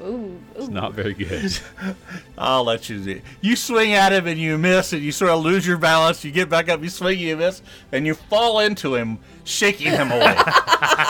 It's 0.57 0.69
ooh. 0.69 0.73
not 0.73 0.95
very 0.95 1.15
good. 1.15 1.59
I'll 2.39 2.65
let 2.65 2.89
you 2.89 2.99
do. 2.99 3.11
it. 3.13 3.23
You 3.41 3.57
swing 3.57 3.93
at 3.93 4.13
him 4.13 4.27
and 4.27 4.39
you 4.41 4.57
miss, 4.59 4.93
and 4.93 5.03
you 5.03 5.13
sort 5.13 5.31
of 5.31 5.43
lose 5.43 5.67
your 5.67 5.77
balance. 5.77 6.25
You 6.25 6.33
get 6.33 6.49
back 6.49 6.69
up, 6.69 6.83
you 6.83 6.89
swing, 6.89 7.19
you 7.19 7.37
miss, 7.37 7.63
and 7.93 8.07
you 8.07 8.15
fall 8.15 8.61
into 8.61 8.95
him, 8.95 9.19
shaking 9.45 9.93
him 9.93 10.11
away. 10.11 10.35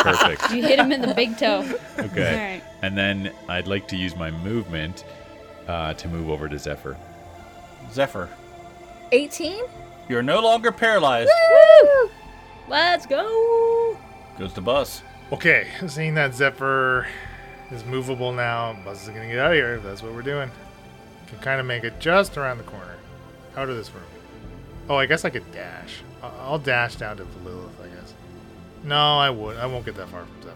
Perfect. 0.00 0.50
You 0.50 0.62
hit 0.62 0.78
him 0.78 0.92
in 0.92 1.00
the 1.00 1.14
big 1.14 1.38
toe. 1.38 1.64
Okay. 1.98 2.32
Alright. 2.32 2.64
And 2.82 2.96
then 2.96 3.32
I'd 3.48 3.66
like 3.66 3.88
to 3.88 3.96
use 3.96 4.16
my 4.16 4.30
movement 4.30 5.04
uh, 5.68 5.94
to 5.94 6.08
move 6.08 6.28
over 6.28 6.48
to 6.48 6.58
Zephyr. 6.58 6.96
Zephyr, 7.92 8.28
18? 9.12 9.62
you're 10.08 10.22
no 10.22 10.40
longer 10.40 10.72
paralyzed. 10.72 11.30
Woo! 11.50 12.10
Let's 12.68 13.06
go. 13.06 13.96
Goes 14.38 14.52
to 14.54 14.60
Buzz. 14.60 15.02
Okay, 15.32 15.68
seeing 15.88 16.14
that 16.14 16.34
Zephyr 16.34 17.06
is 17.70 17.84
movable 17.84 18.32
now, 18.32 18.76
Buzz 18.84 19.02
is 19.02 19.08
gonna 19.08 19.26
get 19.26 19.38
out 19.38 19.50
of 19.52 19.56
here 19.56 19.78
that's 19.78 20.02
what 20.02 20.12
we're 20.12 20.22
doing. 20.22 20.50
Can 21.28 21.38
kind 21.38 21.60
of 21.60 21.66
make 21.66 21.84
it 21.84 21.98
just 21.98 22.36
around 22.36 22.58
the 22.58 22.64
corner, 22.64 22.96
out 23.56 23.68
of 23.68 23.76
this 23.76 23.90
room. 23.92 24.04
Oh, 24.88 24.96
I 24.96 25.06
guess 25.06 25.24
I 25.24 25.30
could 25.30 25.50
dash. 25.52 26.02
I- 26.22 26.30
I'll 26.42 26.58
dash 26.58 26.96
down 26.96 27.16
to 27.16 27.24
the 27.24 27.38
Lilith, 27.44 27.80
I 27.82 27.88
guess. 27.88 28.14
No, 28.84 29.18
I 29.18 29.30
would. 29.30 29.56
I 29.56 29.66
won't 29.66 29.84
get 29.84 29.96
that 29.96 30.08
far 30.08 30.24
from 30.24 30.42
Zephyr. 30.42 30.54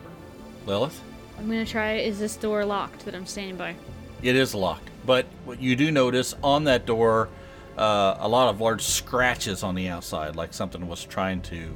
Lilith, 0.66 1.00
I'm 1.38 1.46
gonna 1.46 1.66
try. 1.66 1.94
Is 1.94 2.18
this 2.18 2.36
door 2.36 2.64
locked 2.64 3.04
that 3.04 3.14
I'm 3.14 3.26
standing 3.26 3.56
by? 3.56 3.74
it 4.22 4.36
is 4.36 4.54
locked, 4.54 4.90
but 5.06 5.24
what 5.46 5.60
you 5.62 5.74
do 5.74 5.90
notice 5.90 6.34
on 6.44 6.64
that 6.64 6.84
door, 6.84 7.30
uh, 7.78 8.16
a 8.20 8.28
lot 8.28 8.48
of 8.50 8.60
large 8.60 8.82
scratches 8.82 9.62
on 9.62 9.74
the 9.74 9.88
outside, 9.88 10.36
like 10.36 10.52
something 10.52 10.86
was 10.86 11.02
trying 11.06 11.40
to 11.40 11.72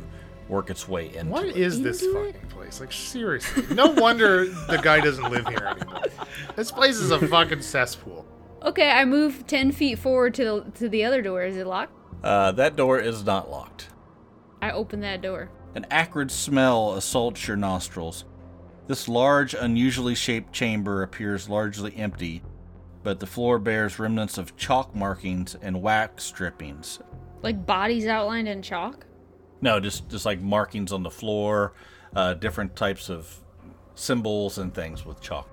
work 0.48 0.70
its 0.70 0.88
way 0.88 1.14
into 1.14 1.30
What 1.32 1.46
it. 1.46 1.56
is 1.56 1.80
this 1.82 2.02
Into 2.02 2.20
it? 2.22 2.32
fucking 2.34 2.48
place? 2.50 2.80
Like 2.80 2.92
seriously, 2.92 3.64
no 3.74 3.88
wonder 3.92 4.46
the 4.46 4.78
guy 4.82 5.00
doesn't 5.00 5.30
live 5.30 5.46
here 5.48 5.66
anymore. 5.78 6.02
This 6.56 6.70
place 6.70 6.96
is 6.96 7.10
a 7.10 7.26
fucking 7.28 7.62
cesspool. 7.62 8.26
Okay, 8.62 8.90
I 8.90 9.04
move 9.04 9.46
ten 9.46 9.72
feet 9.72 9.98
forward 9.98 10.34
to 10.34 10.44
the 10.44 10.70
to 10.78 10.88
the 10.88 11.04
other 11.04 11.20
door. 11.22 11.42
Is 11.44 11.56
it 11.56 11.66
locked? 11.66 11.92
Uh, 12.22 12.52
that 12.52 12.76
door 12.76 12.98
is 12.98 13.24
not 13.24 13.50
locked. 13.50 13.88
I 14.62 14.70
open 14.70 15.00
that 15.00 15.20
door. 15.20 15.50
An 15.74 15.84
acrid 15.90 16.30
smell 16.30 16.94
assaults 16.94 17.46
your 17.46 17.56
nostrils. 17.56 18.24
This 18.86 19.08
large, 19.08 19.54
unusually 19.54 20.14
shaped 20.14 20.52
chamber 20.52 21.02
appears 21.02 21.48
largely 21.48 21.94
empty, 21.96 22.42
but 23.02 23.18
the 23.20 23.26
floor 23.26 23.58
bears 23.58 23.98
remnants 23.98 24.38
of 24.38 24.56
chalk 24.56 24.94
markings 24.94 25.54
and 25.60 25.82
wax 25.82 26.30
drippings. 26.30 27.00
Like 27.42 27.66
bodies 27.66 28.06
outlined 28.06 28.48
in 28.48 28.62
chalk. 28.62 29.04
No, 29.64 29.80
just 29.80 30.10
just 30.10 30.26
like 30.26 30.42
markings 30.42 30.92
on 30.92 31.02
the 31.02 31.10
floor, 31.10 31.72
uh, 32.14 32.34
different 32.34 32.76
types 32.76 33.08
of 33.08 33.34
symbols 33.94 34.58
and 34.58 34.74
things 34.74 35.06
with 35.06 35.22
chalk. 35.22 35.48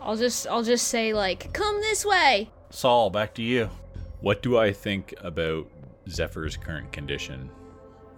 I'll 0.00 0.16
just 0.16 0.46
I'll 0.46 0.62
just 0.62 0.86
say 0.86 1.12
like, 1.12 1.52
come 1.52 1.80
this 1.80 2.06
way. 2.06 2.48
Saul, 2.70 3.10
back 3.10 3.34
to 3.34 3.42
you. 3.42 3.68
What 4.20 4.40
do 4.40 4.56
I 4.56 4.72
think 4.72 5.14
about 5.20 5.68
Zephyr's 6.08 6.56
current 6.56 6.92
condition 6.92 7.50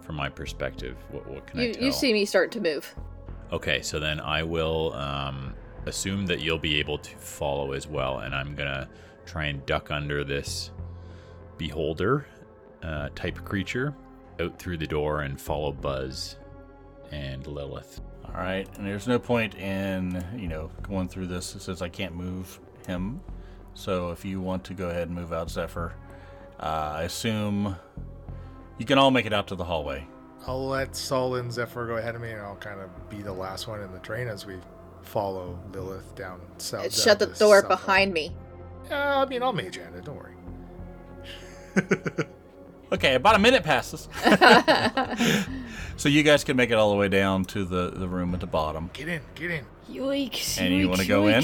from 0.01 0.17
my 0.17 0.29
perspective? 0.29 0.95
What, 1.09 1.25
what 1.27 1.47
can 1.47 1.59
I 1.59 1.63
You, 1.63 1.73
tell? 1.73 1.83
you 1.83 1.91
see 1.93 2.13
me 2.13 2.25
start 2.25 2.51
to 2.51 2.61
move. 2.61 2.93
Okay, 3.51 3.81
so 3.81 3.99
then 3.99 4.19
I 4.19 4.43
will 4.43 4.93
um, 4.93 5.55
assume 5.87 6.27
that 6.27 6.41
you'll 6.41 6.59
be 6.59 6.79
able 6.79 6.99
to 6.99 7.17
follow 7.17 7.71
as 7.71 7.87
well, 7.87 8.19
and 8.19 8.35
I'm 8.35 8.53
gonna 8.53 8.87
try 9.25 9.45
and 9.45 9.65
duck 9.65 9.89
under 9.89 10.23
this 10.23 10.69
beholder 11.57 12.27
uh, 12.83 13.09
type 13.15 13.43
creature 13.43 13.95
out 14.39 14.57
through 14.59 14.77
the 14.77 14.87
door 14.87 15.21
and 15.21 15.39
follow 15.39 15.71
Buzz 15.71 16.35
and 17.11 17.45
Lilith. 17.45 18.01
All 18.25 18.33
right, 18.33 18.67
and 18.77 18.85
there's 18.85 19.07
no 19.07 19.17
point 19.19 19.55
in 19.55 20.23
you 20.37 20.47
know 20.47 20.69
going 20.83 21.07
through 21.07 21.27
this 21.27 21.45
since 21.59 21.81
I 21.81 21.89
can't 21.89 22.15
move 22.15 22.59
him. 22.87 23.21
So 23.73 24.11
if 24.11 24.25
you 24.25 24.41
want 24.41 24.63
to 24.65 24.73
go 24.73 24.89
ahead 24.89 25.07
and 25.07 25.15
move 25.15 25.33
out 25.33 25.49
Zephyr, 25.49 25.93
uh, 26.59 26.93
I 26.97 27.03
assume 27.03 27.75
you 28.77 28.85
can 28.85 28.97
all 28.97 29.11
make 29.11 29.25
it 29.25 29.33
out 29.33 29.47
to 29.47 29.55
the 29.55 29.63
hallway. 29.63 30.07
I'll 30.47 30.67
let 30.67 30.95
Sol 30.95 31.35
and 31.35 31.51
Zephyr 31.51 31.85
go 31.87 31.97
ahead 31.97 32.15
of 32.15 32.21
me, 32.21 32.31
and 32.31 32.41
I'll 32.41 32.55
kind 32.55 32.79
of 32.79 33.09
be 33.09 33.21
the 33.21 33.33
last 33.33 33.67
one 33.67 33.81
in 33.81 33.91
the 33.91 33.99
train 33.99 34.27
as 34.27 34.45
we 34.45 34.55
follow 35.01 35.59
Lilith 35.73 36.15
down 36.15 36.41
south. 36.57 36.93
Shut 36.93 37.19
the 37.19 37.25
down 37.25 37.29
this 37.31 37.39
door 37.39 37.61
south 37.61 37.69
behind 37.69 38.13
me. 38.13 38.27
hall. 38.27 38.35
Yeah, 38.89 39.17
I 39.19 39.25
mean, 39.25 39.43
I'll 39.43 39.53
mage 39.53 39.77
hand 39.77 39.95
it. 39.95 40.05
Don't 40.05 40.17
worry. 40.17 40.35
Okay, 42.91 43.15
about 43.15 43.35
a 43.35 43.39
minute 43.39 43.63
passes. 43.63 44.09
so 45.97 46.09
you 46.09 46.23
guys 46.23 46.43
can 46.43 46.57
make 46.57 46.71
it 46.71 46.73
all 46.73 46.89
the 46.89 46.97
way 46.97 47.07
down 47.07 47.45
to 47.45 47.63
the, 47.63 47.91
the 47.91 48.07
room 48.07 48.33
at 48.33 48.39
the 48.39 48.47
bottom. 48.47 48.89
Get 48.93 49.07
in, 49.07 49.21
get 49.35 49.51
in. 49.51 49.65
Yikes! 49.89 50.59
And 50.59 50.73
you 50.73 50.89
wanna 50.89 51.05
go 51.05 51.27
in? 51.27 51.43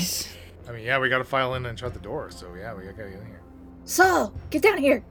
I 0.68 0.72
mean, 0.72 0.84
yeah, 0.84 1.00
we 1.00 1.10
got 1.10 1.20
to 1.20 1.24
file 1.24 1.54
in 1.56 1.66
and 1.66 1.78
shut 1.78 1.94
the 1.94 2.00
door. 2.00 2.32
So 2.32 2.54
yeah, 2.56 2.74
we 2.74 2.84
got 2.84 2.98
to 2.98 2.98
get 2.98 3.20
in 3.20 3.26
here. 3.28 3.42
Saul, 3.84 4.34
get 4.50 4.62
down 4.62 4.78
here. 4.80 5.04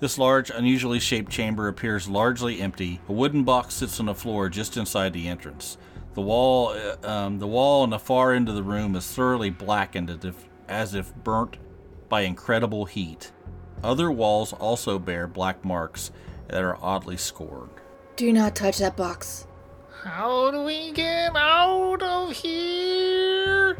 This 0.00 0.18
large, 0.18 0.50
unusually 0.50 1.00
shaped 1.00 1.32
chamber 1.32 1.66
appears 1.66 2.08
largely 2.08 2.60
empty. 2.60 3.00
A 3.08 3.12
wooden 3.12 3.42
box 3.42 3.74
sits 3.74 3.98
on 3.98 4.06
the 4.06 4.14
floor 4.14 4.48
just 4.48 4.76
inside 4.76 5.12
the 5.12 5.26
entrance. 5.26 5.76
The 6.14 6.20
wall, 6.20 6.68
uh, 6.68 6.96
um, 7.08 7.38
the 7.38 7.46
wall 7.46 7.82
on 7.82 7.90
the 7.90 7.98
far 7.98 8.32
end 8.32 8.48
of 8.48 8.54
the 8.54 8.62
room 8.62 8.94
is 8.94 9.06
thoroughly 9.10 9.50
blackened, 9.50 10.10
as 10.10 10.24
if, 10.24 10.44
as 10.68 10.94
if 10.94 11.14
burnt 11.16 11.56
by 12.08 12.22
incredible 12.22 12.84
heat. 12.84 13.32
Other 13.82 14.10
walls 14.10 14.52
also 14.52 14.98
bear 14.98 15.26
black 15.26 15.64
marks 15.64 16.10
that 16.48 16.62
are 16.62 16.78
oddly 16.82 17.16
scored. 17.16 17.70
Do 18.16 18.32
not 18.32 18.56
touch 18.56 18.78
that 18.78 18.96
box. 18.96 19.46
How 20.02 20.50
do 20.50 20.62
we 20.62 20.92
get 20.92 21.34
out 21.36 22.02
of 22.02 22.32
here? 22.32 23.78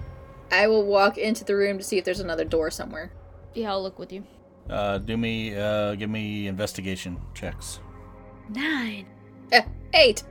I 0.50 0.66
will 0.66 0.84
walk 0.84 1.18
into 1.18 1.44
the 1.44 1.56
room 1.56 1.78
to 1.78 1.84
see 1.84 1.98
if 1.98 2.04
there's 2.04 2.20
another 2.20 2.44
door 2.44 2.70
somewhere. 2.70 3.12
Yeah, 3.54 3.70
I'll 3.70 3.82
look 3.82 3.98
with 3.98 4.12
you. 4.12 4.24
Uh, 4.68 4.98
do 4.98 5.16
me, 5.16 5.56
uh, 5.56 5.94
give 5.94 6.10
me 6.10 6.46
investigation 6.46 7.18
checks. 7.34 7.80
Nine. 8.48 9.06
Eh, 9.52 9.62
eight. 9.94 10.24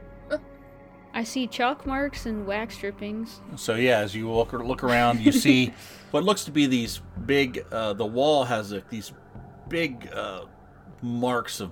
I 1.13 1.23
see 1.23 1.47
chalk 1.47 1.87
marks 1.87 2.27
and 2.27 2.45
wax 2.45 2.77
drippings. 2.77 3.41
So 3.55 3.73
yeah, 3.73 3.99
as 3.99 4.13
you 4.13 4.29
look 4.29 4.53
look 4.53 4.83
around, 4.83 5.19
you 5.19 5.31
see 5.31 5.73
what 6.11 6.23
looks 6.23 6.45
to 6.45 6.51
be 6.51 6.67
these 6.67 7.01
big. 7.25 7.65
Uh, 7.71 7.93
the 7.93 8.05
wall 8.05 8.43
has 8.45 8.71
uh 8.71 8.81
these 8.91 9.11
big 9.69 10.09
uh, 10.13 10.45
marks 11.01 11.59
of. 11.59 11.71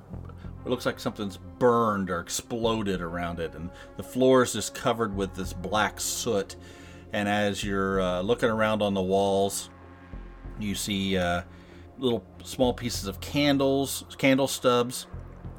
It 0.66 0.70
looks 0.70 0.86
like 0.86 1.00
something's 1.00 1.38
burned 1.60 2.10
or 2.10 2.20
exploded 2.20 3.00
around 3.00 3.40
it, 3.40 3.54
and 3.54 3.70
the 3.98 4.04
floor 4.04 4.42
is 4.42 4.54
just 4.54 4.74
covered 4.74 5.16
with 5.16 5.36
this 5.36 5.54
black 5.54 6.00
soot. 6.00 6.56
And 7.14 7.30
as 7.30 7.64
you're 7.64 8.02
uh, 8.02 8.22
looking 8.22 8.50
around 8.50 8.82
on 8.82 8.96
the 8.96 9.02
walls, 9.02 9.70
you 10.60 10.74
see 10.74 11.18
uh, 11.18 11.44
little 12.00 12.26
small 12.44 12.74
pieces 12.74 13.08
of 13.08 13.20
candles, 13.22 14.06
candle 14.18 14.48
stubs, 14.48 15.08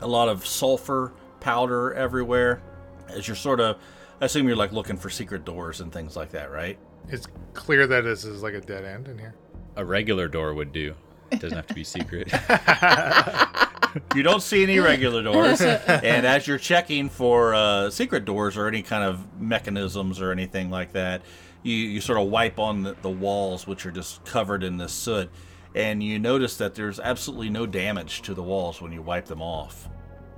a 0.00 0.08
lot 0.08 0.28
of 0.28 0.44
sulfur 0.46 1.12
powder 1.40 1.94
everywhere. 1.94 2.62
As 3.08 3.28
you're 3.28 3.36
sort 3.36 3.60
of, 3.60 3.78
I 4.20 4.24
assume 4.24 4.48
you're 4.48 4.56
like 4.56 4.72
looking 4.72 4.96
for 4.96 5.08
secret 5.08 5.44
doors 5.44 5.80
and 5.80 5.92
things 5.92 6.16
like 6.16 6.30
that, 6.30 6.50
right? 6.50 6.78
It's 7.08 7.28
clear 7.54 7.86
that 7.86 8.02
this 8.02 8.24
is 8.24 8.42
like 8.42 8.54
a 8.54 8.60
dead 8.60 8.84
end 8.84 9.08
in 9.08 9.18
here. 9.18 9.34
A 9.76 9.84
regular 9.84 10.26
door 10.26 10.54
would 10.54 10.72
do. 10.72 10.94
It 11.30 11.40
doesn't 11.40 11.56
have 11.56 11.66
to 11.66 11.74
be 11.74 11.84
secret. 11.84 12.32
You 14.14 14.22
don't 14.22 14.42
see 14.42 14.62
any 14.62 14.78
regular 14.78 15.22
doors, 15.22 15.60
and 15.60 16.26
as 16.26 16.46
you're 16.46 16.58
checking 16.58 17.08
for 17.08 17.54
uh, 17.54 17.90
secret 17.90 18.24
doors 18.24 18.56
or 18.56 18.68
any 18.68 18.82
kind 18.82 19.04
of 19.04 19.40
mechanisms 19.40 20.20
or 20.20 20.32
anything 20.32 20.70
like 20.70 20.92
that, 20.92 21.22
you, 21.62 21.74
you 21.74 22.00
sort 22.00 22.18
of 22.18 22.28
wipe 22.28 22.58
on 22.58 22.82
the, 22.82 22.96
the 23.02 23.10
walls, 23.10 23.66
which 23.66 23.86
are 23.86 23.90
just 23.90 24.24
covered 24.24 24.62
in 24.62 24.76
this 24.76 24.92
soot, 24.92 25.30
and 25.74 26.02
you 26.02 26.18
notice 26.18 26.56
that 26.58 26.74
there's 26.74 27.00
absolutely 27.00 27.50
no 27.50 27.66
damage 27.66 28.22
to 28.22 28.34
the 28.34 28.42
walls 28.42 28.80
when 28.80 28.92
you 28.92 29.02
wipe 29.02 29.26
them 29.26 29.42
off. 29.42 29.88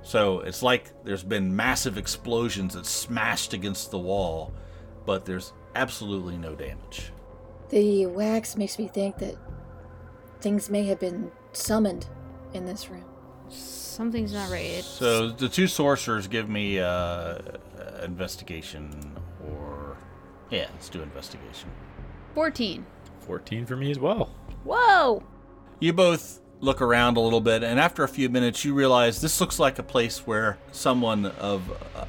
So 0.01 0.39
it's 0.39 0.63
like 0.63 0.91
there's 1.03 1.23
been 1.23 1.53
massive 1.55 1.97
explosions 1.97 2.73
that 2.73 2.85
smashed 2.85 3.53
against 3.53 3.91
the 3.91 3.99
wall, 3.99 4.53
but 5.05 5.25
there's 5.25 5.53
absolutely 5.75 6.37
no 6.37 6.55
damage. 6.55 7.11
The 7.69 8.07
wax 8.07 8.55
makes 8.55 8.79
me 8.79 8.87
think 8.87 9.17
that 9.19 9.35
things 10.41 10.69
may 10.69 10.83
have 10.85 10.99
been 10.99 11.31
summoned 11.53 12.07
in 12.53 12.65
this 12.65 12.89
room. 12.89 13.05
Something's 13.49 14.33
not 14.33 14.49
right. 14.49 14.65
It's- 14.65 14.85
So 14.85 15.29
the 15.31 15.49
two 15.49 15.67
sorcerers 15.67 16.27
give 16.27 16.49
me 16.49 16.79
uh, 16.79 17.39
investigation 18.03 19.15
or 19.47 19.97
yeah, 20.49 20.67
let's 20.73 20.89
do 20.89 21.01
investigation. 21.01 21.69
14. 22.33 22.85
14 23.21 23.65
for 23.65 23.75
me 23.75 23.91
as 23.91 23.99
well. 23.99 24.29
Whoa! 24.63 25.23
You 25.79 25.93
both 25.93 26.39
look 26.59 26.81
around 26.81 27.15
a 27.17 27.19
little 27.21 27.39
bit, 27.41 27.63
and 27.63 27.79
after 27.79 28.03
a 28.03 28.07
few 28.07 28.27
minutes, 28.29 28.65
you 28.65 28.73
realize 28.73 29.21
this 29.21 29.39
looks 29.39 29.59
like 29.59 29.79
a 29.79 29.83
place 29.83 30.25
where 30.27 30.57
someone 30.71 31.25
of 31.27 31.69
uh, 31.95 32.05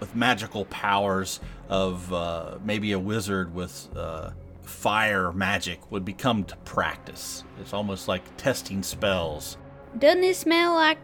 with 0.00 0.14
magical 0.14 0.64
powers, 0.66 1.40
of 1.68 2.12
uh, 2.12 2.58
maybe 2.64 2.92
a 2.92 2.98
wizard 2.98 3.54
with 3.54 3.88
uh, 3.96 4.30
fire 4.74 5.32
magic, 5.32 5.90
would 5.90 6.04
become 6.04 6.44
to 6.44 6.56
practice. 6.58 7.44
It's 7.60 7.72
almost 7.72 8.08
like 8.08 8.36
testing 8.36 8.82
spells. 8.82 9.56
Doesn't 9.98 10.24
it 10.24 10.36
smell 10.36 10.74
like 10.74 10.98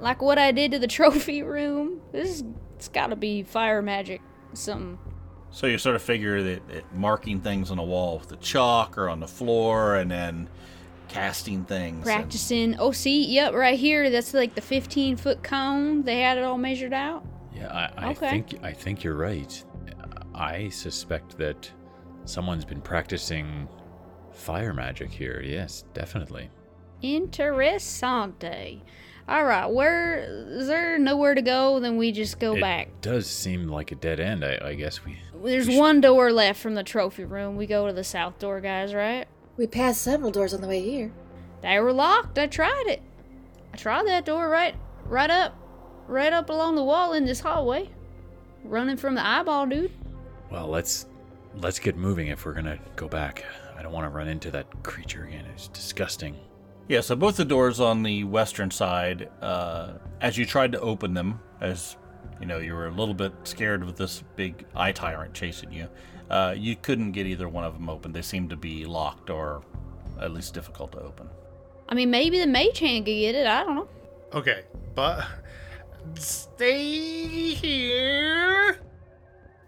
like 0.00 0.20
what 0.20 0.38
I 0.38 0.52
did 0.52 0.72
to 0.72 0.78
the 0.78 0.86
trophy 0.98 1.42
room? 1.42 2.00
This 2.12 2.28
is, 2.30 2.44
it's 2.74 2.88
got 2.88 3.06
to 3.08 3.16
be 3.16 3.42
fire 3.42 3.80
magic. 3.82 4.20
Some 4.52 4.98
So 5.50 5.66
you 5.66 5.78
sort 5.78 5.96
of 5.96 6.02
figure 6.02 6.42
that, 6.42 6.68
that 6.68 6.94
marking 6.94 7.40
things 7.40 7.70
on 7.70 7.78
a 7.78 7.84
wall 7.84 8.18
with 8.18 8.28
the 8.28 8.36
chalk 8.36 8.98
or 8.98 9.08
on 9.08 9.20
the 9.20 9.28
floor, 9.28 9.96
and 9.96 10.10
then 10.10 10.48
casting 11.08 11.64
things. 11.64 11.96
and- 11.96 12.04
practicing. 12.04 12.76
Oh, 12.78 12.90
see, 12.92 13.24
yep, 13.26 13.54
right 13.54 13.78
here. 13.78 14.10
That's 14.10 14.34
like 14.34 14.54
the 14.54 14.60
15 14.60 15.16
foot 15.16 15.42
cone. 15.42 16.02
They 16.02 16.20
had 16.20 16.36
it 16.38 16.44
all 16.44 16.58
measured 16.58 16.92
out. 16.92 17.24
Yeah, 17.54 17.68
I, 17.72 18.08
I 18.08 18.10
Okay. 18.10 18.28
think 18.30 18.54
I 18.62 18.72
think 18.72 19.02
you're 19.04 19.14
right. 19.16 19.64
I 20.34 20.68
suspect 20.68 21.38
that 21.38 21.70
someone's 22.26 22.64
been 22.64 22.80
practicing 22.80 23.68
fire 24.32 24.74
magic 24.74 25.10
here. 25.10 25.40
Yes, 25.44 25.84
definitely. 25.94 26.50
Interessante. 27.02 28.80
All 29.28 29.44
right, 29.44 29.66
where 29.66 30.20
is 30.20 30.68
there 30.68 30.98
nowhere 30.98 31.34
to 31.34 31.42
go? 31.42 31.80
Then 31.80 31.96
we 31.96 32.12
just 32.12 32.38
go 32.38 32.54
it 32.54 32.60
back. 32.60 33.00
does 33.00 33.26
seem 33.28 33.66
like 33.68 33.90
a 33.90 33.96
dead 33.96 34.20
end. 34.20 34.44
I, 34.44 34.58
I 34.62 34.74
guess 34.74 35.04
we. 35.04 35.18
There's 35.42 35.66
we 35.66 35.74
should- 35.74 35.80
one 35.80 36.00
door 36.00 36.30
left 36.32 36.60
from 36.60 36.74
the 36.74 36.84
trophy 36.84 37.24
room. 37.24 37.56
We 37.56 37.66
go 37.66 37.86
to 37.88 37.92
the 37.92 38.04
south 38.04 38.38
door, 38.38 38.60
guys. 38.60 38.94
Right? 38.94 39.26
We 39.56 39.66
passed 39.66 40.02
several 40.02 40.30
doors 40.30 40.54
on 40.54 40.60
the 40.60 40.68
way 40.68 40.80
here. 40.82 41.12
They 41.62 41.80
were 41.80 41.92
locked. 41.92 42.38
I 42.38 42.46
tried 42.46 42.84
it. 42.86 43.02
I 43.72 43.76
tried 43.76 44.06
that 44.06 44.24
door 44.24 44.48
right, 44.48 44.74
right 45.06 45.30
up, 45.30 45.56
right 46.06 46.32
up 46.32 46.48
along 46.50 46.76
the 46.76 46.84
wall 46.84 47.12
in 47.12 47.24
this 47.24 47.40
hallway. 47.40 47.90
Running 48.62 48.96
from 48.96 49.14
the 49.16 49.26
eyeball, 49.26 49.66
dude. 49.66 49.90
Well, 50.50 50.68
let's 50.68 51.06
let's 51.56 51.78
get 51.78 51.96
moving 51.96 52.28
if 52.28 52.44
we're 52.44 52.52
gonna 52.52 52.78
go 52.96 53.08
back. 53.08 53.44
I 53.76 53.82
don't 53.82 53.92
want 53.92 54.04
to 54.04 54.10
run 54.10 54.28
into 54.28 54.50
that 54.52 54.82
creature 54.82 55.24
again. 55.24 55.44
It's 55.52 55.68
disgusting. 55.68 56.36
Yeah, 56.88 57.00
so 57.00 57.16
both 57.16 57.36
the 57.36 57.44
doors 57.44 57.80
on 57.80 58.02
the 58.02 58.24
western 58.24 58.70
side, 58.70 59.28
uh, 59.42 59.94
as 60.20 60.38
you 60.38 60.46
tried 60.46 60.72
to 60.72 60.80
open 60.80 61.14
them, 61.14 61.40
as 61.60 61.96
you 62.40 62.46
know, 62.46 62.58
you 62.58 62.74
were 62.74 62.86
a 62.86 62.92
little 62.92 63.14
bit 63.14 63.32
scared 63.44 63.84
with 63.84 63.96
this 63.96 64.22
big 64.36 64.64
eye 64.74 64.92
tyrant 64.92 65.34
chasing 65.34 65.72
you, 65.72 65.88
uh, 66.30 66.54
you 66.56 66.76
couldn't 66.76 67.12
get 67.12 67.26
either 67.26 67.48
one 67.48 67.64
of 67.64 67.74
them 67.74 67.88
open. 67.88 68.12
They 68.12 68.22
seemed 68.22 68.50
to 68.50 68.56
be 68.56 68.84
locked 68.84 69.30
or 69.30 69.62
at 70.20 70.32
least 70.32 70.54
difficult 70.54 70.92
to 70.92 71.00
open. 71.00 71.28
I 71.88 71.94
mean, 71.94 72.10
maybe 72.10 72.38
the 72.38 72.46
mage 72.46 72.78
hand 72.78 73.04
could 73.04 73.12
get 73.12 73.34
it. 73.34 73.46
I 73.46 73.64
don't 73.64 73.76
know. 73.76 73.88
Okay, 74.32 74.64
but 74.94 75.26
stay 76.14 77.54
here. 77.54 78.80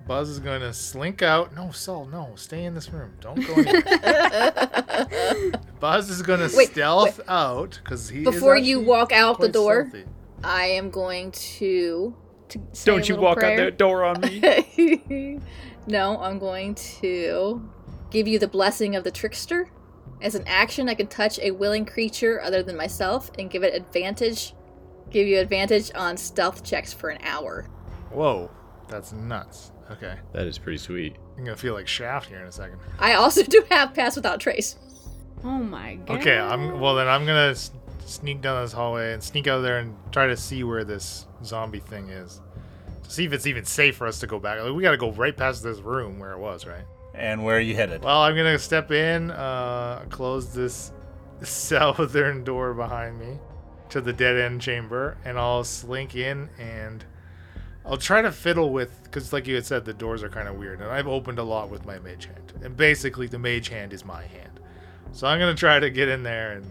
Buzz 0.09 0.31
is 0.31 0.39
going 0.39 0.63
to 0.63 0.73
slink 0.73 1.21
out. 1.21 1.55
No, 1.55 1.71
Saul, 1.71 2.07
no, 2.07 2.33
stay 2.35 2.65
in 2.65 2.75
this 2.75 2.91
room. 2.91 3.13
Don't 3.21 3.47
go 3.47 3.53
anywhere. 3.57 5.53
Buzz 5.81 6.09
is 6.09 6.23
going 6.23 6.49
to 6.49 6.57
Wait, 6.57 6.71
stealth 6.71 7.21
out 7.29 7.79
because 7.85 8.09
he. 8.09 8.21
is 8.21 8.25
Before 8.25 8.57
you 8.57 8.81
walk 8.81 9.13
out 9.13 9.39
the 9.39 9.51
door, 9.51 9.89
stealthy. 9.91 10.09
I 10.43 10.65
am 10.69 10.89
going 10.89 11.31
to. 11.33 12.17
To 12.49 12.59
say 12.73 12.91
Don't 12.91 13.07
you 13.07 13.17
little 13.17 13.29
walk 13.29 13.43
out 13.43 13.59
that 13.59 13.77
door 13.77 14.05
on 14.05 14.23
me. 14.23 15.41
no, 15.87 16.19
I'm 16.19 16.39
going 16.39 16.75
to 16.75 17.71
give 18.11 18.27
you 18.27 18.39
the 18.39 18.49
blessing 18.49 18.97
of 18.97 19.05
the 19.05 19.11
trickster. 19.11 19.69
As 20.23 20.35
an 20.35 20.45
action, 20.47 20.89
I 20.89 20.95
can 20.95 21.09
touch 21.09 21.39
a 21.41 21.51
willing 21.51 21.85
creature 21.85 22.41
other 22.41 22.63
than 22.63 22.79
myself 22.79 23.31
and 23.39 23.51
give 23.51 23.63
it 23.63 23.75
advantage. 23.75 24.55
Give 25.11 25.29
you 25.29 25.39
advantage 25.39 25.91
on 25.95 26.17
stealth 26.17 26.65
checks 26.65 26.95
for 26.95 27.11
an 27.11 27.19
hour. 27.23 27.67
Whoa, 28.11 28.51
that's 28.89 29.13
nuts. 29.13 29.73
Okay, 29.91 30.17
that 30.33 30.47
is 30.47 30.59
pretty 30.59 30.79
sweet. 30.79 31.17
I'm 31.37 31.45
gonna 31.45 31.57
feel 31.57 31.75
like 31.75 31.89
Shaft 31.89 32.29
here 32.29 32.41
in 32.41 32.47
a 32.47 32.53
second. 32.53 32.79
I 32.99 33.15
also 33.15 33.43
do 33.45 33.65
have 33.71 33.95
pass 33.95 34.17
without 34.17 34.41
trace. 34.41 34.77
Oh 35.45 35.49
my 35.59 35.95
god. 35.97 36.21
Okay, 36.21 36.39
I'm 36.39 36.81
well 36.81 36.95
then. 36.95 37.09
I'm 37.09 37.25
gonna 37.25 37.51
s- 37.51 37.71
sneak 38.05 38.41
down 38.43 38.63
this 38.63 38.73
hallway 38.73 39.13
and 39.13 39.23
sneak 39.23 39.47
out 39.47 39.61
there 39.61 39.79
and 39.79 39.95
try 40.13 40.27
to 40.27 40.37
see 40.37 40.65
where 40.65 40.85
this 40.85 41.27
zombie 41.45 41.79
thing 41.81 42.09
is. 42.11 42.41
To 43.05 43.11
see 43.11 43.25
if 43.25 43.33
it's 43.33 43.47
even 43.47 43.65
safe 43.65 43.97
for 43.97 44.07
us 44.07 44.19
to 44.21 44.27
go 44.27 44.39
back. 44.39 44.61
Like, 44.61 44.75
we 44.75 44.83
gotta 44.83 44.97
go 44.99 45.13
right 45.13 45.37
past 45.37 45.63
this 45.63 45.79
room 45.79 46.19
where 46.19 46.33
it 46.33 46.39
was, 46.39 46.67
right? 46.67 46.85
And 47.15 47.43
where 47.45 47.57
are 47.57 47.61
you 47.61 47.75
headed? 47.75 48.03
Well, 48.05 48.21
I'm 48.21 48.37
gonna 48.37 48.59
step 48.59 48.91
in, 48.93 49.31
uh, 49.31 50.05
close 50.11 50.53
this 50.53 50.93
southern 51.43 52.45
door 52.45 52.75
behind 52.75 53.19
me 53.19 53.39
to 53.91 54.01
the 54.01 54.13
dead 54.13 54.37
end 54.37 54.61
chamber, 54.61 55.17
and 55.25 55.39
I'll 55.39 55.65
slink 55.65 56.15
in 56.15 56.51
and 56.59 57.05
I'll 57.89 57.97
try 57.97 58.21
to 58.23 58.31
fiddle 58.31 58.71
with 58.71 59.03
because, 59.05 59.33
like 59.33 59.47
you 59.47 59.55
had 59.55 59.65
said, 59.67 59.85
the 59.85 59.95
doors 59.95 60.23
are 60.23 60.29
kind 60.29 60.47
of 60.47 60.57
weird, 60.57 60.81
and 60.81 60.91
I've 60.91 61.09
opened 61.09 61.39
a 61.39 61.43
lot 61.43 61.71
with 61.71 61.87
my 61.87 61.99
mage 61.99 62.27
hand, 62.27 62.53
and 62.63 62.77
basically 62.77 63.27
the 63.27 63.39
mage 63.39 63.69
hand 63.69 63.93
is 63.93 64.05
my 64.05 64.23
hand, 64.23 64.61
so 65.13 65.27
I'm 65.27 65.39
gonna 65.39 65.55
try 65.55 65.81
to 65.81 65.89
get 65.91 66.09
in 66.09 66.23
there 66.23 66.53
and 66.53 66.67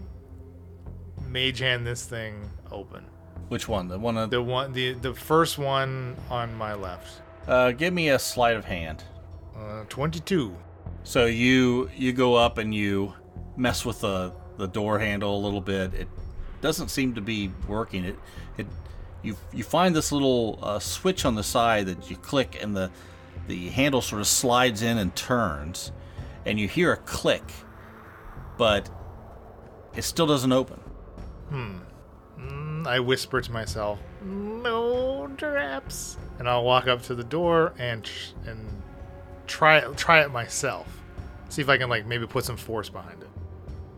mage 1.26 1.58
hand 1.58 1.86
this 1.86 2.04
thing 2.04 2.48
open. 2.70 3.04
Which 3.48 3.66
one? 3.68 3.88
The 3.88 3.98
one? 3.98 4.16
Of, 4.16 4.30
The 4.30 4.42
one, 4.42 4.72
the 4.72 4.92
the 4.94 5.14
first 5.14 5.58
one 5.58 6.16
on 6.30 6.54
my 6.54 6.74
left, 6.74 7.20
uh, 7.46 7.72
give 7.72 7.92
me 7.92 8.10
a 8.10 8.18
sleight 8.18 8.56
of 8.56 8.64
hand. 8.64 9.02
uh, 9.56 9.84
22. 9.88 10.56
So 11.02 11.26
you 11.26 11.90
you 11.96 12.12
go 12.12 12.34
up 12.34 12.58
and 12.58 12.74
you 12.74 13.14
mess 13.56 13.84
with 13.84 14.00
the 14.02 14.32
the 14.56 14.68
door 14.68 14.98
handle 14.98 15.36
a 15.36 15.40
little 15.42 15.60
bit. 15.60 15.94
It 15.94 16.08
doesn't 16.60 16.88
seem 16.90 17.14
to 17.14 17.20
be 17.20 17.50
working. 17.66 18.04
It 18.04 18.18
it 18.58 18.66
you 19.22 19.36
you 19.52 19.64
find 19.64 19.94
this 19.94 20.12
little 20.12 20.58
uh, 20.62 20.78
switch 20.78 21.24
on 21.24 21.34
the 21.34 21.42
side 21.42 21.86
that 21.86 22.10
you 22.10 22.16
click 22.16 22.58
and 22.60 22.76
the 22.76 22.90
the 23.46 23.68
handle 23.70 24.00
sort 24.02 24.20
of 24.20 24.26
slides 24.26 24.82
in 24.82 24.98
and 24.98 25.14
turns, 25.16 25.92
and 26.44 26.58
you 26.58 26.68
hear 26.68 26.92
a 26.92 26.96
click, 26.96 27.52
but 28.56 28.90
it 29.94 30.02
still 30.02 30.26
doesn't 30.26 30.52
open. 30.52 30.80
Mm, 32.38 32.86
I 32.86 33.00
whisper 33.00 33.40
to 33.40 33.52
myself, 33.52 33.98
"No 34.22 35.28
traps," 35.36 36.18
and 36.38 36.48
I'll 36.48 36.64
walk 36.64 36.86
up 36.86 37.02
to 37.04 37.14
the 37.14 37.24
door 37.24 37.72
and 37.78 38.08
and 38.46 38.82
try 39.46 39.78
it, 39.78 39.96
try 39.96 40.22
it 40.22 40.30
myself. 40.30 40.86
See 41.48 41.62
if 41.62 41.68
I 41.68 41.78
can 41.78 41.88
like 41.88 42.06
maybe 42.06 42.26
put 42.26 42.44
some 42.44 42.56
force 42.56 42.90
behind 42.90 43.22
it, 43.22 43.30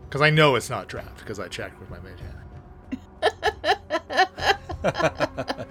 because 0.05 0.21
I 0.21 0.29
know 0.29 0.55
it's 0.55 0.69
not 0.69 0.87
trapped 0.87 1.19
because 1.19 1.39
I 1.39 1.47
checked 1.47 1.79
with 1.79 1.89
my 1.89 1.99
mage 1.99 2.19
hand. 2.21 2.40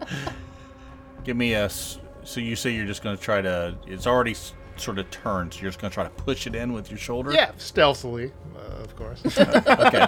Give 1.24 1.36
me 1.36 1.54
a. 1.54 1.68
So 1.68 2.40
you 2.40 2.56
say 2.56 2.70
you're 2.70 2.86
just 2.86 3.02
going 3.02 3.16
to 3.16 3.22
try 3.22 3.40
to. 3.40 3.76
It's 3.86 4.06
already 4.06 4.34
sort 4.76 4.98
of 4.98 5.11
turned. 5.11 5.54
So 5.54 5.62
you're 5.62 5.70
just 5.70 5.80
going 5.80 5.90
to 5.90 5.94
try 5.94 6.04
to 6.04 6.11
push 6.11 6.46
it 6.46 6.54
in 6.54 6.72
with 6.72 6.90
your 6.90 6.98
shoulder. 6.98 7.32
Yeah, 7.32 7.52
stealthily, 7.58 8.32
uh, 8.56 8.82
of 8.82 8.96
course. 8.96 9.22
Okay. 9.36 10.06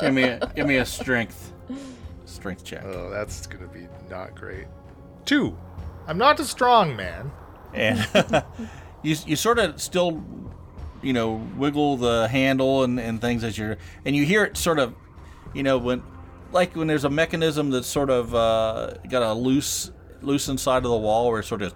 give 0.00 0.14
me 0.14 0.22
a, 0.24 0.52
give 0.54 0.66
me 0.66 0.76
a 0.76 0.86
strength 0.86 1.52
strength 2.24 2.64
check. 2.64 2.84
oh, 2.84 3.10
that's 3.10 3.46
gonna 3.46 3.66
be 3.68 3.88
not 4.08 4.34
great. 4.34 4.66
Two. 5.24 5.56
I'm 6.06 6.18
not 6.18 6.40
a 6.40 6.44
strong 6.44 6.96
man. 6.96 7.30
and 7.74 8.06
you 9.02 9.16
you 9.26 9.36
sort 9.36 9.58
of 9.58 9.80
still 9.80 10.22
you 11.02 11.12
know 11.12 11.32
wiggle 11.56 11.96
the 11.96 12.28
handle 12.28 12.84
and, 12.84 12.98
and 12.98 13.20
things 13.20 13.44
as 13.44 13.58
you're 13.58 13.76
and 14.04 14.16
you 14.16 14.24
hear 14.24 14.44
it 14.44 14.56
sort 14.56 14.78
of 14.78 14.94
you 15.54 15.62
know 15.62 15.78
when 15.78 16.02
like 16.52 16.74
when 16.76 16.86
there's 16.86 17.04
a 17.04 17.10
mechanism 17.10 17.70
that's 17.70 17.86
sort 17.88 18.10
of 18.10 18.34
uh, 18.34 18.94
got 19.08 19.22
a 19.22 19.32
loose 19.34 19.90
loose 20.22 20.48
inside 20.48 20.78
of 20.78 20.90
the 20.90 20.96
wall 20.96 21.30
where 21.30 21.40
it 21.40 21.44
sort 21.46 21.62
of 21.62 21.72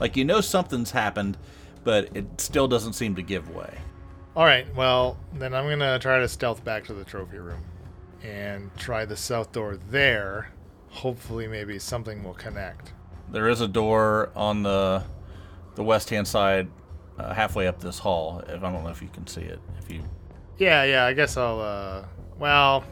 like 0.00 0.16
you 0.16 0.24
know 0.24 0.40
something's 0.40 0.90
happened 0.90 1.36
but 1.84 2.14
it 2.16 2.40
still 2.40 2.66
doesn't 2.68 2.94
seem 2.94 3.14
to 3.14 3.22
give 3.22 3.48
way 3.54 3.78
All 4.36 4.44
right, 4.44 4.66
well, 4.76 5.18
then 5.34 5.54
I'm 5.54 5.64
going 5.64 5.80
to 5.80 5.98
try 5.98 6.18
to 6.20 6.28
stealth 6.28 6.62
back 6.64 6.84
to 6.86 6.94
the 6.94 7.04
trophy 7.04 7.38
room 7.38 7.62
and 8.22 8.70
try 8.76 9.04
the 9.04 9.16
south 9.16 9.50
door 9.52 9.76
there. 9.90 10.50
Hopefully, 10.88 11.46
maybe 11.48 11.78
something 11.78 12.22
will 12.22 12.34
connect. 12.34 12.92
there 13.30 13.48
is 13.48 13.60
a 13.60 13.68
door 13.68 14.30
on 14.36 14.62
the 14.62 15.02
the 15.76 15.82
west 15.84 16.10
hand 16.10 16.26
side 16.28 16.68
uh, 17.18 17.32
halfway 17.34 17.66
up 17.68 17.78
this 17.80 17.98
hall 18.00 18.40
if 18.48 18.62
i 18.62 18.70
don't 18.72 18.82
know 18.82 18.90
if 18.90 19.00
you 19.00 19.08
can 19.08 19.26
see 19.26 19.40
it 19.42 19.60
if 19.78 19.90
you 19.90 20.02
Yeah, 20.58 20.84
yeah, 20.84 21.04
I 21.06 21.12
guess 21.14 21.36
I'll, 21.36 21.60
uh, 21.60 22.04
well, 22.38 22.84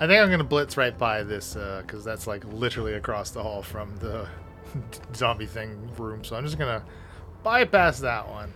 I 0.00 0.06
think 0.06 0.20
I'm 0.20 0.28
going 0.28 0.38
to 0.38 0.44
blitz 0.44 0.76
right 0.76 0.96
by 0.96 1.22
this, 1.22 1.54
uh, 1.54 1.82
because 1.86 2.04
that's 2.04 2.26
like 2.26 2.44
literally 2.44 2.94
across 2.94 3.30
the 3.30 3.42
hall 3.42 3.62
from 3.62 3.94
the 3.96 4.26
zombie 5.14 5.46
thing 5.46 5.90
room. 5.96 6.24
So 6.24 6.36
I'm 6.36 6.44
just 6.44 6.58
going 6.58 6.80
to 6.80 6.84
bypass 7.42 8.00
that 8.00 8.28
one. 8.28 8.52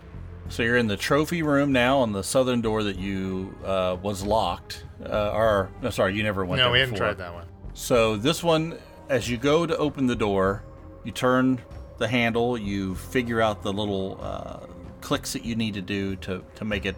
So 0.49 0.63
you're 0.63 0.77
in 0.77 0.87
the 0.87 0.97
trophy 0.97 1.43
room 1.43 1.73
now 1.73 1.99
on 1.99 2.13
the 2.13 2.23
southern 2.23 2.61
door 2.61 2.85
that 2.85 2.99
you 2.99 3.57
uh, 3.65 3.97
was 4.01 4.25
locked. 4.25 4.85
Uh, 5.05 5.31
or 5.33 5.71
no, 5.83 5.91
sorry, 5.91 6.15
you 6.15 6.23
never 6.23 6.45
went 6.45 6.63
no, 6.63 6.71
we 6.71 6.81
haven't 6.81 6.97
tried 6.97 7.19
that 7.19 7.35
one. 7.35 7.47
So 7.75 8.17
this 8.17 8.43
one, 8.43 8.79
as 9.09 9.29
you 9.29 9.37
go 9.37 9.67
to 9.67 9.77
open 9.77 10.07
the 10.07 10.17
door, 10.17 10.63
you 11.05 11.13
turn 11.13 11.61
the 11.99 12.09
handle. 12.09 12.57
You 12.57 12.95
figure 12.95 13.41
out 13.41 13.63
the 13.63 13.73
little 13.73 14.19
uh, 14.21 14.67
clicks 15.01 15.33
that 15.33 15.45
you 15.45 15.57
need 15.57 15.75
to 15.75 15.83
do 15.83 16.17
to 16.17 16.45
to 16.55 16.65
make 16.65 16.87
it 16.87 16.97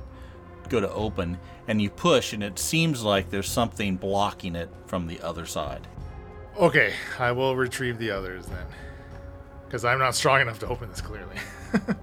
go 0.69 0.81
to 0.81 0.91
open, 0.93 1.39
and 1.69 1.81
you 1.81 1.91
push, 1.91 2.33
and 2.33 2.43
it 2.43 2.59
seems 2.59 3.05
like 3.05 3.31
there's 3.31 3.49
something 3.49 3.97
blocking 3.97 4.57
it 4.57 4.69
from 4.87 5.07
the 5.07 5.21
other 5.21 5.47
side. 5.47 5.87
Okay, 6.57 6.95
I 7.19 7.31
will 7.31 7.55
retrieve 7.55 7.99
the 7.99 8.11
others 8.11 8.47
then. 8.47 8.67
Because 9.67 9.85
I'm 9.85 10.01
not 10.01 10.17
strong 10.17 10.41
enough 10.41 10.59
to 10.61 10.67
open 10.67 10.89
this 10.91 11.01
clearly. 11.01 11.37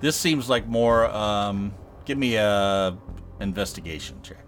This 0.00 0.16
seems 0.16 0.48
like 0.48 0.66
more. 0.66 1.04
Um, 1.10 1.74
give 2.06 2.16
me 2.16 2.36
a 2.36 2.96
investigation 3.38 4.16
check. 4.22 4.42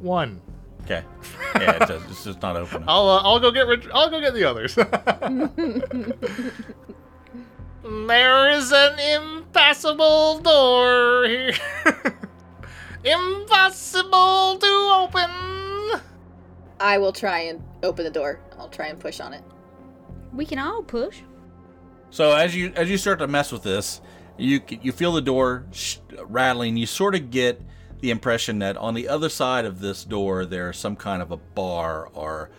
one. 0.00 0.42
Okay. 0.82 1.04
Yeah, 1.54 1.76
it 1.82 1.86
does. 1.88 2.02
It's 2.10 2.24
just 2.24 2.42
not 2.42 2.56
opening. 2.56 2.88
I'll 2.88 3.08
uh, 3.08 3.22
I'll 3.22 3.38
go 3.38 3.52
get 3.52 3.68
ret- 3.68 3.86
I'll 3.94 4.10
go 4.10 4.20
get 4.20 4.34
the 4.34 4.42
others. 4.44 4.74
there 7.84 8.50
is 8.50 8.72
an 8.72 8.98
impassable 8.98 10.40
door 10.40 11.26
here. 11.28 11.52
Impossible 13.04 14.58
to 14.58 14.66
open. 15.00 16.00
I 16.78 16.98
will 16.98 17.12
try 17.12 17.40
and 17.40 17.62
open 17.82 18.04
the 18.04 18.10
door. 18.10 18.40
I'll 18.58 18.68
try 18.68 18.88
and 18.88 18.98
push 18.98 19.20
on 19.20 19.32
it. 19.32 19.42
We 20.32 20.44
can 20.44 20.58
all 20.58 20.82
push. 20.82 21.20
So 22.10 22.32
as 22.32 22.54
you 22.54 22.72
as 22.76 22.90
you 22.90 22.98
start 22.98 23.18
to 23.20 23.26
mess 23.26 23.52
with 23.52 23.62
this, 23.62 24.00
you 24.36 24.60
you 24.68 24.92
feel 24.92 25.12
the 25.12 25.22
door 25.22 25.66
sh- 25.70 25.98
rattling. 26.24 26.76
You 26.76 26.86
sort 26.86 27.14
of 27.14 27.30
get 27.30 27.60
the 28.00 28.10
impression 28.10 28.58
that 28.60 28.76
on 28.76 28.94
the 28.94 29.08
other 29.08 29.28
side 29.28 29.64
of 29.64 29.80
this 29.80 30.04
door 30.04 30.44
there's 30.44 30.78
some 30.78 30.96
kind 30.96 31.22
of 31.22 31.30
a 31.30 31.36
bar 31.36 32.08
or 32.14 32.50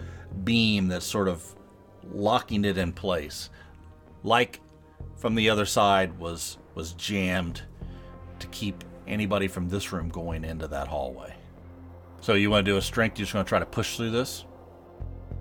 beam 0.44 0.88
that's 0.88 1.06
sort 1.06 1.28
of 1.28 1.56
locking 2.12 2.66
it 2.66 2.78
in 2.78 2.94
place, 2.94 3.50
like 4.24 4.60
from 5.18 5.36
the 5.36 5.50
other 5.50 5.66
side 5.66 6.18
was 6.20 6.58
was 6.74 6.94
jammed 6.94 7.62
to 8.40 8.48
keep 8.48 8.84
anybody 9.08 9.48
from 9.48 9.70
this 9.70 9.92
room 9.92 10.10
going 10.10 10.44
into 10.44 10.68
that 10.68 10.88
hallway. 10.88 11.36
So 12.22 12.34
you 12.34 12.50
want 12.50 12.66
to 12.66 12.72
do 12.72 12.78
a 12.78 12.82
strength? 12.82 13.18
You're 13.18 13.26
just 13.26 13.34
going 13.34 13.46
to 13.46 13.50
try 13.50 13.60
to 13.60 13.66
push 13.66 13.98
through 13.98 14.12
this. 14.12 14.46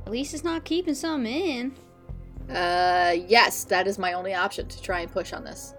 At 0.07 0.13
least 0.13 0.35
it's 0.35 0.45
not 0.45 0.65
keeping 0.65 0.95
some 0.95 1.27
in. 1.27 1.75
Uh, 2.49 3.15
yes, 3.29 3.65
that 3.65 3.87
is 3.87 3.99
my 3.99 4.15
only 4.15 4.35
option 4.35 4.67
to 4.67 4.83
try 4.83 5.01
and 5.01 5.11
push 5.11 5.33
on 5.33 5.45
this. 5.45 5.75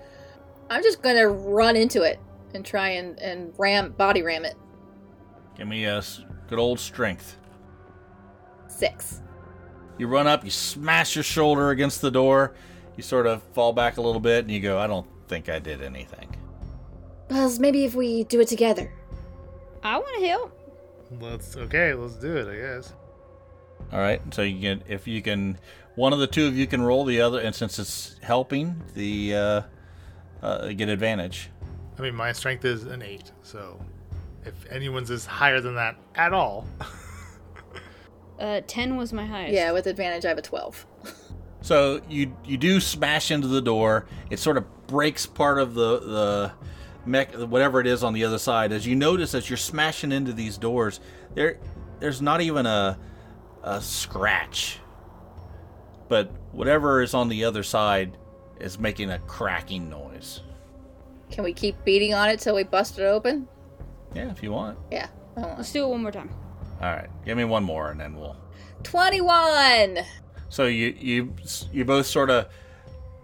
I'm 0.70 0.82
just 0.82 1.02
gonna 1.02 1.28
run 1.28 1.76
into 1.76 2.04
it 2.04 2.18
and 2.54 2.66
try 2.66 2.90
and, 2.90 3.20
and 3.20 3.54
ram 3.58 3.92
body 3.92 4.22
ram 4.22 4.46
it. 4.46 4.56
Give 5.58 5.68
me 5.68 5.84
a 5.84 6.02
good 6.48 6.60
old 6.60 6.80
strength. 6.80 7.38
Six. 8.70 9.22
You 9.98 10.08
run 10.08 10.28
up, 10.28 10.46
you 10.46 10.50
smash 10.50 11.14
your 11.16 11.26
shoulder 11.26 11.72
against 11.72 12.00
the 12.00 12.10
door, 12.10 12.56
you 12.96 13.04
sort 13.04 13.28
of 13.28 13.44
fall 13.54 13.74
back 13.74 13.98
a 13.98 14.02
little 14.02 14.22
bit, 14.22 14.46
and 14.46 14.52
you 14.52 14.62
go, 14.62 14.80
I 14.80 14.88
don't 14.88 15.06
think 15.28 15.50
I 15.50 15.60
did 15.60 15.82
anything. 15.82 16.31
Buzz, 17.32 17.60
maybe 17.60 17.86
if 17.86 17.96
we 17.96 18.26
do 18.26 18.42
it 18.42 18.48
together. 18.50 18.94
I 19.84 19.98
want 19.98 20.20
to 20.20 20.28
help. 20.28 20.60
Let's 21.20 21.56
okay. 21.56 21.94
Let's 21.94 22.16
do 22.16 22.36
it. 22.36 22.48
I 22.48 22.56
guess. 22.56 22.94
All 23.92 24.00
right, 24.00 24.22
so 24.34 24.42
you 24.44 24.62
can, 24.62 24.84
if 24.88 25.08
you 25.08 25.22
can, 25.22 25.58
one 25.96 26.14
of 26.14 26.20
the 26.20 26.28
two 26.28 26.46
of 26.46 26.56
you 26.56 26.68
can 26.68 26.82
roll 26.82 27.04
the 27.04 27.20
other, 27.20 27.40
and 27.40 27.54
since 27.54 27.80
it's 27.80 28.16
helping, 28.22 28.82
the 28.94 29.36
uh, 29.36 29.62
uh, 30.42 30.68
get 30.74 30.88
advantage. 30.88 31.50
I 31.98 32.04
mean, 32.04 32.16
my 32.16 32.32
strength 32.32 32.64
is 32.64 32.84
an 32.84 33.02
eight, 33.02 33.32
so 33.42 33.84
if 34.46 34.54
anyone's 34.70 35.10
is 35.10 35.26
higher 35.26 35.60
than 35.60 35.76
that 35.76 35.96
at 36.16 36.32
all, 36.32 36.68
Uh, 38.42 38.60
10 38.66 38.98
was 38.98 39.14
my 39.14 39.24
highest. 39.24 39.54
Yeah, 39.54 39.72
with 39.72 39.86
advantage, 39.86 40.26
I 40.26 40.30
have 40.30 40.38
a 40.40 40.42
12. 40.42 40.88
So 41.62 42.02
you 42.10 42.36
you 42.44 42.58
do 42.58 42.80
smash 42.80 43.30
into 43.30 43.48
the 43.48 43.62
door. 43.62 44.08
It 44.32 44.40
sort 44.40 44.58
of 44.58 44.66
breaks 44.88 45.28
part 45.28 45.60
of 45.60 45.76
the 45.76 46.00
the 46.00 46.52
mech, 47.06 47.34
whatever 47.34 47.80
it 47.80 47.88
is 47.88 48.04
on 48.04 48.14
the 48.14 48.24
other 48.24 48.38
side. 48.38 48.72
As 48.72 48.86
you 48.86 48.96
notice, 48.96 49.34
as 49.34 49.50
you're 49.50 49.58
smashing 49.58 50.12
into 50.12 50.34
these 50.34 50.58
doors, 50.58 51.00
there 51.34 51.60
there's 52.00 52.22
not 52.22 52.42
even 52.42 52.66
a 52.66 52.98
a 53.64 53.82
scratch, 53.82 54.80
but 56.08 56.32
whatever 56.52 57.02
is 57.02 57.14
on 57.14 57.30
the 57.30 57.46
other 57.46 57.64
side 57.64 58.18
is 58.60 58.80
making 58.80 59.10
a 59.12 59.20
cracking 59.20 59.90
noise. 59.90 60.42
Can 61.30 61.44
we 61.44 61.54
keep 61.54 61.84
beating 61.86 62.14
on 62.14 62.30
it 62.30 62.40
till 62.40 62.56
we 62.56 62.64
bust 62.64 63.00
it 63.00 63.04
open? 63.04 63.48
Yeah, 64.14 64.30
if 64.30 64.44
you 64.44 64.52
want. 64.52 64.78
Yeah. 64.92 65.08
I 65.38 65.42
want. 65.42 65.58
Let's 65.58 65.72
do 65.72 65.86
it 65.86 65.88
one 65.88 66.02
more 66.02 66.12
time. 66.12 66.30
All 66.82 66.90
right, 66.90 67.10
give 67.26 67.38
me 67.38 67.46
one 67.46 67.64
more, 67.64 67.92
and 67.92 68.00
then 68.00 68.16
we'll. 68.16 68.36
21! 68.84 70.00
So 70.50 70.66
you 70.66 70.96
you 71.00 71.34
you 71.72 71.86
both 71.86 72.08
sort 72.08 72.30
of 72.30 72.48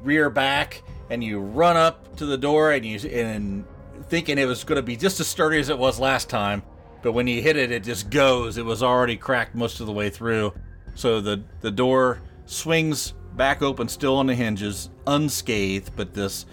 rear 0.02 0.30
back 0.30 0.84
and 1.10 1.24
you 1.24 1.40
run 1.40 1.78
up 1.78 2.16
to 2.18 2.26
the 2.26 2.38
door 2.38 2.72
and 2.72 2.86
you 2.86 3.00
and 3.10 3.66
thinking 4.08 4.38
it 4.38 4.46
was 4.46 4.64
going 4.64 4.78
to 4.78 4.82
be 4.82 4.96
just 4.96 5.20
as 5.20 5.28
sturdy 5.28 5.60
as 5.60 5.70
it 5.70 5.78
was 5.78 6.00
last 6.00 6.30
time, 6.30 6.64
but 7.02 7.12
when 7.12 7.28
you 7.28 7.42
hit 7.42 7.58
it, 7.58 7.72
it 7.72 7.84
just 7.84 8.10
goes. 8.10 8.58
It 8.58 8.66
was 8.66 8.84
already 8.84 9.18
cracked 9.18 9.56
most 9.56 9.80
of 9.80 9.88
the 9.88 9.94
way 9.94 10.10
through. 10.10 10.54
So 10.96 11.22
the 11.22 11.44
the 11.62 11.72
door 11.72 12.22
swings 12.46 13.14
back 13.36 13.62
open, 13.62 13.88
still 13.88 14.18
on 14.18 14.28
the 14.28 14.36
hinges, 14.36 14.90
unscathed, 15.06 15.92
but 15.96 16.14
this 16.14 16.46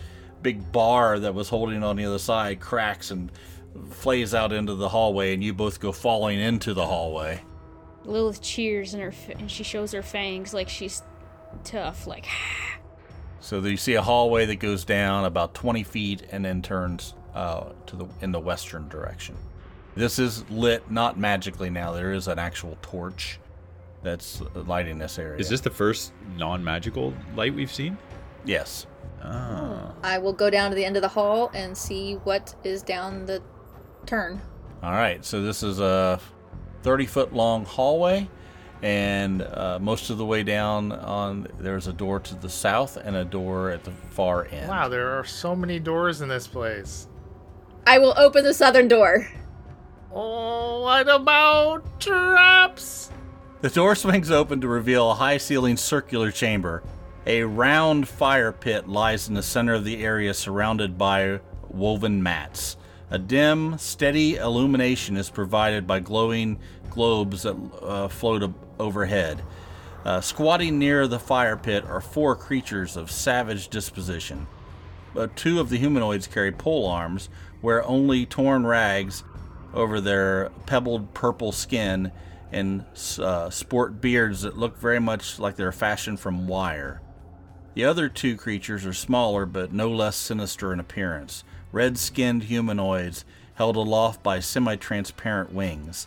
big 0.42 0.70
bar 0.70 1.18
that 1.18 1.34
was 1.34 1.48
holding 1.48 1.82
on 1.82 1.96
the 1.96 2.04
other 2.04 2.18
side 2.18 2.60
cracks 2.60 3.10
and 3.10 3.32
flays 3.90 4.34
out 4.34 4.52
into 4.52 4.74
the 4.74 4.88
hallway, 4.88 5.32
and 5.32 5.42
you 5.42 5.54
both 5.54 5.80
go 5.80 5.92
falling 5.92 6.38
into 6.38 6.74
the 6.74 6.86
hallway. 6.86 7.40
Lilith 8.04 8.42
cheers 8.42 8.92
and 8.92 9.02
her 9.02 9.14
and 9.30 9.50
she 9.50 9.64
shows 9.64 9.92
her 9.92 10.02
fangs 10.02 10.52
like 10.52 10.68
she's 10.68 11.02
tough. 11.64 12.06
Like, 12.06 12.26
ah. 12.30 12.83
So 13.44 13.60
you 13.60 13.76
see 13.76 13.92
a 13.92 14.00
hallway 14.00 14.46
that 14.46 14.56
goes 14.56 14.86
down 14.86 15.26
about 15.26 15.52
20 15.52 15.82
feet 15.82 16.22
and 16.32 16.42
then 16.42 16.62
turns 16.62 17.12
uh, 17.34 17.72
to 17.84 17.94
the 17.94 18.06
in 18.22 18.32
the 18.32 18.40
western 18.40 18.88
direction. 18.88 19.36
This 19.94 20.18
is 20.18 20.48
lit 20.48 20.90
not 20.90 21.18
magically 21.18 21.68
now. 21.68 21.92
There 21.92 22.14
is 22.14 22.26
an 22.26 22.38
actual 22.38 22.78
torch 22.80 23.38
that's 24.02 24.40
lighting 24.54 24.96
this 24.96 25.18
area. 25.18 25.38
Is 25.38 25.50
this 25.50 25.60
the 25.60 25.68
first 25.68 26.14
non-magical 26.38 27.12
light 27.36 27.54
we've 27.54 27.70
seen? 27.70 27.98
Yes. 28.46 28.86
Ah. 29.22 29.92
I 30.02 30.16
will 30.16 30.32
go 30.32 30.48
down 30.48 30.70
to 30.70 30.74
the 30.74 30.84
end 30.86 30.96
of 30.96 31.02
the 31.02 31.08
hall 31.08 31.50
and 31.52 31.76
see 31.76 32.14
what 32.24 32.54
is 32.64 32.82
down 32.82 33.26
the 33.26 33.42
turn. 34.06 34.40
All 34.82 34.92
right. 34.92 35.22
So 35.22 35.42
this 35.42 35.62
is 35.62 35.80
a 35.80 36.18
30 36.82 37.04
foot 37.04 37.34
long 37.34 37.66
hallway, 37.66 38.26
and 38.82 39.42
uh, 39.42 39.78
most 39.80 40.10
of 40.10 40.18
the 40.18 40.26
way 40.26 40.42
down 40.42 40.92
on 40.92 41.46
there's 41.58 41.86
a 41.86 41.92
door 41.92 42.20
to 42.20 42.34
the 42.34 42.48
south 42.48 42.96
and 42.96 43.16
a 43.16 43.24
door 43.24 43.70
at 43.70 43.84
the 43.84 43.90
far 43.90 44.46
end. 44.46 44.68
wow, 44.68 44.88
there 44.88 45.18
are 45.18 45.24
so 45.24 45.56
many 45.56 45.78
doors 45.78 46.20
in 46.20 46.28
this 46.28 46.46
place. 46.46 47.08
I 47.86 47.98
will 47.98 48.14
open 48.16 48.44
the 48.44 48.54
southern 48.54 48.88
door. 48.88 49.28
Oh, 50.12 50.82
what 50.82 51.08
about 51.08 52.00
traps? 52.00 53.10
The 53.62 53.70
door 53.70 53.94
swings 53.94 54.30
open 54.30 54.60
to 54.60 54.68
reveal 54.68 55.10
a 55.10 55.14
high 55.14 55.38
ceilinged 55.38 55.80
circular 55.80 56.30
chamber. 56.30 56.82
A 57.26 57.42
round 57.42 58.06
fire 58.06 58.52
pit 58.52 58.86
lies 58.86 59.28
in 59.28 59.34
the 59.34 59.42
center 59.42 59.72
of 59.72 59.84
the 59.84 60.04
area 60.04 60.34
surrounded 60.34 60.98
by 60.98 61.40
woven 61.68 62.22
mats. 62.22 62.76
A 63.10 63.18
dim, 63.18 63.78
steady 63.78 64.36
illumination 64.36 65.16
is 65.16 65.30
provided 65.30 65.86
by 65.86 66.00
glowing 66.00 66.58
globes 66.90 67.42
that 67.42 67.56
uh, 67.82 68.08
float 68.08 68.42
ab- 68.42 68.54
overhead. 68.78 69.42
Uh, 70.04 70.20
squatting 70.20 70.78
near 70.78 71.06
the 71.06 71.18
fire 71.18 71.56
pit 71.56 71.84
are 71.84 72.00
four 72.00 72.36
creatures 72.36 72.96
of 72.96 73.10
savage 73.10 73.68
disposition. 73.68 74.46
Uh, 75.16 75.28
two 75.34 75.60
of 75.60 75.70
the 75.70 75.78
humanoids 75.78 76.26
carry 76.26 76.52
pole 76.52 76.86
arms, 76.86 77.28
wear 77.62 77.84
only 77.84 78.26
torn 78.26 78.66
rags 78.66 79.24
over 79.72 80.00
their 80.00 80.50
pebbled 80.66 81.14
purple 81.14 81.52
skin, 81.52 82.12
and 82.52 82.84
uh, 83.18 83.48
sport 83.50 84.00
beards 84.00 84.42
that 84.42 84.58
look 84.58 84.78
very 84.78 85.00
much 85.00 85.38
like 85.38 85.56
they're 85.56 85.72
fashioned 85.72 86.20
from 86.20 86.46
wire. 86.46 87.00
The 87.74 87.84
other 87.84 88.08
two 88.08 88.36
creatures 88.36 88.86
are 88.86 88.92
smaller 88.92 89.46
but 89.46 89.72
no 89.72 89.90
less 89.90 90.16
sinister 90.16 90.72
in 90.72 90.78
appearance 90.78 91.42
red 91.74 91.98
skinned 91.98 92.44
humanoids 92.44 93.24
held 93.54 93.74
aloft 93.74 94.22
by 94.22 94.38
semi 94.38 94.76
transparent 94.76 95.52
wings. 95.52 96.06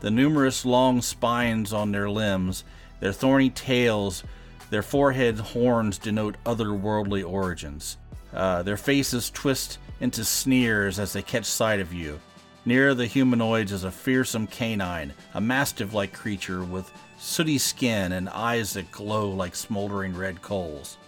The 0.00 0.10
numerous 0.10 0.64
long 0.64 1.00
spines 1.02 1.72
on 1.72 1.92
their 1.92 2.10
limbs, 2.10 2.64
their 3.00 3.12
thorny 3.12 3.50
tails, 3.50 4.22
their 4.70 4.82
forehead 4.82 5.38
horns 5.38 5.98
denote 5.98 6.36
otherworldly 6.44 7.28
origins. 7.28 7.96
Uh, 8.32 8.62
their 8.62 8.76
faces 8.76 9.30
twist 9.30 9.78
into 10.00 10.24
sneers 10.24 10.98
as 10.98 11.12
they 11.12 11.22
catch 11.22 11.46
sight 11.46 11.80
of 11.80 11.94
you. 11.94 12.20
Near 12.64 12.94
the 12.94 13.06
humanoids 13.06 13.72
is 13.72 13.84
a 13.84 13.90
fearsome 13.90 14.46
canine, 14.48 15.14
a 15.34 15.40
mastiff 15.40 15.94
like 15.94 16.12
creature 16.12 16.64
with 16.64 16.90
sooty 17.18 17.58
skin 17.58 18.12
and 18.12 18.28
eyes 18.28 18.72
that 18.74 18.90
glow 18.90 19.30
like 19.30 19.54
smoldering 19.54 20.16
red 20.16 20.42
coals. 20.42 20.98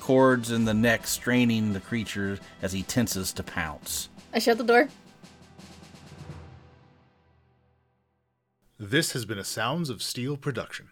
Cords 0.00 0.50
in 0.50 0.64
the 0.64 0.74
neck 0.74 1.06
straining 1.06 1.72
the 1.72 1.80
creature 1.80 2.38
as 2.60 2.72
he 2.72 2.82
tenses 2.82 3.32
to 3.34 3.42
pounce. 3.42 4.08
I 4.34 4.40
shut 4.40 4.58
the 4.58 4.64
door. 4.64 4.88
This 8.78 9.12
has 9.12 9.24
been 9.24 9.38
a 9.38 9.44
Sounds 9.44 9.88
of 9.88 10.02
Steel 10.02 10.36
production. 10.36 10.90